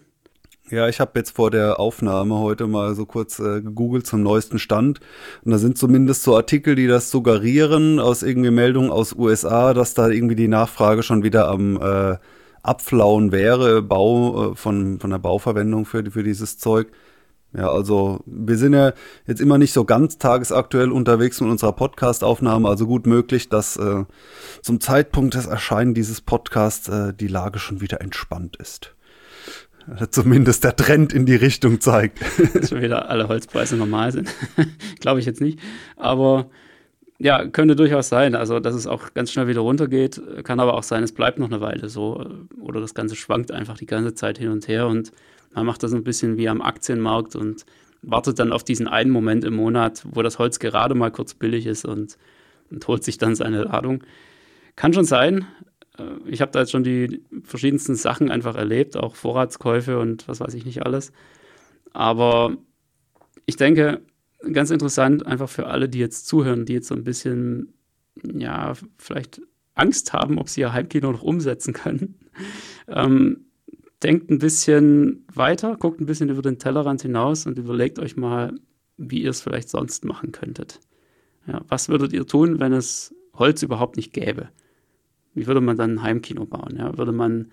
Ja, 0.69 0.87
ich 0.87 1.01
habe 1.01 1.19
jetzt 1.19 1.35
vor 1.35 1.51
der 1.51 1.77
Aufnahme 1.79 2.39
heute 2.39 2.67
mal 2.67 2.95
so 2.95 3.05
kurz 3.05 3.37
äh, 3.39 3.61
gegoogelt 3.61 4.07
zum 4.07 4.23
neuesten 4.23 4.59
Stand. 4.59 5.01
Und 5.43 5.51
da 5.51 5.57
sind 5.57 5.77
zumindest 5.77 6.23
so 6.23 6.37
Artikel, 6.37 6.75
die 6.75 6.87
das 6.87 7.11
suggerieren, 7.11 7.99
aus 7.99 8.23
irgendwie 8.23 8.49
Meldungen 8.49 8.89
aus 8.89 9.13
USA, 9.13 9.73
dass 9.73 9.93
da 9.93 10.07
irgendwie 10.07 10.35
die 10.35 10.47
Nachfrage 10.47 11.03
schon 11.03 11.21
wieder 11.21 11.49
am 11.49 11.81
äh, 11.81 12.17
Abflauen 12.63 13.33
wäre, 13.33 13.81
Bau, 13.81 14.51
äh, 14.51 14.55
von, 14.55 14.99
von 15.01 15.09
der 15.09 15.19
Bauverwendung 15.19 15.85
für, 15.85 16.09
für 16.09 16.23
dieses 16.23 16.57
Zeug. 16.57 16.91
Ja, 17.55 17.69
also 17.69 18.21
wir 18.25 18.57
sind 18.57 18.73
ja 18.73 18.93
jetzt 19.27 19.41
immer 19.41 19.57
nicht 19.57 19.73
so 19.73 19.83
ganz 19.83 20.17
tagesaktuell 20.17 20.91
unterwegs 20.91 21.41
mit 21.41 21.51
unserer 21.51 21.73
Podcast-Aufnahme, 21.73 22.69
also 22.69 22.87
gut 22.87 23.05
möglich, 23.05 23.49
dass 23.49 23.75
äh, 23.75 24.05
zum 24.61 24.79
Zeitpunkt 24.79 25.35
des 25.35 25.45
Erscheinen 25.45 25.93
dieses 25.93 26.21
Podcasts 26.21 26.87
äh, 26.87 27.13
die 27.13 27.27
Lage 27.27 27.59
schon 27.59 27.81
wieder 27.81 27.99
entspannt 28.01 28.55
ist. 28.55 28.95
Zumindest 30.11 30.63
der 30.63 30.75
Trend 30.75 31.13
in 31.13 31.25
die 31.25 31.35
Richtung 31.35 31.79
zeigt. 31.79 32.19
Dass 32.53 32.69
schon 32.69 32.81
wieder 32.81 33.09
alle 33.09 33.27
Holzpreise 33.27 33.75
normal 33.75 34.11
sind. 34.11 34.33
Glaube 34.99 35.19
ich 35.19 35.25
jetzt 35.25 35.41
nicht. 35.41 35.59
Aber 35.95 36.49
ja, 37.19 37.45
könnte 37.47 37.75
durchaus 37.75 38.09
sein. 38.09 38.35
Also, 38.35 38.59
dass 38.59 38.75
es 38.75 38.87
auch 38.87 39.13
ganz 39.13 39.31
schnell 39.31 39.47
wieder 39.47 39.61
runtergeht. 39.61 40.21
Kann 40.43 40.59
aber 40.59 40.73
auch 40.73 40.83
sein, 40.83 41.03
es 41.03 41.13
bleibt 41.13 41.39
noch 41.39 41.49
eine 41.49 41.61
Weile 41.61 41.87
so. 41.87 42.25
Oder 42.59 42.81
das 42.81 42.93
Ganze 42.93 43.15
schwankt 43.15 43.51
einfach 43.51 43.77
die 43.77 43.85
ganze 43.85 44.13
Zeit 44.13 44.37
hin 44.37 44.49
und 44.49 44.67
her. 44.67 44.87
Und 44.87 45.11
man 45.53 45.65
macht 45.65 45.83
das 45.83 45.93
ein 45.93 46.03
bisschen 46.03 46.37
wie 46.37 46.49
am 46.49 46.61
Aktienmarkt 46.61 47.35
und 47.35 47.65
wartet 48.01 48.39
dann 48.39 48.51
auf 48.51 48.63
diesen 48.63 48.87
einen 48.87 49.11
Moment 49.11 49.45
im 49.45 49.55
Monat, 49.55 50.03
wo 50.11 50.21
das 50.21 50.39
Holz 50.39 50.59
gerade 50.59 50.95
mal 50.95 51.11
kurz 51.11 51.33
billig 51.33 51.65
ist 51.65 51.85
und, 51.85 52.17
und 52.69 52.85
holt 52.87 53.03
sich 53.03 53.17
dann 53.17 53.35
seine 53.35 53.63
Ladung. 53.63 54.03
Kann 54.75 54.93
schon 54.93 55.05
sein. 55.05 55.45
Äh, 55.97 56.03
ich 56.27 56.41
habe 56.41 56.51
da 56.51 56.59
jetzt 56.59 56.71
schon 56.71 56.83
die 56.83 57.23
verschiedensten 57.43 57.95
Sachen 57.95 58.31
einfach 58.31 58.55
erlebt, 58.55 58.97
auch 58.97 59.15
Vorratskäufe 59.15 59.99
und 59.99 60.27
was 60.27 60.39
weiß 60.39 60.53
ich 60.53 60.65
nicht 60.65 60.85
alles. 60.85 61.11
Aber 61.93 62.57
ich 63.45 63.55
denke, 63.55 64.01
ganz 64.51 64.71
interessant, 64.71 65.25
einfach 65.25 65.49
für 65.49 65.67
alle, 65.67 65.89
die 65.89 65.99
jetzt 65.99 66.27
zuhören, 66.27 66.65
die 66.65 66.73
jetzt 66.73 66.87
so 66.87 66.95
ein 66.95 67.03
bisschen, 67.03 67.73
ja, 68.23 68.73
vielleicht 68.97 69.41
Angst 69.75 70.13
haben, 70.13 70.37
ob 70.37 70.49
sie 70.49 70.61
ihr 70.61 70.73
Heimkino 70.73 71.11
noch 71.11 71.23
umsetzen 71.23 71.73
können. 71.73 72.19
Ähm, 72.85 73.45
denkt 74.03 74.29
ein 74.29 74.39
bisschen 74.39 75.25
weiter, 75.33 75.77
guckt 75.77 76.01
ein 76.01 76.05
bisschen 76.05 76.29
über 76.29 76.41
den 76.41 76.59
Tellerrand 76.59 77.01
hinaus 77.03 77.45
und 77.45 77.57
überlegt 77.57 77.97
euch 77.99 78.17
mal, 78.17 78.53
wie 78.97 79.21
ihr 79.21 79.29
es 79.29 79.41
vielleicht 79.41 79.69
sonst 79.69 80.03
machen 80.03 80.31
könntet. 80.31 80.79
Ja, 81.47 81.61
was 81.67 81.89
würdet 81.89 82.11
ihr 82.11 82.25
tun, 82.25 82.59
wenn 82.59 82.73
es 82.73 83.15
Holz 83.35 83.63
überhaupt 83.63 83.95
nicht 83.95 84.11
gäbe? 84.11 84.49
Wie 85.33 85.47
würde 85.47 85.61
man 85.61 85.77
dann 85.77 85.95
ein 85.95 86.03
Heimkino 86.03 86.45
bauen? 86.45 86.75
Ja? 86.77 86.97
Würde 86.97 87.11
man 87.11 87.51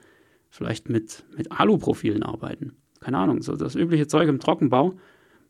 vielleicht 0.51 0.89
mit, 0.89 1.25
mit 1.37 1.53
Aluprofilen 1.53 2.23
arbeiten? 2.23 2.73
Keine 3.01 3.19
Ahnung, 3.19 3.43
so 3.43 3.57
das 3.57 3.75
übliche 3.75 4.07
Zeug 4.07 4.29
im 4.29 4.41
Trockenbau. 4.41 4.95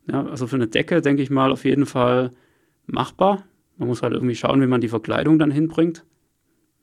Ja, 0.07 0.25
also 0.27 0.47
für 0.47 0.57
eine 0.57 0.69
Decke 0.69 1.01
denke 1.01 1.23
ich 1.23 1.31
mal 1.31 1.53
auf 1.53 1.65
jeden 1.65 1.87
Fall 1.87 2.31
machbar. 2.87 3.45
Man 3.77 3.89
muss 3.89 4.03
halt 4.03 4.13
irgendwie 4.13 4.35
schauen, 4.35 4.61
wie 4.61 4.67
man 4.67 4.81
die 4.81 4.89
Verkleidung 4.89 5.39
dann 5.39 5.51
hinbringt. 5.51 6.05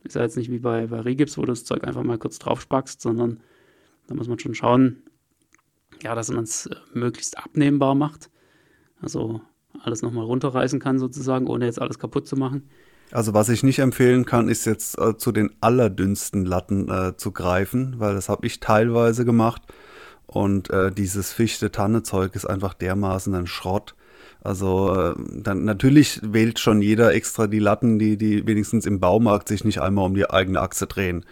Ist 0.04 0.16
ja 0.16 0.22
jetzt 0.22 0.38
nicht 0.38 0.52
wie 0.52 0.60
bei, 0.60 0.88
bei 0.88 1.02
Rigips, 1.02 1.38
wo 1.38 1.42
du 1.42 1.48
das 1.48 1.64
Zeug 1.64 1.84
einfach 1.84 2.04
mal 2.04 2.18
kurz 2.18 2.40
draufspackst, 2.40 3.02
sondern 3.02 3.40
da 4.08 4.16
muss 4.16 4.28
man 4.28 4.40
schon 4.40 4.56
schauen, 4.56 5.04
ja, 6.02 6.16
dass 6.16 6.32
man 6.32 6.44
es 6.44 6.68
äh, 6.68 6.76
möglichst 6.94 7.38
abnehmbar 7.38 7.96
macht. 7.96 8.30
Also 9.00 9.42
alles 9.82 10.02
nochmal 10.02 10.26
runterreißen 10.26 10.80
kann 10.80 11.00
sozusagen, 11.00 11.48
ohne 11.48 11.66
jetzt 11.66 11.82
alles 11.82 12.00
kaputt 12.00 12.28
zu 12.28 12.36
machen. 12.36 12.70
Also 13.12 13.34
was 13.34 13.50
ich 13.50 13.64
nicht 13.64 13.80
empfehlen 13.80 14.26
kann, 14.26 14.50
ist 14.50 14.66
jetzt 14.66 15.00
äh, 15.00 15.18
zu 15.18 15.32
den 15.32 15.52
allerdünnsten 15.62 16.46
Latten 16.46 16.90
äh, 16.90 17.16
zu 17.16 17.32
greifen, 17.32 17.96
weil 18.00 18.16
das 18.16 18.28
habe 18.28 18.46
ich 18.46 18.60
teilweise 18.60 19.24
gemacht. 19.24 19.62
Und 20.26 20.70
äh, 20.70 20.92
dieses 20.92 21.32
Fichte-Tanne-Zeug 21.32 22.36
ist 22.36 22.46
einfach 22.46 22.74
dermaßen 22.74 23.34
ein 23.34 23.48
Schrott. 23.48 23.96
Also 24.44 24.94
äh, 24.94 25.16
dann 25.34 25.64
natürlich 25.64 26.20
wählt 26.22 26.60
schon 26.60 26.82
jeder 26.82 27.14
extra 27.14 27.48
die 27.48 27.60
Latten, 27.60 27.98
die, 27.98 28.18
die 28.18 28.46
wenigstens 28.46 28.86
im 28.86 29.00
Baumarkt 29.00 29.48
sich 29.48 29.64
nicht 29.64 29.82
einmal 29.82 30.06
um 30.06 30.16
die 30.16 30.30
eigene 30.30 30.60
Achse 30.60 30.86
drehen 30.86 31.26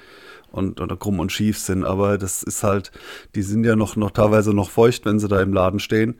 und 0.51 0.79
oder 0.79 0.95
krumm 0.95 1.19
und 1.19 1.31
schief 1.31 1.59
sind. 1.59 1.83
Aber 1.83 2.17
das 2.17 2.41
ist 2.41 2.63
halt, 2.63 2.91
die 3.35 3.41
sind 3.41 3.65
ja 3.65 3.75
noch, 3.75 3.97
noch 3.97 4.11
teilweise 4.11 4.53
noch 4.53 4.69
feucht, 4.69 5.05
wenn 5.05 5.19
sie 5.19 5.27
da 5.27 5.41
im 5.41 5.53
Laden 5.53 5.79
stehen. 5.79 6.15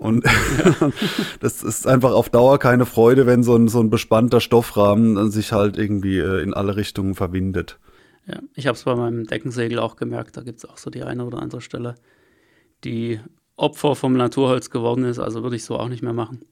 Und 0.00 0.24
ja. 0.24 0.92
das 1.40 1.62
ist 1.62 1.86
einfach 1.86 2.12
auf 2.12 2.30
Dauer 2.30 2.58
keine 2.58 2.86
Freude, 2.86 3.26
wenn 3.26 3.42
so 3.42 3.54
ein, 3.54 3.68
so 3.68 3.80
ein 3.80 3.90
bespannter 3.90 4.40
Stoffrahmen 4.40 5.30
sich 5.30 5.52
halt 5.52 5.76
irgendwie 5.76 6.18
äh, 6.18 6.42
in 6.42 6.54
alle 6.54 6.76
Richtungen 6.76 7.14
verwindet. 7.14 7.78
Ja, 8.26 8.40
ich 8.54 8.66
habe 8.66 8.76
es 8.76 8.84
bei 8.84 8.94
meinem 8.94 9.26
Deckensegel 9.26 9.78
auch 9.78 9.96
gemerkt, 9.96 10.38
da 10.38 10.40
gibt 10.40 10.58
es 10.58 10.64
auch 10.64 10.78
so 10.78 10.88
die 10.88 11.02
eine 11.02 11.26
oder 11.26 11.42
andere 11.42 11.60
Stelle, 11.60 11.96
die 12.82 13.20
Opfer 13.56 13.94
vom 13.94 14.14
Naturholz 14.14 14.70
geworden 14.70 15.04
ist, 15.04 15.18
also 15.18 15.42
würde 15.42 15.56
ich 15.56 15.64
so 15.64 15.76
auch 15.76 15.88
nicht 15.88 16.02
mehr 16.02 16.14
machen. 16.14 16.46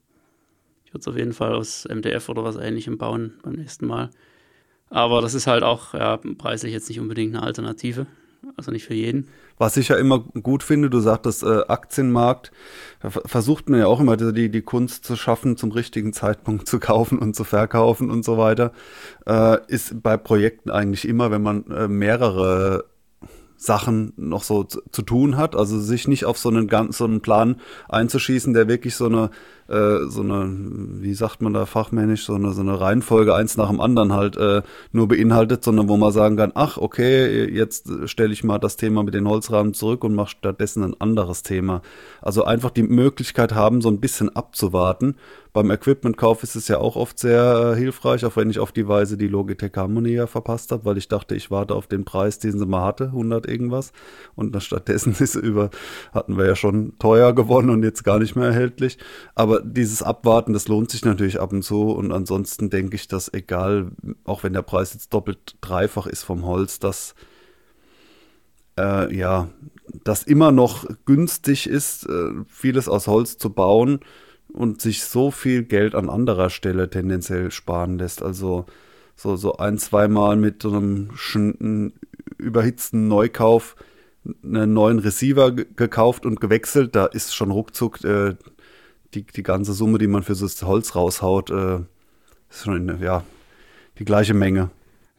Ich 0.85 0.93
würde 0.93 1.01
es 1.01 1.09
auf 1.09 1.17
jeden 1.17 1.33
Fall 1.33 1.55
aus 1.55 1.87
MDF 1.89 2.29
oder 2.29 2.45
was 2.45 2.57
ähnlichem 2.57 2.99
bauen 2.99 3.39
beim 3.43 3.55
nächsten 3.55 3.87
Mal. 3.87 4.11
Aber 4.91 5.23
das 5.23 5.33
ist 5.33 5.47
halt 5.47 5.63
auch 5.63 5.95
ja, 5.95 6.19
preislich 6.19 6.73
jetzt 6.73 6.91
nicht 6.91 7.01
unbedingt 7.01 7.35
eine 7.35 7.45
Alternative. 7.45 8.07
Also 8.57 8.70
nicht 8.70 8.87
für 8.87 8.94
jeden. 8.94 9.29
Was 9.57 9.77
ich 9.77 9.88
ja 9.88 9.96
immer 9.96 10.20
gut 10.20 10.62
finde, 10.62 10.90
du 10.90 11.01
sagtest 11.01 11.42
äh, 11.42 11.62
Aktienmarkt, 11.66 12.53
da 13.01 13.11
versucht 13.11 13.68
man 13.68 13.81
ja 13.81 13.87
auch 13.87 14.01
immer 14.01 14.16
die, 14.16 14.48
die 14.48 14.62
Kunst 14.62 15.05
zu 15.05 15.16
schaffen, 15.16 15.57
zum 15.57 15.72
richtigen 15.72 16.12
Zeitpunkt 16.12 16.68
zu 16.68 16.79
kaufen 16.79 17.18
und 17.18 17.35
zu 17.35 17.44
verkaufen 17.44 18.11
und 18.11 18.24
so 18.24 18.38
weiter. 18.38 18.72
Äh, 19.27 19.59
ist 19.66 20.03
bei 20.03 20.16
Projekten 20.16 20.70
eigentlich 20.70 21.07
immer, 21.07 21.31
wenn 21.31 21.42
man 21.42 21.66
äh, 21.70 21.88
mehrere 21.88 22.85
Sachen 23.57 24.12
noch 24.16 24.44
so 24.44 24.62
zu, 24.62 24.81
zu, 24.92 25.03
tun 25.03 25.37
hat, 25.37 25.57
also 25.57 25.81
sich 25.81 26.07
nicht 26.07 26.24
auf 26.24 26.38
so 26.38 26.48
einen 26.48 26.68
ganz 26.68 26.98
so 26.98 27.05
einen 27.05 27.20
Plan 27.20 27.61
einzuschießen, 27.88 28.55
der 28.55 28.68
wirklich 28.68 28.94
so 28.94 29.07
eine 29.07 29.31
äh, 29.69 30.07
so 30.09 30.23
eine, 30.23 30.49
wie 31.01 31.15
sagt 31.15 31.43
man 31.43 31.53
da 31.53 31.67
fachmännisch, 31.67 32.25
so 32.25 32.35
eine, 32.35 32.53
so 32.53 32.63
eine 32.63 32.81
Reihenfolge 32.81 33.35
eins 33.35 33.57
nach 33.57 33.69
dem 33.69 33.81
anderen 33.81 34.13
halt 34.13 34.37
äh, 34.37 34.63
nur 34.93 35.09
beinhaltet, 35.09 35.65
sondern 35.65 35.89
wo 35.89 35.97
man 35.97 36.13
sagen 36.13 36.37
kann, 36.37 36.53
ach, 36.55 36.79
okay, 36.79 37.49
jetzt 37.53 37.91
stelle 38.07 38.33
ich 38.33 38.45
mal 38.45 38.59
das 38.59 38.77
Thema 38.77 39.03
mit 39.03 39.15
den 39.15 39.29
Holzrahmen 39.29 39.75
zurück 39.75 40.05
und 40.05 40.15
mache 40.15 40.31
stattdessen 40.31 40.83
ein 40.83 41.01
anderes 41.01 41.43
Thema. 41.43 41.83
Also 42.23 42.45
einfach 42.45 42.71
die 42.71 42.83
Möglichkeit 42.83 43.55
haben, 43.55 43.81
so 43.81 43.89
ein 43.89 44.01
bisschen 44.01 44.35
abzuwarten 44.35 45.17
beim 45.59 45.71
Equipmentkauf 45.73 46.45
ist 46.45 46.55
es 46.55 46.69
ja 46.69 46.79
auch 46.79 46.95
oft 46.95 47.19
sehr 47.19 47.73
äh, 47.73 47.77
hilfreich, 47.77 48.25
auch 48.25 48.37
wenn 48.37 48.49
ich 48.49 48.61
auf 48.61 48.71
die 48.71 48.87
Weise 48.87 49.17
die 49.17 49.27
Logitech 49.27 49.73
Harmony 49.75 50.11
ja 50.11 50.29
verpasst 50.29 50.71
habe, 50.71 50.85
weil 50.85 50.99
ich 50.99 51.09
dachte, 51.09 51.35
ich 51.35 51.51
warte 51.51 51.75
auf 51.75 51.89
den 51.89 52.05
Preis, 52.05 52.39
den 52.39 52.59
sie 52.59 52.65
mal 52.65 52.85
hatte, 52.85 53.07
100 53.07 53.47
irgendwas. 53.49 53.93
Und 54.35 54.61
stattdessen 54.63 55.17
ist 55.19 55.33
sie 55.33 55.41
über, 55.41 55.71
hatten 56.13 56.37
wir 56.37 56.47
ja 56.47 56.55
schon 56.55 56.97
teuer 56.99 57.33
gewonnen 57.33 57.71
und 57.71 57.83
jetzt 57.83 58.05
gar 58.05 58.19
nicht 58.21 58.37
mehr 58.37 58.47
erhältlich. 58.47 58.99
Aber 59.35 59.58
dieses 59.64 60.03
Abwarten, 60.03 60.53
das 60.53 60.68
lohnt 60.68 60.90
sich 60.90 61.05
natürlich 61.05 61.40
ab 61.40 61.53
und 61.53 61.62
zu. 61.62 61.90
Und 61.90 62.12
ansonsten 62.12 62.71
denke 62.71 62.97
ich, 62.97 63.09
dass 63.09 63.33
egal, 63.33 63.92
auch 64.25 64.42
wenn 64.42 64.53
der 64.53 64.62
Preis 64.62 64.94
jetzt 64.94 65.12
doppelt 65.12 65.57
dreifach 65.61 66.07
ist 66.07 66.23
vom 66.23 66.44
Holz, 66.44 66.79
dass 66.79 67.14
äh, 68.79 69.14
ja, 69.14 69.49
das 70.05 70.23
immer 70.23 70.53
noch 70.53 70.87
günstig 71.05 71.68
ist, 71.68 72.07
äh, 72.07 72.31
vieles 72.47 72.88
aus 72.88 73.07
Holz 73.07 73.38
zu 73.38 73.51
bauen 73.51 74.01
und 74.53 74.81
sich 74.81 75.05
so 75.05 75.31
viel 75.31 75.62
Geld 75.64 75.94
an 75.94 76.09
anderer 76.09 76.51
Stelle 76.51 76.88
tendenziell 76.88 77.51
sparen 77.51 77.99
lässt. 77.99 78.23
Also 78.23 78.66
so, 79.16 79.37
so 79.37 79.57
ein, 79.57 79.79
zweimal 79.79 80.37
mit 80.37 80.62
so 80.62 80.73
einem 80.73 81.92
überhitzten 82.38 83.09
Neukauf 83.09 83.77
einen 84.44 84.73
neuen 84.73 84.99
Receiver 84.99 85.53
gekauft 85.53 86.27
und 86.27 86.40
gewechselt, 86.40 86.94
da 86.94 87.07
ist 87.07 87.35
schon 87.35 87.51
ruckzuck 87.51 88.05
äh, 88.05 88.37
die, 89.14 89.25
die 89.25 89.42
ganze 89.42 89.73
Summe, 89.73 89.99
die 89.99 90.07
man 90.07 90.23
für 90.23 90.35
das 90.35 90.62
Holz 90.62 90.94
raushaut, 90.94 91.51
äh, 91.51 91.81
ist 92.51 92.64
schon 92.64 93.01
ja, 93.03 93.25
die 93.99 94.05
gleiche 94.05 94.35
Menge. 94.35 94.71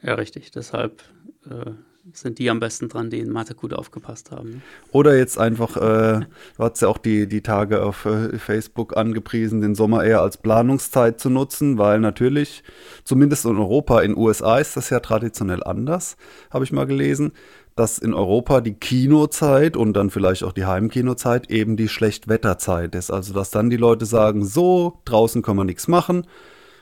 Ja, 0.02 0.16
richtig. 0.16 0.52
Deshalb 0.52 1.04
äh, 1.50 1.72
sind 2.14 2.40
die 2.40 2.50
am 2.50 2.60
besten 2.60 2.90
dran, 2.90 3.10
die 3.10 3.20
in 3.20 3.30
Mathe 3.30 3.56
gut 3.56 3.74
aufgepasst 3.74 4.32
haben. 4.32 4.50
Ne? 4.50 4.62
Oder 4.92 5.18
jetzt 5.18 5.38
einfach, 5.38 5.76
äh, 5.78 6.20
du 6.58 6.64
hast 6.64 6.82
ja 6.82 6.88
auch 6.88 6.98
die, 6.98 7.28
die 7.28 7.42
Tage 7.42 7.84
auf 7.84 8.06
äh, 8.06 8.38
Facebook 8.38 8.98
angepriesen, 8.98 9.62
den 9.62 9.76
Sommer 9.76 10.04
eher 10.04 10.22
als 10.22 10.38
Planungszeit 10.38 11.20
zu 11.20 11.30
nutzen, 11.30 11.78
weil 11.78 12.00
natürlich, 12.00 12.64
zumindest 13.04 13.46
in 13.46 13.58
Europa, 13.58 14.02
in 14.02 14.18
USA 14.18 14.58
ist 14.58 14.78
das 14.78 14.90
ja 14.90 15.00
traditionell 15.00 15.64
anders, 15.64 16.18
habe 16.50 16.64
ich 16.64 16.72
mal 16.72 16.86
gelesen, 16.86 17.34
dass 17.80 17.98
in 17.98 18.14
Europa 18.14 18.62
die 18.62 18.74
Kinozeit 18.74 19.78
und 19.78 19.94
dann 19.94 20.10
vielleicht 20.10 20.44
auch 20.44 20.52
die 20.52 20.66
Heimkinozeit 20.66 21.50
eben 21.50 21.78
die 21.78 21.88
Schlechtwetterzeit 21.88 22.94
ist. 22.94 23.10
Also 23.10 23.34
dass 23.34 23.50
dann 23.50 23.70
die 23.70 23.78
Leute 23.78 24.06
sagen, 24.06 24.46
so, 24.46 25.00
draußen 25.06 25.42
kann 25.42 25.56
man 25.56 25.68
nichts 25.68 25.88
machen 25.88 26.28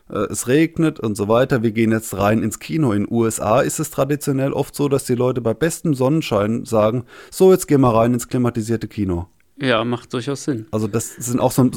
äh, 0.09 0.19
es 0.31 0.47
regnet 0.47 0.99
und 0.99 1.15
so 1.15 1.27
weiter, 1.27 1.63
wir 1.63 1.71
gehen 1.71 1.91
jetzt 1.91 2.17
rein 2.17 2.41
ins 2.41 2.59
Kino. 2.59 2.91
In 2.91 3.03
den 3.03 3.13
USA 3.13 3.61
ist 3.61 3.79
es 3.79 3.91
traditionell 3.91 4.53
oft 4.53 4.75
so, 4.75 4.89
dass 4.89 5.05
die 5.05 5.15
Leute 5.15 5.41
bei 5.41 5.53
bestem 5.53 5.93
Sonnenschein 5.93 6.65
sagen, 6.65 7.03
so, 7.31 7.51
jetzt 7.51 7.67
gehen 7.67 7.81
wir 7.81 7.93
rein 7.93 8.13
ins 8.13 8.27
klimatisierte 8.27 8.87
Kino. 8.87 9.27
Ja, 9.59 9.83
macht 9.83 10.13
durchaus 10.13 10.43
Sinn. 10.43 10.67
Also 10.69 10.87
das 10.87 11.15
sind 11.15 11.39
auch 11.39 11.51
so 11.51 11.63
ein, 11.63 11.71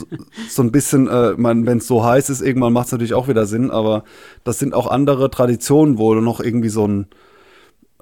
so 0.50 0.62
ein 0.62 0.70
bisschen, 0.70 1.09
äh, 1.09 1.33
wenn 1.38 1.78
es 1.78 1.87
so 1.87 2.04
heiß 2.04 2.28
ist, 2.28 2.42
irgendwann 2.42 2.74
macht 2.74 2.87
es 2.87 2.92
natürlich 2.92 3.14
auch 3.14 3.28
wieder 3.28 3.46
Sinn, 3.46 3.70
aber 3.70 4.04
das 4.44 4.59
sind 4.59 4.74
auch 4.74 4.87
andere 4.87 5.30
Traditionen, 5.30 5.96
wo 5.96 6.14
noch 6.14 6.40
irgendwie 6.40 6.68
so 6.68 6.87
ein, 6.87 7.06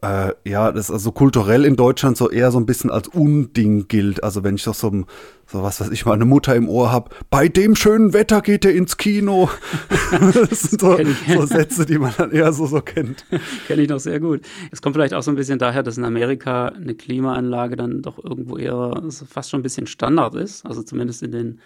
äh, 0.02 0.32
ja, 0.44 0.70
das 0.70 0.90
also 0.90 1.10
kulturell 1.12 1.64
in 1.64 1.76
Deutschland 1.76 2.16
so 2.16 2.30
eher 2.30 2.50
so 2.52 2.58
ein 2.58 2.66
bisschen 2.66 2.90
als 2.90 3.08
Unding 3.08 3.88
gilt. 3.88 4.22
Also 4.22 4.44
wenn 4.44 4.54
ich 4.54 4.64
doch 4.64 4.74
so, 4.74 5.04
so 5.46 5.62
was 5.62 5.80
weiß 5.80 5.90
ich, 5.90 6.06
meine 6.06 6.24
Mutter 6.24 6.54
im 6.54 6.68
Ohr 6.68 6.92
habe, 6.92 7.10
bei 7.30 7.48
dem 7.48 7.74
schönen 7.74 8.12
Wetter 8.12 8.40
geht 8.40 8.64
er 8.64 8.74
ins 8.74 8.96
Kino. 8.96 9.50
das 10.10 10.62
sind 10.62 10.80
so, 10.80 10.98
so, 11.26 11.46
Sätze, 11.46 11.84
die 11.84 11.98
man 11.98 12.12
dann 12.16 12.30
eher 12.30 12.52
so, 12.52 12.66
so 12.66 12.80
kennt. 12.80 13.24
Kenne 13.66 13.82
ich 13.82 13.88
noch 13.88 13.98
sehr 13.98 14.20
gut. 14.20 14.42
Es 14.70 14.82
kommt 14.82 14.94
vielleicht 14.94 15.14
auch 15.14 15.22
so 15.22 15.32
ein 15.32 15.36
bisschen 15.36 15.58
daher, 15.58 15.82
dass 15.82 15.98
in 15.98 16.04
Amerika 16.04 16.66
eine 16.68 16.94
Klimaanlage 16.94 17.76
dann 17.76 18.02
doch 18.02 18.22
irgendwo 18.22 18.56
eher 18.56 19.02
fast 19.28 19.50
schon 19.50 19.60
ein 19.60 19.64
bisschen 19.64 19.86
Standard 19.86 20.34
ist. 20.36 20.64
Also 20.64 20.82
zumindest 20.82 21.22
in 21.22 21.32
den 21.32 21.60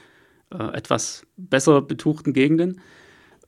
äh, 0.50 0.74
etwas 0.74 1.26
besser 1.36 1.82
betuchten 1.82 2.32
Gegenden. 2.32 2.80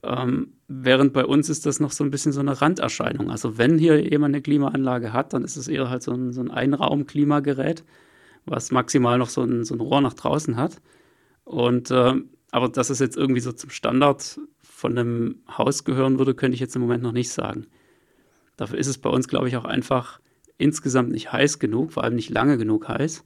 Ähm, 0.04 0.54
während 0.68 1.12
bei 1.12 1.24
uns 1.24 1.48
ist 1.48 1.66
das 1.66 1.80
noch 1.80 1.92
so 1.92 2.04
ein 2.04 2.10
bisschen 2.10 2.32
so 2.32 2.40
eine 2.40 2.60
Randerscheinung. 2.60 3.30
Also 3.30 3.58
wenn 3.58 3.78
hier 3.78 4.02
jemand 4.02 4.34
eine 4.34 4.42
Klimaanlage 4.42 5.12
hat, 5.12 5.32
dann 5.32 5.44
ist 5.44 5.56
es 5.56 5.68
eher 5.68 5.88
halt 5.90 6.02
so 6.02 6.12
ein, 6.12 6.32
so 6.32 6.40
ein 6.40 6.50
Einraum-Klimagerät, 6.50 7.84
was 8.44 8.70
maximal 8.70 9.18
noch 9.18 9.28
so 9.28 9.42
ein, 9.42 9.64
so 9.64 9.74
ein 9.74 9.80
Rohr 9.80 10.00
nach 10.00 10.14
draußen 10.14 10.56
hat. 10.56 10.80
Und 11.44 11.90
äh, 11.90 12.14
aber 12.50 12.68
dass 12.68 12.90
es 12.90 13.00
jetzt 13.00 13.16
irgendwie 13.16 13.40
so 13.40 13.50
zum 13.50 13.70
Standard 13.70 14.38
von 14.62 14.96
einem 14.96 15.42
Haus 15.48 15.82
gehören 15.84 16.18
würde, 16.18 16.34
könnte 16.34 16.54
ich 16.54 16.60
jetzt 16.60 16.76
im 16.76 16.82
Moment 16.82 17.02
noch 17.02 17.12
nicht 17.12 17.30
sagen. 17.30 17.66
Dafür 18.56 18.78
ist 18.78 18.86
es 18.86 18.98
bei 18.98 19.10
uns, 19.10 19.26
glaube 19.26 19.48
ich, 19.48 19.56
auch 19.56 19.64
einfach 19.64 20.20
insgesamt 20.56 21.10
nicht 21.10 21.32
heiß 21.32 21.58
genug, 21.58 21.92
vor 21.92 22.04
allem 22.04 22.14
nicht 22.14 22.30
lange 22.30 22.56
genug 22.56 22.88
heiß. 22.88 23.24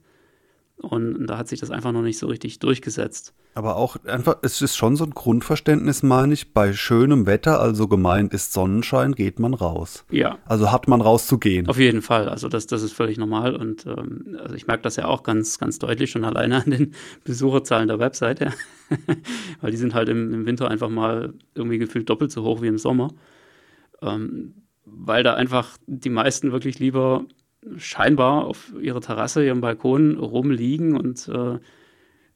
Und 0.81 1.27
da 1.27 1.37
hat 1.37 1.49
sich 1.49 1.59
das 1.59 1.71
einfach 1.71 1.91
noch 1.91 2.01
nicht 2.01 2.17
so 2.17 2.27
richtig 2.27 2.59
durchgesetzt. 2.59 3.33
Aber 3.53 3.75
auch 3.75 3.97
einfach, 4.05 4.37
es 4.43 4.61
ist 4.61 4.77
schon 4.77 4.95
so 4.95 5.03
ein 5.03 5.09
Grundverständnis, 5.09 6.03
meine 6.03 6.33
ich, 6.33 6.53
bei 6.53 6.71
schönem 6.71 7.25
Wetter, 7.25 7.59
also 7.59 7.89
gemeint 7.89 8.33
ist 8.33 8.53
Sonnenschein, 8.53 9.13
geht 9.13 9.39
man 9.39 9.53
raus. 9.53 10.05
Ja. 10.09 10.37
Also 10.45 10.71
hat 10.71 10.87
man 10.87 11.01
rauszugehen. 11.01 11.67
Auf 11.67 11.79
jeden 11.79 12.01
Fall. 12.01 12.29
Also 12.29 12.47
das, 12.47 12.65
das 12.65 12.81
ist 12.81 12.93
völlig 12.93 13.17
normal. 13.17 13.57
Und 13.57 13.85
ähm, 13.87 14.37
also 14.41 14.55
ich 14.55 14.67
merke 14.67 14.83
das 14.83 14.95
ja 14.95 15.05
auch 15.05 15.23
ganz, 15.23 15.59
ganz 15.59 15.79
deutlich 15.79 16.11
schon 16.11 16.23
alleine 16.23 16.63
an 16.63 16.71
den 16.71 16.93
Besucherzahlen 17.25 17.89
der 17.89 17.99
Webseite. 17.99 18.53
Weil 19.61 19.71
die 19.71 19.77
sind 19.77 19.93
halt 19.93 20.07
im, 20.07 20.33
im, 20.33 20.45
Winter 20.45 20.71
einfach 20.71 20.89
mal 20.89 21.33
irgendwie 21.55 21.79
gefühlt 21.79 22.09
doppelt 22.09 22.31
so 22.31 22.43
hoch 22.43 22.61
wie 22.61 22.67
im 22.67 22.77
Sommer. 22.77 23.09
Ähm, 24.01 24.53
weil 24.91 25.23
da 25.23 25.35
einfach 25.35 25.77
die 25.85 26.09
meisten 26.09 26.51
wirklich 26.51 26.79
lieber 26.79 27.25
scheinbar 27.77 28.45
auf 28.45 28.73
ihrer 28.79 29.01
Terrasse, 29.01 29.45
ihrem 29.45 29.61
Balkon 29.61 30.17
rumliegen 30.17 30.95
und 30.95 31.27
äh, 31.27 31.59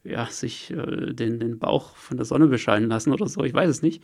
ja, 0.04 0.26
sich 0.26 0.72
äh, 0.72 1.14
den, 1.14 1.40
den 1.40 1.60
Bauch 1.60 1.96
von 1.96 2.18
der 2.18 2.26
Sonne 2.26 2.48
bescheinen 2.48 2.90
lassen 2.90 3.14
oder 3.14 3.28
so, 3.28 3.44
ich 3.44 3.54
weiß 3.54 3.70
es 3.70 3.82
nicht. 3.82 4.04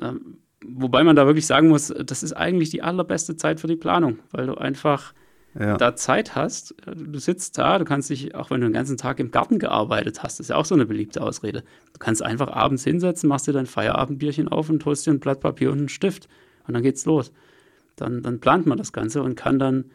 Ähm, 0.00 0.38
wobei 0.64 1.02
man 1.02 1.16
da 1.16 1.26
wirklich 1.26 1.46
sagen 1.46 1.68
muss, 1.68 1.88
das 1.88 2.22
ist 2.22 2.32
eigentlich 2.34 2.70
die 2.70 2.82
allerbeste 2.82 3.36
Zeit 3.36 3.60
für 3.60 3.66
die 3.66 3.76
Planung, 3.76 4.18
weil 4.30 4.46
du 4.46 4.54
einfach 4.54 5.12
ja. 5.58 5.76
da 5.76 5.96
Zeit 5.96 6.36
hast. 6.36 6.74
Du 6.86 7.18
sitzt 7.18 7.58
da, 7.58 7.78
du 7.78 7.84
kannst 7.84 8.10
dich, 8.10 8.34
auch 8.34 8.50
wenn 8.50 8.60
du 8.60 8.68
den 8.68 8.74
ganzen 8.74 8.96
Tag 8.96 9.18
im 9.18 9.30
Garten 9.30 9.58
gearbeitet 9.58 10.22
hast, 10.22 10.38
das 10.38 10.46
ist 10.46 10.50
ja 10.50 10.56
auch 10.56 10.64
so 10.64 10.74
eine 10.74 10.86
beliebte 10.86 11.20
Ausrede. 11.20 11.62
Du 11.92 11.98
kannst 11.98 12.22
einfach 12.22 12.48
abends 12.48 12.84
hinsetzen, 12.84 13.28
machst 13.28 13.48
dir 13.48 13.52
dein 13.52 13.66
Feierabendbierchen 13.66 14.48
auf 14.48 14.70
und 14.70 14.84
holst 14.84 15.06
dir 15.06 15.12
ein 15.12 15.20
Blatt 15.20 15.40
Papier 15.40 15.72
und 15.72 15.78
einen 15.78 15.88
Stift. 15.88 16.28
Und 16.66 16.74
dann 16.74 16.82
geht's 16.82 17.06
los. 17.06 17.32
Dann, 17.96 18.22
dann 18.22 18.40
plant 18.40 18.66
man 18.66 18.78
das 18.78 18.92
Ganze 18.92 19.22
und 19.22 19.34
kann 19.34 19.58
dann 19.58 19.86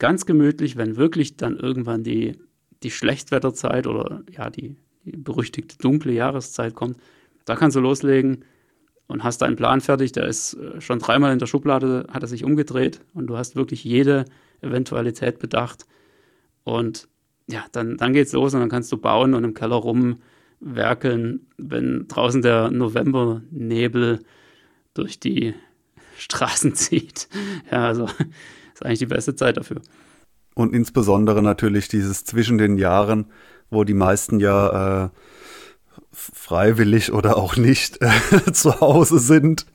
ganz 0.00 0.26
gemütlich, 0.26 0.76
wenn 0.76 0.96
wirklich 0.96 1.36
dann 1.36 1.56
irgendwann 1.56 2.02
die, 2.02 2.36
die 2.82 2.90
Schlechtwetterzeit 2.90 3.86
oder 3.86 4.22
ja, 4.32 4.50
die, 4.50 4.74
die 5.04 5.16
berüchtigte 5.16 5.78
dunkle 5.78 6.12
Jahreszeit 6.12 6.74
kommt, 6.74 6.96
da 7.44 7.54
kannst 7.54 7.76
du 7.76 7.80
loslegen 7.80 8.44
und 9.06 9.22
hast 9.22 9.42
deinen 9.42 9.56
Plan 9.56 9.80
fertig. 9.80 10.12
Der 10.12 10.26
ist 10.26 10.54
äh, 10.54 10.80
schon 10.80 10.98
dreimal 10.98 11.32
in 11.32 11.38
der 11.38 11.46
Schublade, 11.46 12.06
hat 12.10 12.22
er 12.22 12.28
sich 12.28 12.44
umgedreht 12.44 13.00
und 13.14 13.28
du 13.28 13.36
hast 13.36 13.54
wirklich 13.54 13.84
jede 13.84 14.24
Eventualität 14.60 15.38
bedacht. 15.38 15.86
Und 16.64 17.08
ja, 17.48 17.64
dann, 17.72 17.96
dann 17.96 18.12
geht's 18.12 18.32
los 18.32 18.54
und 18.54 18.60
dann 18.60 18.68
kannst 18.68 18.90
du 18.92 18.96
bauen 18.96 19.34
und 19.34 19.44
im 19.44 19.54
Keller 19.54 19.76
rumwerkeln, 19.76 21.46
wenn 21.58 22.06
draußen 22.08 22.42
der 22.42 22.70
Novembernebel 22.70 24.20
durch 24.94 25.20
die 25.20 25.54
Straßen 26.16 26.74
zieht. 26.74 27.28
Ja, 27.70 27.86
also 27.86 28.08
ist 28.80 28.86
eigentlich 28.86 28.98
die 29.00 29.06
beste 29.06 29.34
Zeit 29.34 29.56
dafür. 29.56 29.80
Und 30.54 30.74
insbesondere 30.74 31.42
natürlich 31.42 31.88
dieses 31.88 32.24
zwischen 32.24 32.58
den 32.58 32.76
Jahren, 32.76 33.26
wo 33.70 33.84
die 33.84 33.94
meisten 33.94 34.40
ja 34.40 35.04
äh, 35.04 35.08
freiwillig 36.34 37.12
oder 37.12 37.36
auch 37.36 37.56
nicht 37.56 37.98
äh, 38.02 38.52
zu 38.52 38.80
Hause 38.80 39.18
sind 39.18 39.66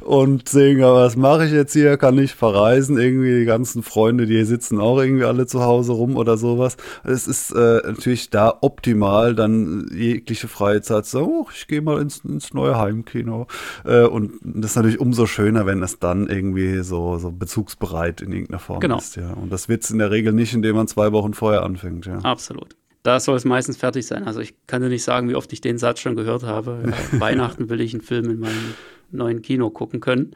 und 0.00 0.48
sehen, 0.48 0.80
was 0.80 1.16
mache 1.16 1.46
ich 1.46 1.52
jetzt 1.52 1.72
hier? 1.72 1.96
Kann 1.96 2.18
ich 2.18 2.34
verreisen? 2.34 2.98
Irgendwie 2.98 3.40
die 3.40 3.44
ganzen 3.44 3.82
Freunde, 3.82 4.26
die 4.26 4.34
hier 4.34 4.46
sitzen, 4.46 4.80
auch 4.80 4.98
irgendwie 4.98 5.24
alle 5.24 5.46
zu 5.46 5.62
Hause 5.62 5.92
rum 5.92 6.16
oder 6.16 6.36
sowas. 6.36 6.76
Es 7.04 7.26
ist 7.26 7.50
äh, 7.52 7.82
natürlich 7.84 8.30
da 8.30 8.56
optimal, 8.60 9.34
dann 9.34 9.88
jegliche 9.92 10.48
freie 10.48 10.82
Zeit 10.82 11.06
zu 11.06 11.18
sagen, 11.18 11.26
oh, 11.26 11.46
ich 11.54 11.66
gehe 11.66 11.82
mal 11.82 12.00
ins, 12.00 12.24
ins 12.24 12.54
neue 12.54 12.78
Heimkino. 12.78 13.46
Äh, 13.84 14.04
und 14.04 14.32
das 14.42 14.72
ist 14.72 14.76
natürlich 14.76 15.00
umso 15.00 15.26
schöner, 15.26 15.66
wenn 15.66 15.82
es 15.82 15.98
dann 15.98 16.28
irgendwie 16.28 16.82
so, 16.82 17.18
so 17.18 17.30
bezugsbereit 17.30 18.22
in 18.22 18.32
irgendeiner 18.32 18.60
Form 18.60 18.80
genau. 18.80 18.98
ist. 18.98 19.16
Ja. 19.16 19.32
Und 19.34 19.52
das 19.52 19.68
wird 19.68 19.84
es 19.84 19.90
in 19.90 19.98
der 19.98 20.10
Regel 20.10 20.32
nicht, 20.32 20.54
indem 20.54 20.76
man 20.76 20.88
zwei 20.88 21.12
Wochen 21.12 21.34
vorher 21.34 21.62
anfängt. 21.62 22.06
Ja. 22.06 22.18
Absolut 22.18 22.79
da 23.02 23.18
soll 23.20 23.36
es 23.36 23.44
meistens 23.44 23.76
fertig 23.76 24.06
sein. 24.06 24.24
Also 24.24 24.40
ich 24.40 24.54
kann 24.66 24.82
dir 24.82 24.88
nicht 24.88 25.04
sagen, 25.04 25.28
wie 25.28 25.34
oft 25.34 25.52
ich 25.52 25.60
den 25.60 25.78
Satz 25.78 26.00
schon 26.00 26.16
gehört 26.16 26.42
habe. 26.42 26.82
Ja, 27.12 27.20
Weihnachten 27.20 27.68
will 27.68 27.80
ich 27.80 27.94
einen 27.94 28.02
Film 28.02 28.30
in 28.30 28.40
meinem 28.40 28.74
neuen 29.10 29.42
Kino 29.42 29.70
gucken 29.70 30.00
können. 30.00 30.34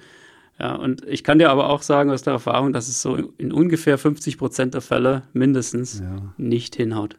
Ja, 0.58 0.74
und 0.76 1.04
ich 1.06 1.24
kann 1.24 1.38
dir 1.38 1.50
aber 1.50 1.68
auch 1.68 1.82
sagen 1.82 2.10
aus 2.10 2.22
der 2.22 2.32
Erfahrung, 2.32 2.72
dass 2.72 2.88
es 2.88 3.02
so 3.02 3.16
in 3.38 3.52
ungefähr 3.52 3.98
50 3.98 4.38
Prozent 4.38 4.74
der 4.74 4.80
Fälle 4.80 5.22
mindestens 5.32 6.00
ja. 6.00 6.32
nicht 6.36 6.76
hinhaut. 6.76 7.16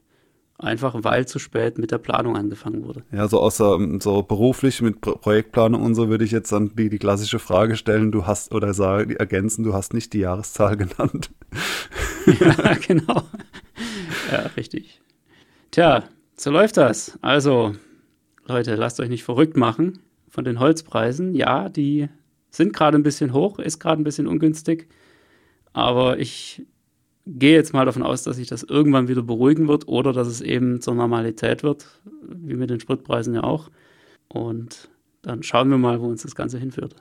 Einfach 0.58 0.96
weil 1.04 1.28
zu 1.28 1.38
spät 1.38 1.78
mit 1.78 1.92
der 1.92 1.98
Planung 1.98 2.38
angefangen 2.38 2.86
wurde. 2.86 3.04
Ja, 3.12 3.28
so 3.28 3.42
außer 3.42 3.78
so 4.00 4.24
beruflich 4.24 4.82
mit 4.82 5.02
Projektplanung 5.02 5.84
und 5.84 5.96
so 5.96 6.08
würde 6.08 6.24
ich 6.24 6.32
jetzt 6.32 6.50
dann 6.54 6.74
die, 6.76 6.90
die 6.90 6.98
klassische 6.98 7.40
Frage 7.40 7.76
stellen, 7.76 8.14
du 8.14 8.26
hast 8.26 8.54
oder 8.54 8.74
sagen, 8.74 9.12
ergänzen, 9.12 9.66
du 9.66 9.74
hast 9.74 9.94
nicht 9.94 10.14
die 10.14 10.20
Jahreszahl 10.20 10.78
genannt. 10.78 11.30
ja, 12.40 12.74
genau. 12.88 13.24
Ja, 14.32 14.40
richtig. 14.56 15.02
Tja, 15.76 16.06
so 16.38 16.52
läuft 16.52 16.78
das. 16.78 17.20
Also, 17.22 17.76
Leute, 18.46 18.76
lasst 18.76 19.02
euch 19.02 19.10
nicht 19.10 19.26
verrückt 19.26 19.58
machen 19.58 20.00
von 20.30 20.46
den 20.46 20.62
Holzpreisen. 20.62 21.36
Ja, 21.36 21.68
die 21.68 22.08
sind 22.50 22.72
gerade 22.72 22.98
ein 22.98 23.04
bisschen 23.04 23.34
hoch, 23.34 23.60
ist 23.60 23.80
gerade 23.80 24.02
ein 24.02 24.06
bisschen 24.06 24.26
ungünstig. 24.26 24.88
Aber 25.74 26.18
ich 26.18 26.66
gehe 27.26 27.52
jetzt 27.52 27.74
mal 27.74 27.84
davon 27.84 28.04
aus, 28.04 28.24
dass 28.24 28.38
sich 28.38 28.48
das 28.48 28.64
irgendwann 28.64 29.10
wieder 29.10 29.22
beruhigen 29.22 29.68
wird 29.68 29.90
oder 29.90 30.14
dass 30.14 30.30
es 30.30 30.40
eben 30.40 30.80
zur 30.80 30.96
Normalität 30.96 31.62
wird, 31.62 32.00
wie 32.22 32.56
mit 32.56 32.70
den 32.70 32.80
Spritpreisen 32.80 33.34
ja 33.34 33.44
auch. 33.44 33.70
Und 34.30 34.88
dann 35.24 35.44
schauen 35.44 35.70
wir 35.70 35.78
mal, 35.78 36.00
wo 36.00 36.08
uns 36.08 36.22
das 36.22 36.36
Ganze 36.36 36.58
hinführt. 36.58 36.96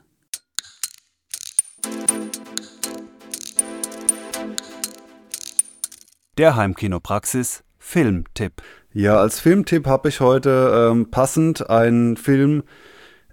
Der 6.37 6.57
Heimkinopraxis 6.57 7.63
Filmtipp. 7.87 8.63
Ja, 8.93 9.19
als 9.21 9.39
Filmtipp 9.41 9.87
habe 9.87 10.09
ich 10.09 10.21
heute 10.21 10.91
ähm, 10.91 11.11
passend 11.11 11.69
einen 11.69 12.17
Film, 12.17 12.65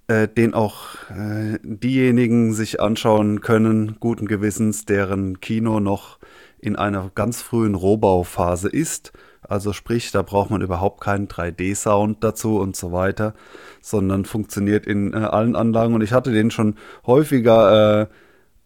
äh, 0.07 0.27
den 0.27 0.53
auch 0.53 0.89
äh, 1.09 1.57
diejenigen 1.63 2.53
sich 2.53 2.79
anschauen 2.81 3.39
können, 3.39 3.95
guten 3.99 4.27
Gewissens, 4.27 4.85
deren 4.85 5.39
Kino 5.39 5.79
noch 5.79 6.19
in 6.59 6.75
einer 6.75 7.09
ganz 7.15 7.41
frühen 7.41 7.75
Rohbauphase 7.75 8.67
ist. 8.67 9.13
Also 9.41 9.71
sprich, 9.73 10.11
da 10.11 10.21
braucht 10.21 10.51
man 10.51 10.61
überhaupt 10.61 11.01
keinen 11.01 11.27
3D-Sound 11.27 12.23
dazu 12.23 12.59
und 12.59 12.75
so 12.75 12.91
weiter, 12.91 13.33
sondern 13.81 14.25
funktioniert 14.25 14.85
in 14.85 15.13
äh, 15.13 15.17
allen 15.17 15.55
Anlagen. 15.55 15.95
Und 15.95 16.01
ich 16.01 16.11
hatte 16.11 16.33
den 16.33 16.51
schon 16.51 16.75
häufiger 17.07 18.01
äh, 18.01 18.07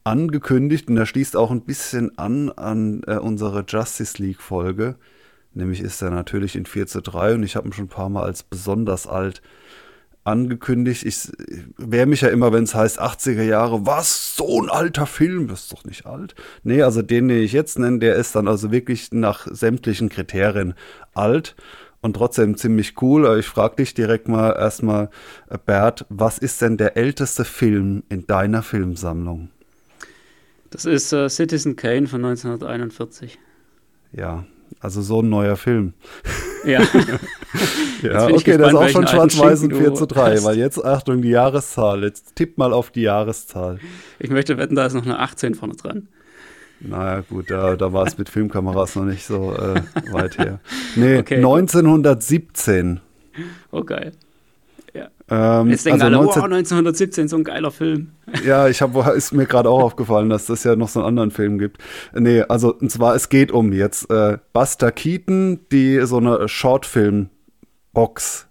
angekündigt 0.03 0.89
und 0.89 0.97
er 0.97 1.05
schließt 1.05 1.37
auch 1.37 1.51
ein 1.51 1.61
bisschen 1.61 2.17
an 2.17 2.49
an 2.49 3.03
äh, 3.05 3.17
unsere 3.17 3.63
Justice 3.65 4.21
League-Folge. 4.21 4.95
Nämlich 5.55 5.79
ist 5.79 6.01
er 6.01 6.11
natürlich 6.11 6.55
in 6.55 6.65
4 6.65 6.85
zu 6.85 7.01
3 7.01 7.35
und 7.35 7.43
ich 7.43 7.55
habe 7.55 7.67
ihn 7.67 7.73
schon 7.73 7.85
ein 7.85 7.89
paar 7.89 8.09
Mal 8.09 8.23
als 8.23 8.43
besonders 8.43 9.07
alt 9.07 9.41
angekündigt. 10.25 11.05
Ich 11.05 11.31
wehre 11.77 12.07
mich 12.07 12.21
ja 12.21 12.29
immer, 12.29 12.51
wenn 12.51 12.65
es 12.65 12.75
heißt 12.75 13.01
80er 13.01 13.43
Jahre, 13.43 13.85
was, 13.85 14.35
so 14.35 14.61
ein 14.61 14.69
alter 14.69 15.05
Film, 15.05 15.47
das 15.47 15.63
ist 15.63 15.73
doch 15.73 15.85
nicht 15.85 16.05
alt. 16.05 16.35
Nee, 16.63 16.81
also 16.81 17.01
den, 17.01 17.29
den 17.29 17.41
ich 17.41 17.53
jetzt 17.53 17.79
nenne, 17.79 17.99
der 17.99 18.15
ist 18.15 18.35
dann 18.35 18.49
also 18.49 18.71
wirklich 18.71 19.11
nach 19.13 19.47
sämtlichen 19.49 20.09
Kriterien 20.09 20.73
alt 21.13 21.55
und 22.01 22.15
trotzdem 22.15 22.57
ziemlich 22.57 23.01
cool. 23.01 23.25
Aber 23.25 23.37
ich 23.37 23.47
frage 23.47 23.77
dich 23.77 23.93
direkt 23.93 24.27
mal 24.27 24.51
erstmal, 24.51 25.09
Bert, 25.65 26.05
was 26.09 26.37
ist 26.37 26.61
denn 26.61 26.75
der 26.75 26.97
älteste 26.97 27.45
Film 27.45 28.03
in 28.09 28.27
deiner 28.27 28.61
Filmsammlung? 28.61 29.49
Das 30.69 30.83
ist 30.83 31.13
äh, 31.13 31.29
Citizen 31.29 31.77
Kane 31.77 32.07
von 32.07 32.25
1941. 32.25 33.39
Ja, 34.11 34.43
also 34.79 35.01
so 35.01 35.21
ein 35.21 35.29
neuer 35.29 35.55
Film. 35.55 35.93
Ja. 36.65 36.81
ja, 38.01 38.27
okay, 38.27 38.57
das 38.57 38.69
ist 38.69 38.75
auch 38.75 38.89
schon 38.89 39.07
schwarz-weiß 39.07 39.63
und 39.63 39.75
4 39.75 39.93
zu 39.93 40.05
3, 40.05 40.43
weil 40.43 40.57
jetzt, 40.57 40.83
Achtung, 40.83 41.21
die 41.21 41.29
Jahreszahl. 41.29 42.03
Jetzt 42.03 42.35
tipp 42.35 42.57
mal 42.57 42.73
auf 42.73 42.91
die 42.91 43.01
Jahreszahl. 43.01 43.79
Ich 44.19 44.29
möchte 44.29 44.57
wetten, 44.57 44.75
da 44.75 44.85
ist 44.85 44.93
noch 44.93 45.05
eine 45.05 45.19
18 45.19 45.55
vorne 45.55 45.75
dran. 45.75 46.07
Naja, 46.79 47.23
gut, 47.29 47.49
da, 47.49 47.75
da 47.75 47.93
war 47.93 48.05
es 48.05 48.17
mit 48.17 48.29
Filmkameras 48.29 48.95
noch 48.95 49.05
nicht 49.05 49.25
so 49.25 49.53
äh, 49.53 49.81
weit 50.11 50.37
her. 50.37 50.59
Nee, 50.95 51.17
okay. 51.19 51.37
1917. 51.37 52.99
Oh, 53.71 53.83
geil. 53.83 54.11
Ähm, 55.27 55.69
Jetzt 55.69 55.85
denken 55.85 56.01
also 56.01 56.17
alle, 56.17 56.25
19, 56.25 56.41
wow, 56.41 56.51
1917, 56.51 57.27
so 57.27 57.37
ein 57.37 57.43
geiler 57.43 57.71
Film. 57.71 58.11
Ja, 58.45 58.67
ich 58.67 58.81
habe 58.81 59.13
ist 59.15 59.33
mir 59.33 59.45
gerade 59.45 59.69
auch 59.69 59.81
aufgefallen, 59.81 60.29
dass 60.29 60.45
das 60.45 60.63
ja 60.63 60.75
noch 60.75 60.89
so 60.89 60.99
einen 60.99 61.07
anderen 61.07 61.31
Film 61.31 61.57
gibt. 61.57 61.77
Nee, 62.13 62.41
also 62.41 62.75
und 62.75 62.91
zwar, 62.91 63.15
es 63.15 63.29
geht 63.29 63.51
um 63.51 63.71
jetzt 63.71 64.11
äh, 64.11 64.37
Buster 64.53 64.91
Keaton, 64.91 65.61
die 65.71 65.99
so 66.05 66.17
eine 66.17 66.47
Shortfilm-Box. 66.47 68.47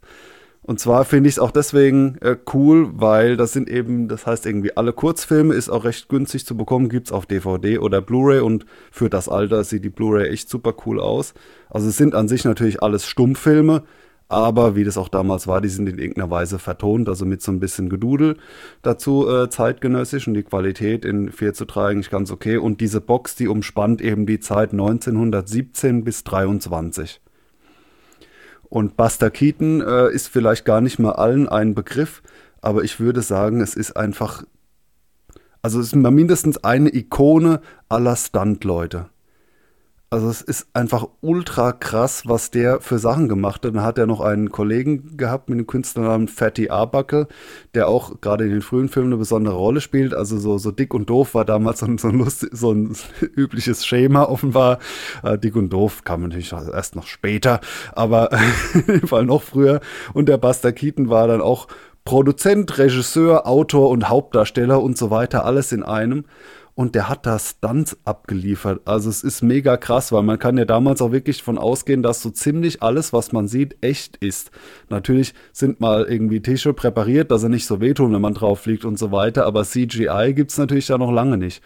Und 0.67 0.81
zwar 0.81 1.05
finde 1.05 1.29
ich 1.29 1.35
es 1.35 1.39
auch 1.39 1.51
deswegen 1.51 2.17
äh, 2.23 2.37
cool, 2.55 2.89
weil 2.95 3.37
das 3.37 3.53
sind 3.53 3.69
eben, 3.69 4.09
das 4.09 4.27
heißt 4.27 4.47
irgendwie 4.47 4.75
alle 4.77 4.95
Kurzfilme, 4.95 5.53
ist 5.53 5.69
auch 5.69 5.85
recht 5.85 6.09
günstig 6.09 6.47
zu 6.47 6.57
bekommen, 6.57 6.89
gibt 6.89 7.09
es 7.09 7.13
auf 7.13 7.27
DVD 7.27 7.79
oder 7.79 8.01
Blu-ray 8.01 8.41
und 8.41 8.65
für 8.91 9.11
das 9.11 9.29
Alter 9.29 9.63
sieht 9.65 9.85
die 9.85 9.91
Blu-ray 9.91 10.31
echt 10.31 10.49
super 10.49 10.75
cool 10.87 11.01
aus. 11.01 11.35
Also 11.69 11.89
es 11.89 11.99
sind 11.99 12.15
an 12.15 12.29
sich 12.29 12.45
natürlich 12.45 12.83
alles 12.83 13.07
Stummfilme, 13.07 13.83
aber 14.29 14.75
wie 14.75 14.85
das 14.85 14.97
auch 14.97 15.09
damals 15.09 15.47
war, 15.47 15.61
die 15.61 15.69
sind 15.69 15.89
in 15.89 15.99
irgendeiner 15.99 16.31
Weise 16.31 16.59
vertont, 16.59 17.09
also 17.09 17.27
mit 17.27 17.43
so 17.43 17.53
ein 17.53 17.61
bisschen 17.61 17.89
Gedudel 17.89 18.39
dazu 18.83 19.29
äh, 19.29 19.51
zeitgenössisch 19.51 20.27
und 20.27 20.35
die 20.35 20.43
Qualität 20.43 21.05
in 21.05 21.31
4 21.31 21.53
zu 21.55 21.67
3 21.67 21.89
eigentlich 21.89 22.11
ganz 22.11 22.31
okay. 22.31 22.57
Und 22.57 22.81
diese 22.81 23.01
Box, 23.01 23.37
die 23.37 23.49
umspannt 23.49 24.01
eben 24.01 24.27
die 24.27 24.41
Zeit 24.41 24.73
1917 24.73 26.05
bis 26.05 26.25
23. 26.25 27.21
Und 28.65 28.97
Buster 28.97 29.31
Keaton 29.31 29.83
äh, 29.83 30.11
ist 30.11 30.29
vielleicht 30.29 30.65
gar 30.65 30.81
nicht 30.81 30.99
mal 30.99 31.13
allen 31.13 31.49
ein 31.49 31.75
Begriff, 31.75 32.23
aber 32.61 32.83
ich 32.83 32.99
würde 32.99 33.23
sagen, 33.23 33.61
es 33.61 33.75
ist 33.77 33.97
einfach, 33.97 34.43
also 35.63 35.79
es 35.81 35.89
ist 35.89 35.95
mindestens 35.95 36.65
eine 36.65 36.93
Ikone 36.93 37.61
aller 37.89 38.17
Stunt-Leute. 38.17 39.11
Also 40.15 40.29
es 40.29 40.43
ist 40.43 40.69
einfach 40.75 41.09
ultra 41.23 41.73
krass, 41.73 42.23
was 42.25 42.53
der 42.53 42.81
für 42.81 43.01
Sachen 43.01 43.29
gemacht 43.29 43.65
hat. 43.65 43.75
Dann 43.75 43.83
hat 43.83 43.99
er 43.99 44.07
noch 44.07 44.21
einen 44.21 44.53
Kollegen 44.53 45.17
gehabt 45.17 45.49
mit 45.49 45.59
dem 45.59 45.67
Künstlernamen 45.67 46.29
Fatty 46.29 46.71
Arbuckle, 46.71 47.27
der 47.75 47.89
auch 47.89 48.21
gerade 48.21 48.45
in 48.45 48.51
den 48.51 48.63
frühen 48.63 48.89
Filmen 48.89 49.09
eine 49.09 49.17
besondere 49.17 49.57
Rolle 49.57 49.81
spielt. 49.81 50.15
Also 50.15 50.39
so, 50.39 50.57
so 50.57 50.71
dick 50.71 50.95
und 50.95 51.11
doof 51.11 51.35
war 51.35 51.45
damals 51.45 51.81
so 51.81 51.87
ein, 51.87 51.99
so 51.99 52.11
ein, 52.11 52.19
lustig, 52.19 52.51
so 52.53 52.71
ein 52.71 52.95
übliches 53.35 53.85
Schema 53.85 54.23
offenbar. 54.23 54.79
Äh, 55.25 55.37
dick 55.37 55.57
und 55.57 55.71
doof 55.71 56.05
kam 56.05 56.23
natürlich 56.23 56.53
erst 56.53 56.95
noch 56.95 57.09
später, 57.09 57.61
aber 57.93 58.31
in 58.75 58.87
dem 58.87 59.09
Fall 59.09 59.25
noch 59.25 59.43
früher. 59.43 59.81
Und 60.13 60.29
der 60.29 60.39
Buster 60.39 60.73
Keaton 60.73 61.09
war 61.09 61.27
dann 61.27 61.41
auch 61.41 61.67
Produzent, 62.05 62.79
Regisseur, 62.79 63.49
Autor 63.49 63.91
und 63.91 64.09
Hauptdarsteller 64.09 64.81
und 64.81 64.97
so 64.97 65.11
weiter, 65.11 65.45
alles 65.45 65.73
in 65.73 65.83
einem 65.83 66.25
und 66.75 66.95
der 66.95 67.09
hat 67.09 67.27
da 67.27 67.39
Stunts 67.39 67.97
abgeliefert. 68.05 68.81
Also 68.85 69.09
es 69.09 69.23
ist 69.23 69.43
mega 69.43 69.77
krass, 69.77 70.11
weil 70.11 70.23
man 70.23 70.39
kann 70.39 70.59
ja 70.59 70.65
damals 70.65 71.01
auch 71.03 71.13
wirklich 71.13 71.43
von 71.43 71.57
ausgehen, 71.57 72.03
dass 72.03 72.21
so 72.21 72.31
ziemlich 72.31 72.83
alles, 72.83 73.13
was 73.13 73.33
man 73.33 73.47
sieht, 73.47 73.77
echt 73.81 74.17
ist. 74.17 74.51
Natürlich 74.89 75.35
sind 75.53 75.81
mal 75.81 76.05
irgendwie 76.05 76.41
Tische 76.41 76.73
präpariert, 76.73 77.31
dass 77.31 77.45
er 77.45 77.49
nicht 77.49 77.67
so 77.67 77.81
wehtun, 77.81 78.13
wenn 78.13 78.21
man 78.21 78.35
drauf 78.35 78.67
liegt 78.67 78.85
und 78.85 78.99
so 78.99 79.13
weiter, 79.13 79.47
aber 79.47 79.65
CGI 79.65 80.33
gibt 80.35 80.51
es 80.51 80.59
natürlich 80.59 80.89
ja 80.89 80.99
noch 80.99 81.13
lange 81.13 81.39
nicht. 81.39 81.63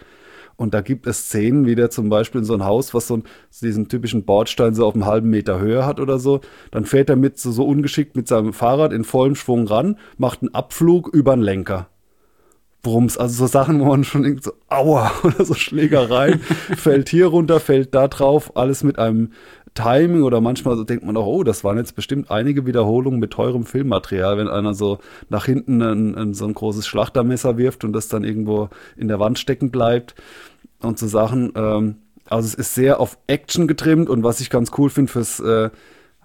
Und 0.57 0.75
da 0.75 0.81
gibt 0.81 1.07
es 1.07 1.27
Szenen, 1.27 1.67
wie 1.67 1.77
der 1.77 1.89
zum 1.89 2.09
Beispiel 2.09 2.41
in 2.41 2.45
so 2.45 2.55
ein 2.55 2.65
Haus, 2.65 2.93
was 2.93 3.07
so, 3.07 3.15
einen, 3.15 3.23
diesen 3.63 3.89
typischen 3.89 4.25
Bordstein 4.25 4.75
so 4.75 4.87
auf 4.87 4.95
einem 4.95 5.07
halben 5.07 5.31
Meter 5.31 5.61
Höhe 5.61 5.87
hat 5.87 6.01
oder 6.01 6.19
so. 6.19 6.41
Dann 6.73 6.85
fährt 6.85 7.09
er 7.11 7.17
mit 7.17 7.39
so, 7.39 7.53
so 7.53 7.65
ungeschickt 7.65 8.17
mit 8.17 8.27
seinem 8.27 8.53
Fahrrad 8.53 8.93
in 8.93 9.05
vollem 9.05 9.37
Schwung 9.37 9.69
ran, 9.69 9.97
macht 10.17 10.43
einen 10.43 10.53
Abflug 10.55 11.09
über 11.15 11.37
den 11.37 11.43
Lenker. 11.43 11.89
Brums, 12.89 13.19
also 13.19 13.35
so 13.35 13.47
Sachen, 13.47 13.81
wo 13.81 13.85
man 13.85 14.05
schon 14.05 14.23
denkt, 14.23 14.45
so, 14.45 14.53
aua, 14.69 15.13
oder 15.23 15.45
so 15.45 15.55
Schlägereien, 15.55 16.41
fällt 16.41 17.09
hier 17.11 17.27
runter, 17.27 17.61
fällt 17.61 17.95
da 17.95 18.09
drauf, 18.09 18.57
alles 18.57 18.83
mit 18.83 18.99
einem 18.99 19.33
Timing. 19.75 20.23
Oder 20.23 20.41
manchmal 20.41 20.77
so 20.77 20.85
denkt 20.85 21.05
man 21.05 21.17
auch, 21.17 21.27
oh, 21.27 21.45
das 21.45 21.65
waren 21.65 21.77
jetzt 21.77 21.95
bestimmt 21.95 22.31
einige 22.31 22.67
Wiederholungen 22.67 23.21
mit 23.21 23.33
teurem 23.33 23.65
Filmmaterial, 23.65 24.39
wenn 24.39 24.49
einer 24.49 24.75
so 24.75 24.99
nach 25.29 25.45
hinten 25.45 25.83
ein, 25.83 26.15
ein, 26.15 26.35
so 26.35 26.47
ein 26.47 26.55
großes 26.55 26.87
Schlachtermesser 26.87 27.59
wirft 27.59 27.85
und 27.85 27.93
das 27.93 28.09
dann 28.09 28.25
irgendwo 28.25 28.71
in 28.97 29.09
der 29.09 29.21
Wand 29.21 29.39
stecken 29.39 29.71
bleibt 29.71 30.15
und 30.81 30.99
so 30.99 31.07
Sachen. 31.07 31.53
Ähm, 31.55 31.97
also 32.31 32.47
es 32.47 32.55
ist 32.55 32.75
sehr 32.75 33.01
auf 33.01 33.19
Action 33.27 33.69
getrimmt. 33.69 34.09
Und 34.09 34.23
was 34.23 34.41
ich 34.41 34.51
ganz 34.51 34.71
cool 34.79 34.91
finde 34.91 35.13
fürs 35.13 35.41
äh, 35.41 35.71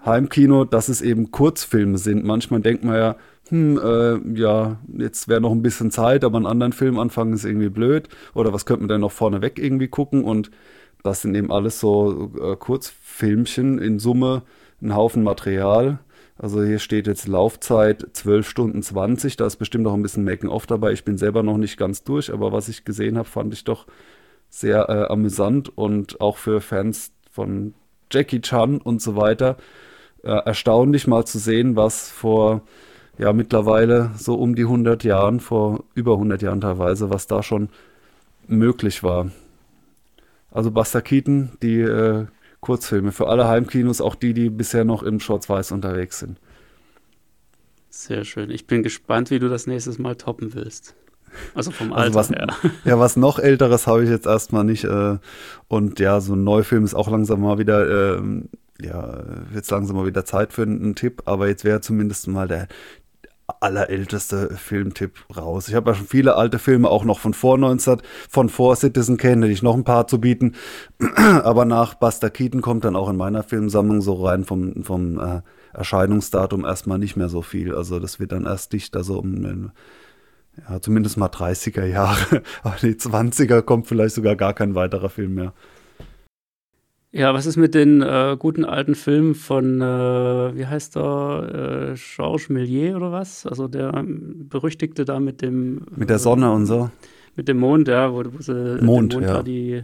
Heimkino, 0.06 0.66
dass 0.66 0.90
es 0.90 1.02
eben 1.02 1.32
Kurzfilme 1.32 1.98
sind. 1.98 2.26
Manchmal 2.26 2.62
denkt 2.62 2.84
man 2.84 2.96
ja, 2.96 3.16
hm, 3.50 3.78
äh, 3.78 4.40
ja, 4.40 4.78
jetzt 4.98 5.28
wäre 5.28 5.42
noch 5.42 5.52
ein 5.52 5.62
bisschen 5.62 5.92
Zeit, 5.92 6.24
aber 6.24 6.38
einen 6.38 6.46
anderen 6.46 6.74
Film 6.74 7.00
anfangen 7.00 7.34
ist 7.34 7.46
irgendwie 7.46 7.70
blöd. 7.70 8.10
Oder 8.34 8.54
was 8.54 8.66
könnte 8.66 8.82
man 8.82 8.90
denn 8.90 9.02
noch 9.02 9.12
vorneweg 9.12 9.60
irgendwie 9.60 9.88
gucken? 9.88 10.24
Und 10.24 10.52
das 11.04 11.22
sind 11.22 11.36
eben 11.36 11.52
alles 11.52 11.80
so 11.80 12.32
äh, 12.42 12.56
Kurzfilmchen 12.56 13.80
in 13.80 14.00
Summe, 14.00 14.44
ein 14.82 14.96
Haufen 14.96 15.24
Material. 15.24 16.00
Also 16.38 16.64
hier 16.64 16.80
steht 16.80 17.08
jetzt 17.08 17.28
Laufzeit 17.28 18.08
12 18.14 18.48
Stunden 18.48 18.82
20. 18.82 19.38
Da 19.38 19.46
ist 19.46 19.58
bestimmt 19.58 19.84
noch 19.84 19.94
ein 19.94 20.02
bisschen 20.02 20.24
Making-of 20.24 20.66
dabei. 20.66 20.92
Ich 20.92 21.04
bin 21.06 21.18
selber 21.18 21.44
noch 21.44 21.58
nicht 21.58 21.78
ganz 21.78 22.04
durch, 22.04 22.34
aber 22.34 22.52
was 22.52 22.70
ich 22.70 22.86
gesehen 22.86 23.18
habe, 23.18 23.28
fand 23.28 23.54
ich 23.54 23.64
doch 23.64 23.86
sehr 24.50 24.90
äh, 24.90 25.12
amüsant 25.12 25.78
und 25.78 26.22
auch 26.22 26.38
für 26.38 26.62
Fans 26.62 27.12
von 27.32 27.74
Jackie 28.12 28.42
Chan 28.42 28.80
und 28.80 29.02
so 29.02 29.16
weiter 29.16 29.58
äh, 30.24 30.32
erstaunlich 30.32 31.08
mal 31.08 31.26
zu 31.26 31.40
sehen, 31.40 31.76
was 31.76 32.10
vor 32.10 32.62
ja 33.18 33.32
mittlerweile 33.34 34.12
so 34.18 34.36
um 34.36 34.56
die 34.56 34.64
100 34.64 35.04
Jahren, 35.04 35.40
vor 35.40 35.84
über 35.94 36.14
100 36.14 36.42
Jahren 36.42 36.62
teilweise, 36.62 37.10
was 37.10 37.28
da 37.28 37.44
schon 37.44 37.70
möglich 38.48 39.04
war. 39.04 39.32
Also 40.52 40.72
Buster 40.72 41.02
Keaton, 41.02 41.52
die 41.62 41.82
äh, 41.82 42.26
Kurzfilme 42.62 43.12
für 43.12 43.28
alle 43.28 43.48
Heimkinos, 43.48 44.02
auch 44.02 44.16
die, 44.16 44.34
die 44.34 44.50
bisher 44.50 44.86
noch 44.86 45.04
im 45.04 45.20
Schwarz-Weiß 45.20 45.72
unterwegs 45.72 46.20
sind. 46.20 46.40
Sehr 47.90 48.24
schön. 48.24 48.50
Ich 48.50 48.66
bin 48.66 48.82
gespannt, 48.82 49.30
wie 49.30 49.40
du 49.40 49.50
das 49.50 49.68
nächstes 49.68 50.00
Mal 50.00 50.16
toppen 50.16 50.54
willst. 50.54 50.96
Also 51.56 51.72
vom 51.72 51.92
Alter 51.94 52.18
also 52.18 52.20
was, 52.20 52.30
her. 52.30 52.48
Ja, 52.86 53.00
was 53.00 53.16
noch 53.16 53.40
älteres 53.40 53.88
habe 53.88 54.04
ich 54.04 54.10
jetzt 54.10 54.26
erstmal 54.26 54.64
nicht. 54.64 54.84
Äh, 54.86 55.18
und 55.68 56.00
ja, 56.00 56.22
so 56.22 56.34
ein 56.34 56.44
Neufilm 56.44 56.86
ist 56.86 56.94
auch 56.94 57.10
langsam 57.10 57.42
mal 57.42 57.58
wieder, 57.58 58.18
äh, 58.18 58.22
ja, 58.82 59.24
jetzt 59.54 59.72
langsam 59.72 59.96
mal 59.96 60.06
wieder 60.06 60.26
Zeit 60.26 60.54
für 60.54 60.64
einen, 60.64 60.96
Tipp. 60.96 61.24
Aber 61.26 61.48
jetzt 61.48 61.64
wäre 61.64 61.82
zumindest 61.82 62.28
mal 62.28 62.48
der 62.48 62.68
allerälteste 63.60 64.56
Filmtipp 64.56 65.26
raus. 65.36 65.68
Ich 65.68 65.76
habe 65.76 65.92
ja 65.92 65.96
schon 65.96 66.08
viele 66.08 66.36
alte 66.36 66.60
Filme 66.60 66.90
auch 66.90 67.04
noch 67.04 67.20
von 67.20 67.34
vor 67.34 67.58
19, 67.58 68.02
von 68.30 68.50
vor 68.50 68.76
Citizen 68.76 69.18
Kane, 69.18 69.46
hätte 69.46 69.54
ich 69.54 69.62
noch 69.62 69.76
ein 69.76 69.84
paar 69.84 70.08
zu 70.08 70.20
bieten. 70.20 70.56
Aber 71.16 71.66
nach 71.66 71.94
Buster 71.94 72.30
Keaton 72.30 72.62
kommt 72.62 72.86
dann 72.86 72.96
auch 72.96 73.10
in 73.10 73.18
meiner 73.18 73.44
Filmsammlung 73.44 74.02
so 74.02 74.26
rein 74.26 74.46
vom, 74.46 74.84
vom 74.84 75.20
äh, 75.20 75.42
Erscheinungsdatum 75.74 76.66
erstmal 76.66 77.00
nicht 77.00 77.16
mehr 77.16 77.30
so 77.30 77.42
viel. 77.42 77.76
Also 77.76 78.00
das 78.00 78.20
wird 78.20 78.32
dann 78.32 78.46
erst 78.46 78.74
dichter 78.74 79.04
so 79.04 79.20
um 79.20 79.72
ja, 80.70 80.80
zumindest 80.80 81.18
mal 81.18 81.28
30er 81.28 81.86
Jahre. 81.86 82.44
Aber 82.64 82.76
die 82.82 82.94
20er 82.94 83.62
kommt 83.62 83.88
vielleicht 83.88 84.16
sogar 84.16 84.36
gar 84.36 84.54
kein 84.54 84.76
weiterer 84.76 85.10
Film 85.10 85.36
mehr. 85.36 85.54
Ja, 87.16 87.32
was 87.36 87.46
ist 87.46 87.58
mit 87.58 87.76
den 87.76 88.02
äh, 88.02 88.36
guten 88.40 88.66
alten 88.66 88.96
Filmen 88.96 89.36
von, 89.36 89.80
äh, 89.82 90.56
wie 90.56 90.66
heißt 90.66 90.96
der, 90.96 91.92
äh, 91.94 92.00
Georges 92.16 92.50
Méliès 92.50 92.96
oder 92.96 93.12
was? 93.12 93.46
Also 93.46 93.68
der 93.68 93.94
ähm, 93.94 94.48
berüchtigte 94.50 95.06
da 95.06 95.20
mit 95.20 95.44
dem. 95.44 95.82
Mit 95.96 96.10
der 96.10 96.18
Sonne 96.18 96.52
und 96.52 96.66
so. 96.66 96.90
Mit 97.36 97.48
dem 97.48 97.58
Mond, 97.60 97.88
ja, 97.88 98.12
wo, 98.12 98.24
wo 98.26 98.42
sie 98.42 98.80
Mond, 98.82 99.14
Mond 99.14 99.26
ja. 99.28 99.34
da 99.36 99.44
die, 99.44 99.84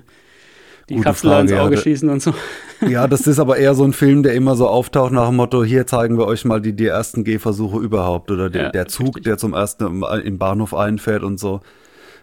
die 0.89 0.95
Gute 0.95 1.03
Kapsel 1.03 1.29
Frage, 1.29 1.41
ins 1.43 1.51
ja. 1.51 1.63
Auge 1.63 1.75
Da- 1.75 1.81
schießen 1.81 2.09
und 2.09 2.21
so. 2.21 2.33
Ja, 2.87 3.07
das 3.07 3.27
ist 3.27 3.37
aber 3.39 3.57
eher 3.57 3.75
so 3.75 3.83
ein 3.83 3.93
Film, 3.93 4.23
der 4.23 4.33
immer 4.33 4.55
so 4.55 4.67
auftaucht 4.67 5.11
nach 5.11 5.27
dem 5.27 5.35
Motto, 5.35 5.63
hier 5.63 5.85
zeigen 5.85 6.17
wir 6.17 6.25
euch 6.25 6.45
mal 6.45 6.61
die, 6.61 6.73
die 6.73 6.85
ersten 6.87 7.23
Gehversuche 7.25 7.77
überhaupt 7.79 8.31
oder 8.31 8.49
der, 8.49 8.63
Ja, 8.63 8.69
der 8.71 8.87
Zug, 8.87 9.07
richtig. 9.07 9.23
der 9.25 9.37
zum 9.37 9.53
ersten 9.53 9.85
im, 9.85 10.05
im 10.23 10.37
Bahnhof 10.39 10.73
einfährt 10.73 11.21
und 11.23 11.39
so. 11.39 11.59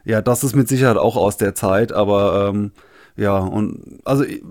Ja, 0.05 0.21
das 0.23 0.43
ist 0.43 0.57
mit 0.57 0.67
Sicherheit 0.67 0.97
auch 0.97 1.17
aus 1.17 1.37
der 1.37 1.55
Zeit, 1.55 1.93
aber 1.93 2.49
ähm, 2.55 2.73
ja, 3.17 3.37
und 3.39 4.01
also 4.05 4.25
ich- 4.25 4.43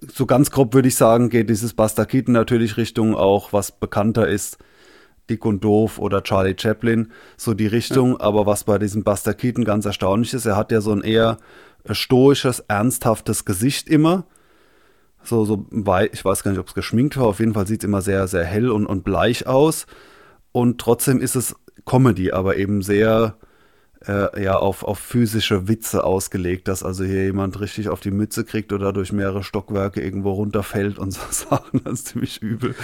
so 0.00 0.26
ganz 0.26 0.50
grob 0.50 0.74
würde 0.74 0.88
ich 0.88 0.96
sagen, 0.96 1.30
geht 1.30 1.50
dieses 1.50 1.72
Buster 1.72 2.06
Keaton 2.06 2.32
natürlich 2.32 2.76
Richtung 2.76 3.14
auch, 3.14 3.52
was 3.52 3.72
bekannter 3.72 4.28
ist, 4.28 4.58
Dick 5.28 5.44
und 5.44 5.64
Doof 5.64 5.98
oder 5.98 6.22
Charlie 6.22 6.56
Chaplin, 6.58 7.10
so 7.36 7.54
die 7.54 7.66
Richtung. 7.66 8.20
Aber 8.20 8.46
was 8.46 8.64
bei 8.64 8.78
diesem 8.78 9.04
Buster 9.04 9.34
Keaton 9.34 9.64
ganz 9.64 9.84
erstaunlich 9.84 10.34
ist, 10.34 10.46
er 10.46 10.56
hat 10.56 10.70
ja 10.70 10.80
so 10.80 10.92
ein 10.92 11.02
eher 11.02 11.38
äh, 11.84 11.94
stoisches, 11.94 12.60
ernsthaftes 12.60 13.44
Gesicht 13.44 13.88
immer. 13.88 14.26
So, 15.22 15.44
so, 15.44 15.66
ich 16.12 16.24
weiß 16.24 16.44
gar 16.44 16.52
nicht, 16.52 16.60
ob 16.60 16.68
es 16.68 16.74
geschminkt 16.74 17.16
war. 17.16 17.26
Auf 17.26 17.40
jeden 17.40 17.54
Fall 17.54 17.66
sieht 17.66 17.82
es 17.82 17.88
immer 17.88 18.02
sehr, 18.02 18.28
sehr 18.28 18.44
hell 18.44 18.70
und, 18.70 18.86
und 18.86 19.02
bleich 19.02 19.46
aus. 19.46 19.86
Und 20.52 20.80
trotzdem 20.80 21.20
ist 21.20 21.34
es 21.34 21.56
Comedy, 21.84 22.30
aber 22.30 22.56
eben 22.56 22.82
sehr 22.82 23.36
äh, 24.06 24.42
ja, 24.42 24.56
auf, 24.56 24.84
auf 24.84 24.98
physische 24.98 25.68
Witze 25.68 26.04
ausgelegt, 26.04 26.68
dass 26.68 26.82
also 26.82 27.04
hier 27.04 27.24
jemand 27.24 27.60
richtig 27.60 27.88
auf 27.88 28.00
die 28.00 28.10
Mütze 28.10 28.44
kriegt 28.44 28.72
oder 28.72 28.92
durch 28.92 29.12
mehrere 29.12 29.42
Stockwerke 29.42 30.00
irgendwo 30.00 30.32
runterfällt 30.32 30.98
und 30.98 31.10
so 31.12 31.20
Sachen. 31.30 31.80
Das 31.84 31.94
ist 31.94 32.08
ziemlich 32.08 32.42
übel. 32.42 32.74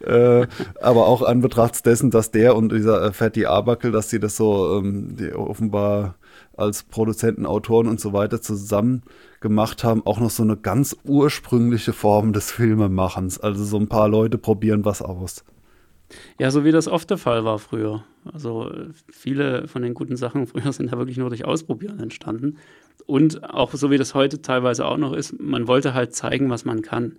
äh, 0.00 0.46
aber 0.80 1.06
auch 1.06 1.22
an 1.22 1.40
Betracht 1.40 1.84
dessen, 1.86 2.10
dass 2.10 2.30
der 2.30 2.56
und 2.56 2.72
dieser 2.72 3.02
äh, 3.02 3.12
Fatty 3.12 3.46
Arbuckle, 3.46 3.90
dass 3.90 4.08
die 4.08 4.20
das 4.20 4.36
so 4.36 4.78
ähm, 4.78 5.16
offenbar 5.34 6.16
als 6.56 6.82
Produzenten, 6.82 7.46
Autoren 7.46 7.88
und 7.88 8.00
so 8.00 8.12
weiter 8.12 8.40
zusammen 8.40 9.02
gemacht 9.40 9.84
haben, 9.84 10.04
auch 10.04 10.20
noch 10.20 10.30
so 10.30 10.42
eine 10.42 10.56
ganz 10.56 10.96
ursprüngliche 11.04 11.92
Form 11.92 12.32
des 12.32 12.50
Filmemachens. 12.50 13.38
Also 13.40 13.64
so 13.64 13.78
ein 13.78 13.88
paar 13.88 14.08
Leute 14.08 14.38
probieren 14.38 14.84
was 14.84 15.00
aus. 15.02 15.44
Ja, 16.38 16.50
so 16.50 16.64
wie 16.64 16.72
das 16.72 16.88
oft 16.88 17.10
der 17.10 17.18
Fall 17.18 17.44
war 17.44 17.58
früher. 17.58 18.04
Also 18.32 18.70
viele 19.08 19.68
von 19.68 19.82
den 19.82 19.94
guten 19.94 20.16
Sachen 20.16 20.46
früher 20.48 20.72
sind 20.72 20.90
ja 20.90 20.98
wirklich 20.98 21.16
nur 21.16 21.28
durch 21.28 21.44
Ausprobieren 21.44 22.00
entstanden. 22.00 22.58
Und 23.06 23.44
auch 23.44 23.74
so 23.74 23.90
wie 23.90 23.98
das 23.98 24.14
heute 24.14 24.42
teilweise 24.42 24.86
auch 24.86 24.98
noch 24.98 25.12
ist, 25.12 25.40
man 25.40 25.66
wollte 25.66 25.94
halt 25.94 26.14
zeigen, 26.14 26.50
was 26.50 26.64
man 26.64 26.82
kann. 26.82 27.16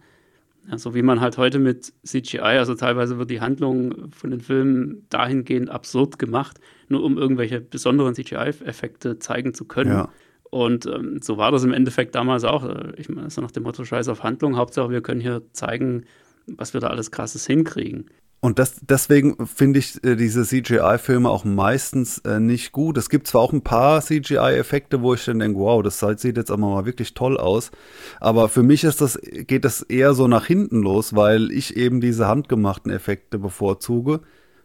Ja, 0.70 0.78
so 0.78 0.94
wie 0.94 1.02
man 1.02 1.22
halt 1.22 1.38
heute 1.38 1.58
mit 1.58 1.92
CGI, 2.06 2.40
also 2.40 2.76
teilweise 2.76 3.18
wird 3.18 3.32
die 3.32 3.42
Handlung 3.42 4.12
von 4.12 4.30
den 4.30 4.42
Filmen 4.42 5.08
dahingehend 5.10 5.72
absurd 5.72 6.20
gemacht, 6.20 6.60
nur 6.88 7.04
um 7.04 7.18
irgendwelche 7.18 7.60
besonderen 7.62 8.14
CGI-Effekte 8.14 9.18
zeigen 9.18 9.56
zu 9.56 9.66
können. 9.66 9.92
Ja. 9.92 10.10
Und 10.52 10.86
ähm, 10.86 11.20
so 11.22 11.38
war 11.38 11.52
das 11.52 11.64
im 11.64 11.74
Endeffekt 11.74 12.14
damals 12.14 12.44
auch. 12.44 12.70
Ich 12.98 13.10
meine, 13.10 13.30
so 13.30 13.42
nach 13.42 13.52
dem 13.52 13.64
Motto 13.64 13.86
Scheiß 13.86 14.08
auf 14.10 14.22
Handlung, 14.22 14.58
Hauptsache 14.58 14.92
wir 14.92 15.02
können 15.02 15.22
hier 15.22 15.42
zeigen, 15.54 16.04
was 16.46 16.74
wir 16.74 16.82
da 16.82 16.88
alles 16.88 17.10
krasses 17.10 17.48
hinkriegen. 17.48 18.06
Und 18.44 18.58
das, 18.58 18.78
deswegen 18.82 19.46
finde 19.46 19.78
ich 19.78 20.04
äh, 20.04 20.16
diese 20.16 20.44
CGI-Filme 20.44 21.30
auch 21.30 21.46
meistens 21.46 22.18
äh, 22.20 22.40
nicht 22.40 22.72
gut. 22.72 22.98
Es 22.98 23.12
gibt 23.12 23.28
zwar 23.28 23.42
auch 23.42 23.54
ein 23.54 23.62
paar 23.62 24.02
CGI-Effekte, 24.02 25.04
wo 25.04 25.14
ich 25.14 25.24
dann 25.24 25.38
denke, 25.38 25.60
wow, 25.60 25.84
das 25.84 26.00
sieht 26.00 26.38
jetzt 26.38 26.50
aber 26.50 26.68
mal 26.68 26.86
wirklich 26.88 27.14
toll 27.14 27.38
aus. 27.38 27.70
Aber 28.20 28.50
für 28.50 28.64
mich 28.64 28.84
ist 28.84 29.00
das, 29.00 29.20
geht 29.22 29.64
das 29.64 29.84
eher 29.84 30.16
so 30.16 30.28
nach 30.28 30.48
hinten 30.48 30.82
los, 30.82 31.16
weil 31.16 31.52
ich 31.52 31.78
eben 31.78 32.02
diese 32.02 32.28
handgemachten 32.28 32.92
Effekte 32.92 33.38
bevorzuge. 33.38 34.22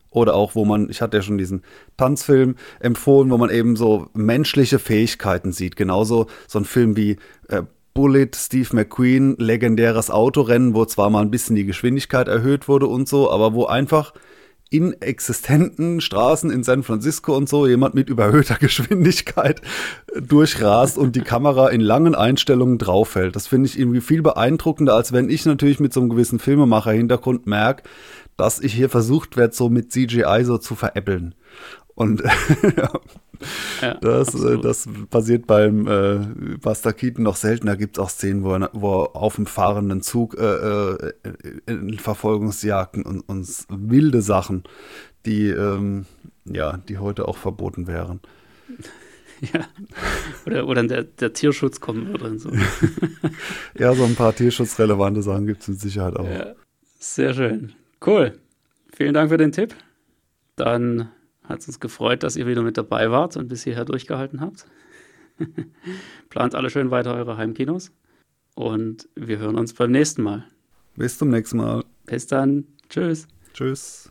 Oder 0.08 0.34
auch, 0.34 0.54
wo 0.54 0.64
man, 0.64 0.88
ich 0.88 1.02
hatte 1.02 1.18
ja 1.18 1.22
schon 1.22 1.36
diesen 1.36 1.60
Tanzfilm 1.98 2.54
empfohlen, 2.80 3.30
wo 3.30 3.36
man 3.36 3.50
eben 3.50 3.76
so 3.76 4.08
menschliche 4.14 4.78
Fähigkeiten 4.78 5.52
sieht. 5.52 5.76
Genauso 5.76 6.28
so 6.48 6.58
ein 6.58 6.64
Film 6.64 6.96
wie 6.96 7.18
äh, 7.48 7.64
Bullet, 7.96 8.30
Steve 8.36 8.68
McQueen, 8.76 9.36
legendäres 9.38 10.10
Autorennen, 10.10 10.74
wo 10.74 10.84
zwar 10.84 11.08
mal 11.08 11.22
ein 11.22 11.30
bisschen 11.30 11.56
die 11.56 11.64
Geschwindigkeit 11.64 12.28
erhöht 12.28 12.68
wurde 12.68 12.86
und 12.86 13.08
so, 13.08 13.30
aber 13.30 13.54
wo 13.54 13.64
einfach 13.64 14.12
in 14.68 15.00
existenten 15.00 16.02
Straßen 16.02 16.50
in 16.50 16.62
San 16.62 16.82
Francisco 16.82 17.34
und 17.34 17.48
so 17.48 17.66
jemand 17.66 17.94
mit 17.94 18.10
überhöhter 18.10 18.54
Geschwindigkeit 18.60 19.62
durchrast 20.20 20.98
und 20.98 21.16
die 21.16 21.22
Kamera 21.22 21.68
in 21.68 21.80
langen 21.80 22.14
Einstellungen 22.14 22.76
draufhält. 22.76 23.34
Das 23.34 23.46
finde 23.46 23.68
ich 23.68 23.78
irgendwie 23.78 24.02
viel 24.02 24.20
beeindruckender, 24.20 24.94
als 24.94 25.12
wenn 25.12 25.30
ich 25.30 25.46
natürlich 25.46 25.80
mit 25.80 25.94
so 25.94 26.00
einem 26.00 26.10
gewissen 26.10 26.38
Filmemacher-Hintergrund 26.38 27.46
merke, 27.46 27.84
dass 28.36 28.60
ich 28.60 28.74
hier 28.74 28.90
versucht 28.90 29.38
werde, 29.38 29.54
so 29.54 29.70
mit 29.70 29.90
CGI 29.90 30.42
so 30.44 30.58
zu 30.58 30.74
veräppeln. 30.74 31.34
Und 31.96 32.22
ja, 32.76 33.00
Ja, 33.82 33.94
das, 33.94 34.28
äh, 34.28 34.36
absolut. 34.38 34.64
das 34.64 34.88
passiert 35.10 35.46
beim 35.46 35.86
äh, 35.86 36.56
Buster 36.60 36.92
Keaton 36.92 37.24
noch 37.24 37.36
selten. 37.36 37.66
Da 37.66 37.74
gibt 37.74 37.96
es 37.96 38.02
auch 38.02 38.10
Szenen, 38.10 38.44
wo 38.44 38.54
er, 38.54 38.70
wo 38.72 39.02
er 39.02 39.16
auf 39.16 39.36
dem 39.36 39.46
fahrenden 39.46 40.02
Zug 40.02 40.36
äh, 40.38 40.44
äh, 40.44 41.12
in 41.66 41.98
Verfolgungsjagden 41.98 43.02
und, 43.02 43.20
und 43.20 43.48
wilde 43.68 44.22
Sachen, 44.22 44.64
die, 45.24 45.48
ähm, 45.48 46.06
ja, 46.44 46.76
die 46.76 46.98
heute 46.98 47.26
auch 47.28 47.36
verboten 47.36 47.86
wären. 47.86 48.20
Ja. 49.52 49.66
Oder, 50.46 50.66
oder 50.66 50.82
der, 50.84 51.02
der 51.02 51.34
Tierschutz 51.34 51.78
kommen 51.78 52.08
würde 52.08 52.24
und 52.24 52.38
so. 52.38 52.50
Ja, 53.78 53.94
so 53.94 54.04
ein 54.04 54.14
paar 54.14 54.34
tierschutzrelevante 54.34 55.20
Sachen 55.22 55.46
gibt 55.46 55.60
es 55.60 55.68
mit 55.68 55.78
Sicherheit 55.78 56.16
auch. 56.16 56.26
Ja, 56.26 56.54
sehr 56.98 57.34
schön. 57.34 57.74
Cool. 58.04 58.38
Vielen 58.96 59.12
Dank 59.12 59.28
für 59.28 59.36
den 59.36 59.52
Tipp. 59.52 59.74
Dann 60.56 61.10
hat 61.48 61.60
es 61.60 61.68
uns 61.68 61.80
gefreut, 61.80 62.22
dass 62.22 62.36
ihr 62.36 62.46
wieder 62.46 62.62
mit 62.62 62.76
dabei 62.76 63.10
wart 63.10 63.36
und 63.36 63.48
bis 63.48 63.64
hierher 63.64 63.84
durchgehalten 63.84 64.40
habt. 64.40 64.66
Plant 66.30 66.54
alle 66.54 66.70
schön 66.70 66.90
weiter 66.90 67.14
eure 67.14 67.36
Heimkinos. 67.36 67.92
Und 68.54 69.08
wir 69.14 69.38
hören 69.38 69.56
uns 69.56 69.74
beim 69.74 69.90
nächsten 69.90 70.22
Mal. 70.22 70.44
Bis 70.96 71.18
zum 71.18 71.28
nächsten 71.28 71.58
Mal. 71.58 71.84
Bis 72.06 72.26
dann. 72.26 72.64
Tschüss. 72.88 73.28
Tschüss. 73.52 74.10